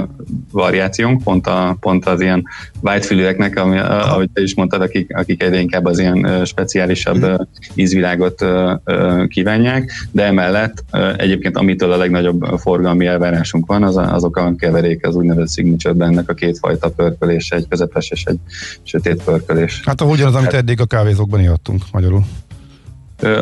variációnk, 0.51 1.23
pont, 1.23 1.47
a, 1.47 1.77
pont 1.81 2.07
az 2.07 2.21
ilyen 2.21 2.45
whitefülőeknek, 2.81 3.59
ami, 3.59 3.79
uh, 3.79 4.11
ahogy 4.11 4.31
te 4.33 4.43
is 4.43 4.55
mondtad, 4.55 4.81
akik, 4.81 5.17
akik 5.17 5.43
egyre 5.43 5.61
inkább 5.61 5.85
az 5.85 5.99
ilyen 5.99 6.19
uh, 6.19 6.45
speciálisabb 6.45 7.23
uh, 7.23 7.35
ízvilágot 7.75 8.43
uh, 8.43 8.73
uh, 8.85 9.27
kívánják, 9.27 9.93
de 10.11 10.25
emellett 10.25 10.85
uh, 10.93 11.13
egyébként 11.17 11.57
amitől 11.57 11.93
a 11.93 11.97
legnagyobb 11.97 12.45
forgalmi 12.59 13.07
elvárásunk 13.07 13.67
van, 13.67 13.83
az 13.83 13.97
a, 13.97 14.15
azok 14.15 14.37
a 14.37 14.55
keverék, 14.59 15.07
az 15.07 15.15
úgynevezett 15.15 15.55
signature 15.55 16.05
ennek 16.05 16.29
a 16.29 16.35
két 16.35 16.59
fajta 16.59 16.89
pörkölés, 16.89 17.51
egy 17.51 17.69
közepes 17.69 18.11
és 18.11 18.25
egy 18.25 18.39
sötét 18.83 19.23
pörkölés. 19.23 19.83
Hát 19.85 20.01
ahogyan 20.01 20.27
az, 20.27 20.35
amit 20.35 20.53
hát- 20.53 20.61
eddig 20.61 20.81
a 20.81 20.87
kávézókban 20.87 21.41
ihattunk 21.41 21.83
magyarul 21.93 22.25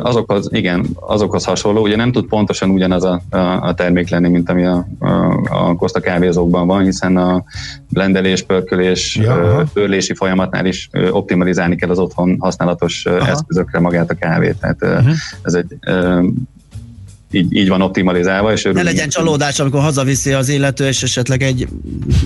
azokhoz, 0.02 0.48
igen, 0.52 0.86
azokhoz 1.00 1.44
hasonló. 1.44 1.82
Ugye 1.82 1.96
nem 1.96 2.12
tud 2.12 2.26
pontosan 2.26 2.70
ugyanaz 2.70 3.04
a, 3.04 3.20
a, 3.30 3.36
a 3.38 3.74
termék 3.74 4.08
lenni, 4.08 4.28
mint 4.28 4.50
ami 4.50 4.64
a, 4.64 4.86
a, 4.98 5.08
a 5.50 5.74
Costa 5.74 6.00
kávézókban 6.00 6.66
van, 6.66 6.82
hiszen 6.82 7.16
a 7.16 7.44
blendelés, 7.88 8.42
pörkölés, 8.42 9.16
ja, 9.16 9.64
törlési 9.72 10.14
folyamatnál 10.14 10.66
is 10.66 10.90
optimalizálni 11.10 11.76
kell 11.76 11.90
az 11.90 11.98
otthon 11.98 12.36
használatos 12.38 13.06
aha. 13.06 13.28
eszközökre 13.28 13.78
magát 13.78 14.10
a 14.10 14.14
kávét. 14.14 14.56
Tehát 14.60 14.82
uh-huh. 14.82 15.14
ez 15.42 15.54
egy 15.54 15.78
így, 17.34 17.56
így 17.56 17.68
van 17.68 17.82
optimalizálva. 17.82 18.52
És 18.52 18.68
ne 18.72 18.82
legyen 18.82 19.08
csalódás, 19.08 19.60
amikor 19.60 19.80
hazaviszi 19.80 20.32
az 20.32 20.48
illető, 20.48 20.86
és 20.86 21.02
esetleg 21.02 21.42
egy 21.42 21.68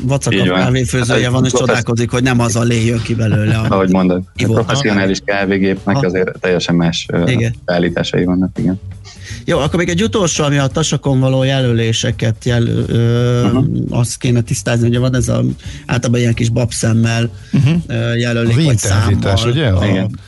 vacakabb 0.03 0.47
kávéfőzője 0.47 1.23
hát, 1.23 1.33
van, 1.33 1.45
és 1.45 1.53
csodálkozik, 1.53 2.11
hogy 2.11 2.23
nem 2.23 2.41
az 2.41 2.57
a 2.57 2.63
lé 2.63 2.85
jön 2.85 3.03
ki 3.03 3.15
belőle. 3.15 3.57
Ahogy 3.57 3.91
mondod, 3.91 4.23
a 4.37 4.45
professzionális 4.45 5.19
kávégépnek 5.25 6.03
azért 6.03 6.39
teljesen 6.41 6.75
más 6.75 7.07
igen. 7.27 7.55
beállításai 7.65 8.25
vannak, 8.25 8.59
igen. 8.59 8.81
Jó, 9.45 9.59
akkor 9.59 9.79
még 9.79 9.89
egy 9.89 10.03
utolsó, 10.03 10.45
ami 10.45 10.59
a 10.59 10.67
tasakon 10.67 11.21
való 11.21 11.43
jelöléseket 11.43 12.45
jelöl, 12.45 12.85
ö, 12.89 13.45
uh-huh. 13.45 13.67
azt 13.91 14.19
kéne 14.19 14.41
tisztázni, 14.41 14.89
hogy 14.89 14.99
van 14.99 15.15
ez 15.15 15.29
a, 15.29 15.45
általában 15.87 16.21
ilyen 16.21 16.35
kis 16.35 16.49
babszemmel 16.49 17.31
uh-huh. 17.53 18.19
jelölik, 18.19 18.65
vagy 18.65 18.79
számmal. 18.79 19.39
ugye? 19.47 19.67
A, 19.67 19.87
Igen. 19.87 20.19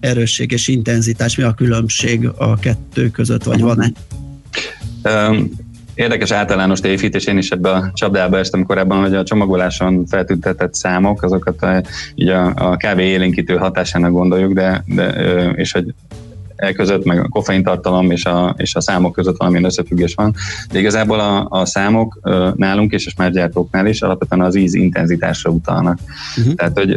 erősség 0.00 0.52
és 0.52 0.68
intenzitás, 0.68 1.36
mi 1.36 1.42
a 1.42 1.52
különbség 1.52 2.28
a 2.36 2.58
kettő 2.58 3.10
között, 3.10 3.42
vagy 3.42 3.62
uh-huh. 3.62 3.74
van-e? 3.74 3.92
Érdekes 5.94 6.30
általános 6.30 6.80
tévhit, 6.80 7.14
és 7.14 7.24
én 7.24 7.38
is 7.38 7.50
ebbe 7.50 7.70
a 7.70 7.90
csapdába 7.94 8.38
estem 8.38 8.64
korábban, 8.64 9.00
hogy 9.00 9.14
a 9.14 9.22
csomagoláson 9.22 10.06
feltüntetett 10.06 10.74
számok, 10.74 11.22
azokat 11.22 11.62
a, 11.62 11.82
így 12.14 12.28
a, 12.28 12.52
a 12.54 12.76
kávé 12.76 13.04
élénkítő 13.04 13.56
hatásának 13.56 14.10
gondoljuk, 14.10 14.52
de, 14.52 14.84
de 14.86 15.06
és 15.50 15.72
hogy 15.72 15.94
e 16.56 16.72
között, 16.72 17.04
meg 17.04 17.18
a 17.18 17.28
koffein 17.28 17.62
tartalom 17.62 18.10
és 18.10 18.24
a, 18.24 18.54
és 18.58 18.74
a 18.74 18.80
számok 18.80 19.12
között 19.12 19.36
valamilyen 19.36 19.64
összefüggés 19.64 20.14
van. 20.14 20.34
De 20.72 20.78
igazából 20.78 21.20
a, 21.20 21.46
a 21.50 21.64
számok 21.64 22.20
nálunk 22.54 22.92
és 22.92 23.06
a 23.06 23.22
más 23.22 23.32
gyártóknál 23.32 23.86
is 23.86 24.02
alapvetően 24.02 24.42
az 24.42 24.54
íz 24.54 24.74
intenzitásra 24.74 25.50
utalnak. 25.50 25.98
Uh-huh. 26.38 26.54
Tehát, 26.54 26.78
hogy 26.78 26.90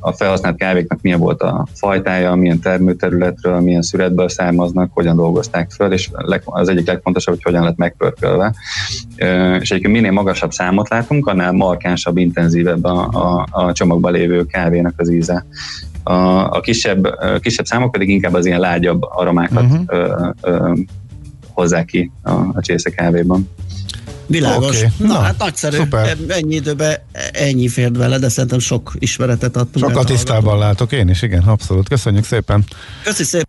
a 0.00 0.12
felhasznált 0.12 0.56
kávéknak 0.56 0.98
milyen 1.02 1.18
volt 1.18 1.42
a 1.42 1.66
fajtája, 1.74 2.34
milyen 2.34 2.60
termőterületről, 2.60 3.60
milyen 3.60 3.82
szüretből 3.82 4.28
származnak, 4.28 4.90
hogyan 4.92 5.16
dolgozták 5.16 5.70
föl, 5.70 5.92
és 5.92 6.10
az 6.44 6.68
egyik 6.68 6.86
legfontosabb, 6.86 7.34
hogy 7.34 7.42
hogyan 7.42 7.64
lett 7.64 7.76
megpörkölve. 7.76 8.54
És 9.60 9.70
egyébként 9.70 9.94
minél 9.94 10.12
magasabb 10.12 10.52
számot 10.52 10.88
látunk, 10.88 11.26
annál 11.26 11.52
markánsabb, 11.52 12.16
intenzívebb 12.16 12.84
a, 12.84 13.08
a, 13.08 13.46
a 13.50 13.72
csomagban 13.72 14.12
lévő 14.12 14.46
kávénak 14.46 14.94
az 14.96 15.10
íze. 15.10 15.46
A, 16.08 16.50
a 16.50 16.60
kisebb, 16.60 17.04
a 17.04 17.38
kisebb 17.38 17.66
számok 17.66 17.90
pedig 17.90 18.08
inkább 18.08 18.34
az 18.34 18.46
ilyen 18.46 18.60
lágyabb 18.60 19.02
aromákat 19.02 19.62
uh-huh. 19.62 19.80
ö, 19.86 20.28
ö, 20.40 20.72
hozzák 21.52 21.84
ki 21.84 22.10
a, 22.22 22.30
a 22.30 22.60
csésze 22.60 22.90
kávéban. 22.90 23.48
Világos. 24.26 24.76
Okay. 24.76 24.88
Na, 24.98 25.06
Na 25.06 25.18
hát 25.18 25.38
nagyszerű. 25.38 25.76
Szuper. 25.76 26.16
Ennyi 26.28 26.54
időben 26.54 26.96
ennyi 27.32 27.68
fért 27.68 27.96
vele, 27.96 28.18
de 28.18 28.28
szerintem 28.28 28.58
sok 28.58 28.92
ismeretet 28.98 29.56
adtunk. 29.56 29.84
Sokkal 29.84 30.04
tisztában 30.04 30.58
látok 30.58 30.92
én 30.92 31.08
is, 31.08 31.22
igen, 31.22 31.42
abszolút. 31.42 31.88
Köszönjük 31.88 32.24
szépen. 32.24 32.64
Köszi 33.04 33.24
szépen. 33.24 33.48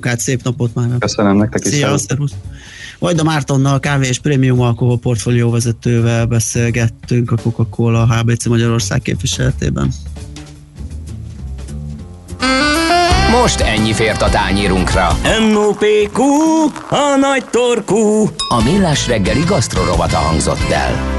Hát 0.00 0.20
szép 0.20 0.42
napot 0.42 0.74
már. 0.74 0.88
Köszönöm 0.98 1.36
nektek 1.36 1.64
is. 1.64 1.72
Szia, 1.72 1.98
szervusz. 1.98 2.32
Vajda 2.98 3.22
Mártonnal, 3.22 3.80
kávé 3.80 4.06
és 4.06 4.18
prémium 4.18 4.60
alkohol 4.60 4.98
portfólió 4.98 5.50
vezetővel 5.50 6.26
beszélgettünk 6.26 7.30
a 7.30 7.36
Coca-Cola 7.36 8.06
HBC 8.06 8.46
Magyarország 8.46 9.02
képviseletében. 9.02 9.92
Most 13.30 13.60
ennyi 13.60 13.92
fért 13.92 14.22
a 14.22 14.28
tányírunkra. 14.28 15.18
M.O.P.Q. 15.50 16.22
A 16.90 17.16
nagy 17.20 17.44
torkú. 17.50 18.28
A 18.48 18.62
millás 18.64 19.06
reggeli 19.06 19.40
gasztrorovata 19.46 20.16
hangzott 20.16 20.70
el. 20.70 21.18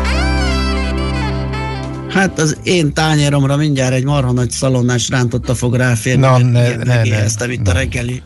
Hát 2.09 2.39
az 2.39 2.57
én 2.63 2.93
tányéromra 2.93 3.55
mindjárt 3.55 3.93
egy 3.93 4.03
marha 4.03 4.32
nagy 4.32 4.49
szalonnás 4.51 5.09
rántotta 5.09 5.55
fog 5.55 5.76
ráférni. 5.76 6.22
Na, 6.22 6.38
ne- 6.38 6.49
ne- 6.51 6.76
ne. 6.76 6.84
megéheztem 6.95 7.51
itt 7.51 7.67
a 7.67 7.72
reggeli. 7.72 8.22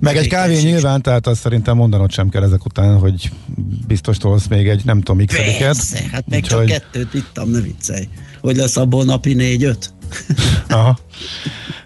Meg 0.00 0.16
egy 0.16 0.28
kávé 0.28 0.60
nyilván, 0.62 1.02
tehát 1.02 1.26
azt 1.26 1.40
szerintem 1.40 1.76
mondanod 1.76 2.12
sem 2.12 2.28
kell 2.28 2.42
ezek 2.42 2.64
után, 2.64 2.98
hogy 2.98 3.30
biztos 3.86 4.16
tolsz 4.16 4.46
még 4.46 4.68
egy 4.68 4.84
nem 4.84 5.00
tudom 5.00 5.26
x 5.26 5.34
Persze, 5.58 5.98
hát 6.12 6.24
még 6.28 6.46
csak 6.46 6.60
Úgyhogy- 6.60 6.80
kettőt 6.80 7.14
ittam, 7.14 7.50
ne 7.50 7.60
viccelj. 7.60 8.08
Hogy 8.40 8.56
lesz 8.56 8.76
abból 8.76 9.04
napi 9.04 9.34
négy-öt? 9.34 9.92
Aha. 10.68 10.98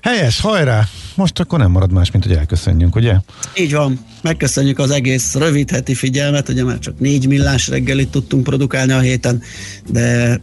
Helyes, 0.03 0.41
hajrá! 0.41 0.89
Most 1.17 1.39
akkor 1.41 1.59
nem 1.59 1.71
marad 1.71 1.93
más, 1.93 2.11
mint 2.11 2.25
hogy 2.25 2.37
elköszönjünk, 2.37 2.97
ugye? 2.97 3.15
Így 3.57 3.73
van. 3.75 4.05
Megköszönjük 4.23 4.79
az 4.79 4.91
egész 4.91 5.35
rövid 5.35 5.71
heti 5.71 5.95
figyelmet, 5.95 6.49
ugye 6.49 6.65
már 6.65 6.79
csak 6.79 6.99
négy 6.99 7.27
millás 7.27 7.69
reggelit 7.69 8.09
tudtunk 8.11 8.43
produkálni 8.43 8.93
a 8.93 8.99
héten, 8.99 9.43
de 9.91 10.41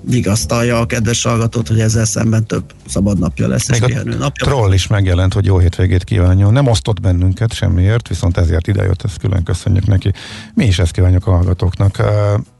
vigasztalja 0.00 0.78
a 0.78 0.86
kedves 0.86 1.22
hallgatót, 1.22 1.68
hogy 1.68 1.80
ezzel 1.80 2.04
szemben 2.04 2.46
több 2.46 2.64
szabad 2.86 3.18
napja 3.18 3.48
lesz, 3.48 3.68
és 3.68 3.80
Még 3.80 3.88
pihenő 3.88 4.14
a 4.14 4.18
napja. 4.18 4.46
troll 4.46 4.72
is 4.72 4.86
megjelent, 4.86 5.32
hogy 5.32 5.44
jó 5.44 5.58
hétvégét 5.58 6.04
kívánjon. 6.04 6.52
Nem 6.52 6.66
osztott 6.66 7.00
bennünket 7.00 7.52
semmiért, 7.52 8.08
viszont 8.08 8.36
ezért 8.36 8.66
idejött, 8.66 9.02
ezt 9.04 9.18
külön 9.18 9.42
köszönjük 9.42 9.86
neki. 9.86 10.12
Mi 10.54 10.64
is 10.64 10.78
ezt 10.78 10.92
kívánjuk 10.92 11.26
a 11.26 11.30
hallgatóknak. 11.30 12.02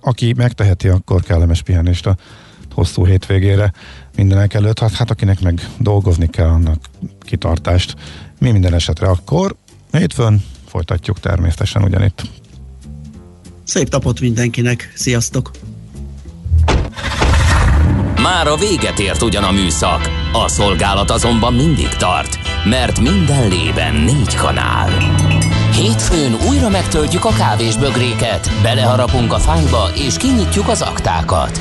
Aki 0.01 0.35
megteheti, 0.37 0.89
akkor 0.89 1.23
kellemes 1.23 1.63
pihenést 1.63 2.07
a 2.07 2.17
hosszú 2.75 3.07
hétvégére 3.07 3.73
mindenek 4.17 4.55
előtt. 4.55 4.79
Hát, 4.79 4.93
hát 4.93 5.11
akinek 5.11 5.41
meg 5.41 5.69
dolgozni 5.79 6.31
kell, 6.31 6.49
annak 6.49 6.91
kitartást. 7.21 7.95
Mi 8.39 8.51
minden 8.51 8.75
esetre 8.75 9.07
akkor 9.07 9.57
hétfőn 9.93 10.45
folytatjuk 10.67 11.21
természetesen 11.21 11.83
ugyanitt. 11.83 12.23
Szép 13.65 13.91
napot 13.91 14.21
mindenkinek, 14.21 14.93
sziasztok! 14.95 15.51
Már 18.23 18.47
a 18.47 18.57
véget 18.57 18.99
ért 18.99 19.23
ugyan 19.23 19.45
a 19.45 19.51
műszak, 19.51 20.09
a 20.33 20.49
szolgálat 20.49 21.11
azonban 21.11 21.55
mindig 21.55 21.89
tart, 21.89 22.39
mert 22.65 23.01
minden 23.01 23.49
lében 23.49 23.95
négy 23.95 24.35
kanál. 24.35 24.91
Hétfőn 25.73 26.35
újra 26.49 26.69
megtöltjük 26.69 27.25
a 27.25 27.33
kávésbögréket, 27.33 28.51
beleharapunk 28.63 29.33
a 29.33 29.39
fányba 29.39 29.91
és 29.95 30.17
kinyitjuk 30.17 30.69
az 30.69 30.83
aktákat. 30.83 31.61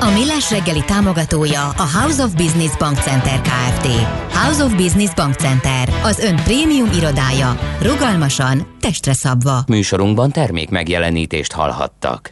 A 0.00 0.10
Millás 0.10 0.50
reggeli 0.50 0.84
támogatója 0.86 1.68
a 1.68 1.98
House 1.98 2.22
of 2.22 2.32
Business 2.32 2.76
Bank 2.78 2.98
Center 2.98 3.40
Kft. 3.40 3.86
House 4.32 4.64
of 4.64 4.74
Business 4.74 5.14
Bank 5.14 5.34
Center, 5.34 5.88
az 6.02 6.18
ön 6.18 6.36
prémium 6.36 6.90
irodája. 6.94 7.58
Rugalmasan, 7.82 8.66
testre 8.80 9.12
szabva. 9.12 9.64
Műsorunkban 9.66 10.30
termék 10.30 10.70
megjelenítést 10.70 11.52
hallhattak. 11.52 12.30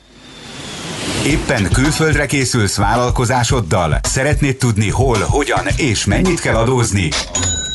Éppen 1.26 1.68
külföldre 1.72 2.26
készülsz 2.26 2.76
vállalkozásoddal? 2.76 3.98
Szeretnéd 4.02 4.56
tudni 4.56 4.90
hol, 4.90 5.18
hogyan 5.28 5.66
és 5.76 6.04
mennyit 6.04 6.40
kell 6.40 6.56
adózni? 6.56 7.08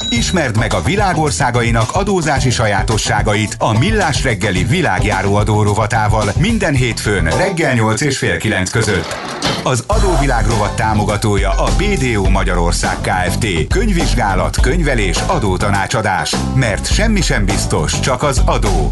Ismerd 0.10 0.58
meg 0.58 0.74
a 0.74 0.82
világországainak 0.82 1.90
adózási 1.92 2.50
sajátosságait 2.50 3.56
a 3.60 3.78
Millás 3.78 4.24
reggeli 4.24 4.64
világjáró 4.64 5.36
adó 5.36 5.64
rovatával 5.64 6.32
minden 6.40 6.74
hétfőn 6.74 7.24
reggel 7.24 7.74
8 7.74 8.02
és 8.02 8.18
fél 8.18 8.38
9 8.38 8.70
között. 8.70 9.29
Az 9.64 9.84
adóvilág 9.88 10.48
rovat 10.48 10.76
támogatója 10.76 11.50
a 11.52 11.70
BDO 11.78 12.30
Magyarország 12.30 12.98
Kft. 13.02 13.68
Könyvvizsgálat, 13.68 14.60
könyvelés, 14.60 15.18
adótanácsadás. 15.28 16.36
Mert 16.56 16.94
semmi 16.94 17.22
sem 17.22 17.46
biztos, 17.46 18.00
csak 18.00 18.24
az 18.24 18.42
adó. 18.46 18.92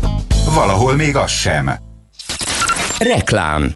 Valahol 0.53 0.95
még 0.95 1.15
az 1.15 1.31
sem. 1.31 1.71
Reklám 2.99 3.73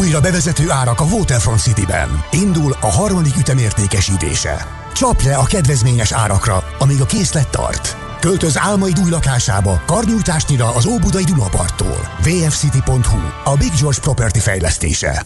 Újra 0.00 0.20
bevezető 0.20 0.70
árak 0.70 1.00
a 1.00 1.04
Waterfront 1.04 1.60
City-ben. 1.60 2.24
Indul 2.30 2.76
a 2.80 2.90
harmadik 2.90 3.36
ütemértékesítése. 3.36 4.66
Csap 4.94 5.22
le 5.22 5.36
a 5.36 5.44
kedvezményes 5.44 6.12
árakra, 6.12 6.62
amíg 6.78 7.00
a 7.00 7.06
készlet 7.06 7.48
tart. 7.48 8.09
Költöz 8.20 8.58
álmaid 8.58 8.98
új 8.98 9.10
lakásába, 9.10 9.82
karnyújtásnyira 9.86 10.74
az 10.74 10.86
Óbudai 10.86 11.24
Dunaparttól. 11.24 12.08
vfcity.hu, 12.18 13.18
a 13.44 13.56
Big 13.56 13.72
George 13.80 14.00
Property 14.00 14.38
fejlesztése. 14.38 15.24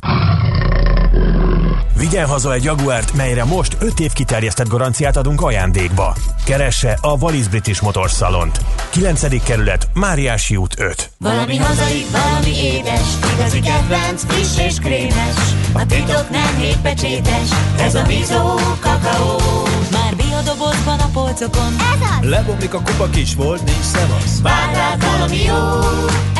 Vigyen 1.96 2.26
haza 2.26 2.52
egy 2.52 2.64
Jaguárt, 2.64 3.12
melyre 3.12 3.44
most 3.44 3.76
5 3.80 4.00
év 4.00 4.12
kiterjesztett 4.12 4.68
garanciát 4.68 5.16
adunk 5.16 5.40
ajándékba. 5.40 6.16
Keresse 6.44 6.98
a 7.00 7.16
Wallis 7.20 7.48
British 7.48 7.82
Motors 7.82 8.12
Salont. 8.12 8.60
9. 8.90 9.42
kerület, 9.44 9.88
Máriási 9.94 10.56
út 10.56 10.80
5. 10.80 11.10
Valami 11.18 11.56
hazai, 11.56 12.06
valami 12.12 12.56
édes, 12.56 13.06
igazi 13.34 13.60
kedvenc, 13.60 14.24
friss 14.26 14.58
és 14.58 14.78
krémes. 14.78 15.36
A 15.72 15.86
titok 15.86 16.30
nem 16.30 16.56
hétpecsétes, 16.58 17.48
ez 17.78 17.94
a 17.94 18.02
Bizó 18.02 18.58
kakaó. 18.80 19.73
Már 19.92 20.16
biodobozban 20.16 20.98
a 20.98 21.08
polcokon. 21.12 21.74
Ez 21.78 22.00
az! 22.20 22.28
Lebomlik 22.28 22.74
a 22.74 22.80
kupa 22.82 23.08
kis 23.08 23.34
volt, 23.34 23.64
nincs 23.64 23.84
szevasz. 23.84 24.40
Vár 24.42 24.74
rád 24.74 25.04
valami 25.04 25.42
jó. 25.42 25.54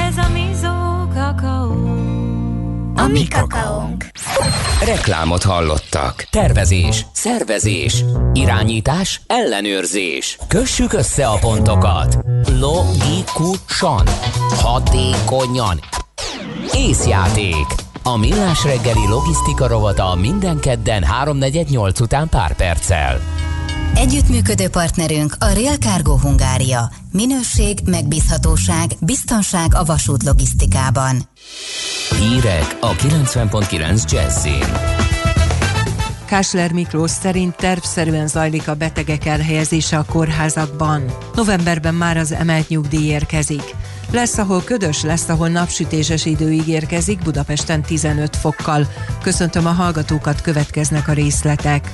Ez 0.09 0.17
a 0.17 0.29
Bizó 0.33 1.09
kakaó. 1.15 1.73
A 2.97 3.07
mi 3.07 3.29
kakaónk. 3.29 4.07
Reklámot 4.85 5.43
hallottak. 5.43 6.27
Tervezés, 6.31 7.07
szervezés, 7.13 8.05
irányítás, 8.33 9.21
ellenőrzés. 9.27 10.39
Kössük 10.49 10.93
össze 10.93 11.27
a 11.27 11.39
pontokat. 11.39 12.19
Logikusan, 12.59 14.07
hatékonyan. 14.63 15.81
Észjáték. 16.73 17.67
A 18.03 18.17
millás 18.17 18.65
reggeli 18.65 19.09
logisztika 19.09 19.67
rovata 19.67 20.15
minden 20.15 20.61
kedden 20.61 21.05
3.48 21.25 22.01
után 22.01 22.29
pár 22.29 22.57
perccel. 22.57 23.34
Együttműködő 23.95 24.69
partnerünk 24.69 25.37
a 25.39 25.47
Real 25.47 25.77
Cargo 25.77 26.19
Hungária. 26.19 26.91
Minőség, 27.13 27.79
megbízhatóság, 27.85 28.91
biztonság 29.01 29.75
a 29.75 29.85
vasút 29.85 30.23
logisztikában. 30.23 31.17
Hírek 32.19 32.77
a 32.81 32.91
90.9 32.91 34.11
Jazzin. 34.11 34.95
Kásler 36.25 36.73
Miklós 36.73 37.11
szerint 37.11 37.57
tervszerűen 37.57 38.27
zajlik 38.27 38.69
a 38.69 38.75
betegek 38.75 39.27
elhelyezése 39.27 39.99
a 39.99 40.05
kórházakban. 40.05 41.03
Novemberben 41.35 41.95
már 41.95 42.17
az 42.17 42.33
emelt 42.33 42.69
nyugdíj 42.69 43.07
érkezik. 43.07 43.75
Lesz, 44.13 44.39
ahol 44.39 44.63
ködös, 44.65 45.03
lesz, 45.03 45.29
ahol 45.29 45.49
napsütéses 45.49 46.25
idő 46.25 46.53
ígérkezik, 46.53 47.23
Budapesten 47.23 47.83
15 47.83 48.37
fokkal. 48.37 48.87
Köszöntöm 49.23 49.67
a 49.67 49.71
hallgatókat, 49.71 50.41
következnek 50.41 51.09
a 51.09 51.13
részletek. 51.13 51.91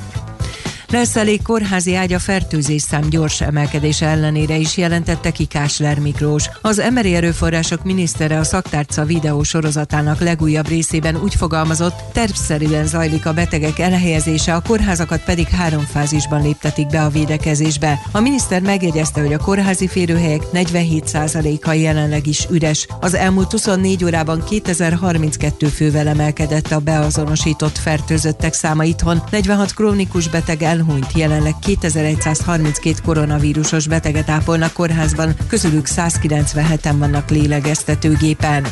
Lesz 0.90 1.16
elég 1.16 1.42
kórházi 1.42 1.94
ágy 1.94 2.12
a 2.12 2.18
fertőzés 2.18 2.82
szám 2.82 3.08
gyors 3.08 3.40
emelkedése 3.40 4.06
ellenére 4.06 4.56
is 4.56 4.76
jelentette 4.76 5.30
ki 5.30 5.44
Kásler 5.44 5.98
Miklós. 5.98 6.50
Az 6.60 6.78
emberi 6.78 7.14
erőforrások 7.14 7.84
minisztere 7.84 8.38
a 8.38 8.44
szaktárca 8.44 9.04
videó 9.04 9.42
sorozatának 9.42 10.20
legújabb 10.20 10.68
részében 10.68 11.16
úgy 11.16 11.34
fogalmazott, 11.34 11.94
tervszerűen 12.12 12.86
zajlik 12.86 13.26
a 13.26 13.32
betegek 13.32 13.78
elhelyezése, 13.78 14.54
a 14.54 14.62
kórházakat 14.62 15.24
pedig 15.24 15.48
három 15.48 15.80
fázisban 15.80 16.42
léptetik 16.42 16.86
be 16.86 17.02
a 17.02 17.08
védekezésbe. 17.08 17.98
A 18.12 18.20
miniszter 18.20 18.62
megjegyezte, 18.62 19.20
hogy 19.20 19.32
a 19.32 19.38
kórházi 19.38 19.86
férőhelyek 19.86 20.42
47%-a 20.52 21.72
jelenleg 21.72 22.26
is 22.26 22.46
üres. 22.50 22.86
Az 23.00 23.14
elmúlt 23.14 23.50
24 23.50 24.04
órában 24.04 24.44
2032 24.44 25.66
fővel 25.66 26.08
emelkedett 26.08 26.70
a 26.70 26.78
beazonosított 26.78 27.78
fertőzöttek 27.78 28.52
száma 28.52 28.84
itthon, 28.84 29.22
46 29.30 29.74
krónikus 29.74 30.28
beteg 30.28 30.62
elhunyt, 30.80 31.12
jelenleg 31.12 31.54
2132 31.60 33.00
koronavírusos 33.04 33.86
beteget 33.86 34.28
ápolnak 34.28 34.72
kórházban, 34.72 35.34
közülük 35.48 35.86
197-en 35.88 36.94
vannak 36.98 37.30
lélegeztetőgépen. 37.30 38.66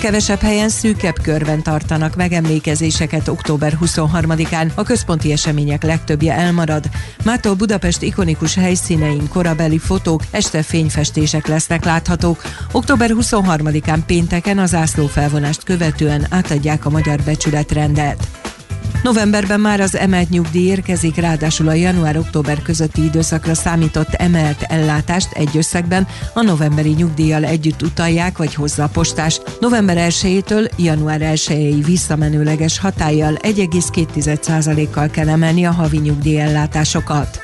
Kevesebb 0.00 0.40
helyen 0.40 0.68
szűkebb 0.68 1.20
körben 1.22 1.62
tartanak 1.62 2.16
megemlékezéseket 2.16 3.28
október 3.28 3.78
23-án. 3.80 4.74
A 4.74 4.82
központi 4.82 5.32
események 5.32 5.82
legtöbbje 5.82 6.34
elmarad. 6.34 6.84
Mától 7.24 7.54
Budapest 7.54 8.02
ikonikus 8.02 8.54
helyszínein 8.54 9.28
korabeli 9.28 9.78
fotók, 9.78 10.22
este 10.30 10.62
fényfestések 10.62 11.46
lesznek 11.46 11.84
láthatók. 11.84 12.42
Október 12.72 13.10
23-án 13.14 13.98
pénteken 14.06 14.58
az 14.58 14.74
ászlófelvonást 14.74 15.62
követően 15.62 16.26
átadják 16.30 16.86
a 16.86 16.90
magyar 16.90 17.20
becsületrendet. 17.24 18.49
Novemberben 19.02 19.60
már 19.60 19.80
az 19.80 19.96
emelt 19.96 20.28
nyugdíj 20.28 20.66
érkezik, 20.66 21.16
ráadásul 21.16 21.68
a 21.68 21.72
január-október 21.72 22.62
közötti 22.62 23.04
időszakra 23.04 23.54
számított 23.54 24.14
emelt 24.14 24.62
ellátást 24.62 25.32
egy 25.32 25.56
összegben 25.56 26.06
a 26.34 26.42
novemberi 26.42 26.90
nyugdíjjal 26.90 27.44
együtt 27.44 27.82
utalják 27.82 28.38
vagy 28.38 28.54
hozza 28.54 28.82
a 28.82 28.88
postás. 28.88 29.40
November 29.60 29.96
1-től 30.10 30.70
január 30.76 31.22
1 31.22 31.84
visszamenőleges 31.84 32.78
hatállyal 32.78 33.34
1,2%-kal 33.42 35.08
kell 35.08 35.28
emelni 35.28 35.64
a 35.64 35.72
havi 35.72 35.98
nyugdíjellátásokat. 35.98 37.42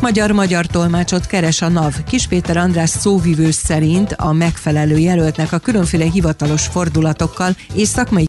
Magyar-magyar 0.00 0.66
tolmácsot 0.66 1.26
keres 1.26 1.62
a 1.62 1.68
NAV. 1.68 1.94
Kispéter 2.06 2.56
András 2.56 2.90
szóvivő 2.90 3.50
szerint 3.50 4.12
a 4.12 4.32
megfelelő 4.32 4.98
jelöltnek 4.98 5.52
a 5.52 5.58
különféle 5.58 6.04
hivatalos 6.04 6.66
fordulatokkal 6.66 7.56
és 7.74 7.88
szakmai 7.88 8.26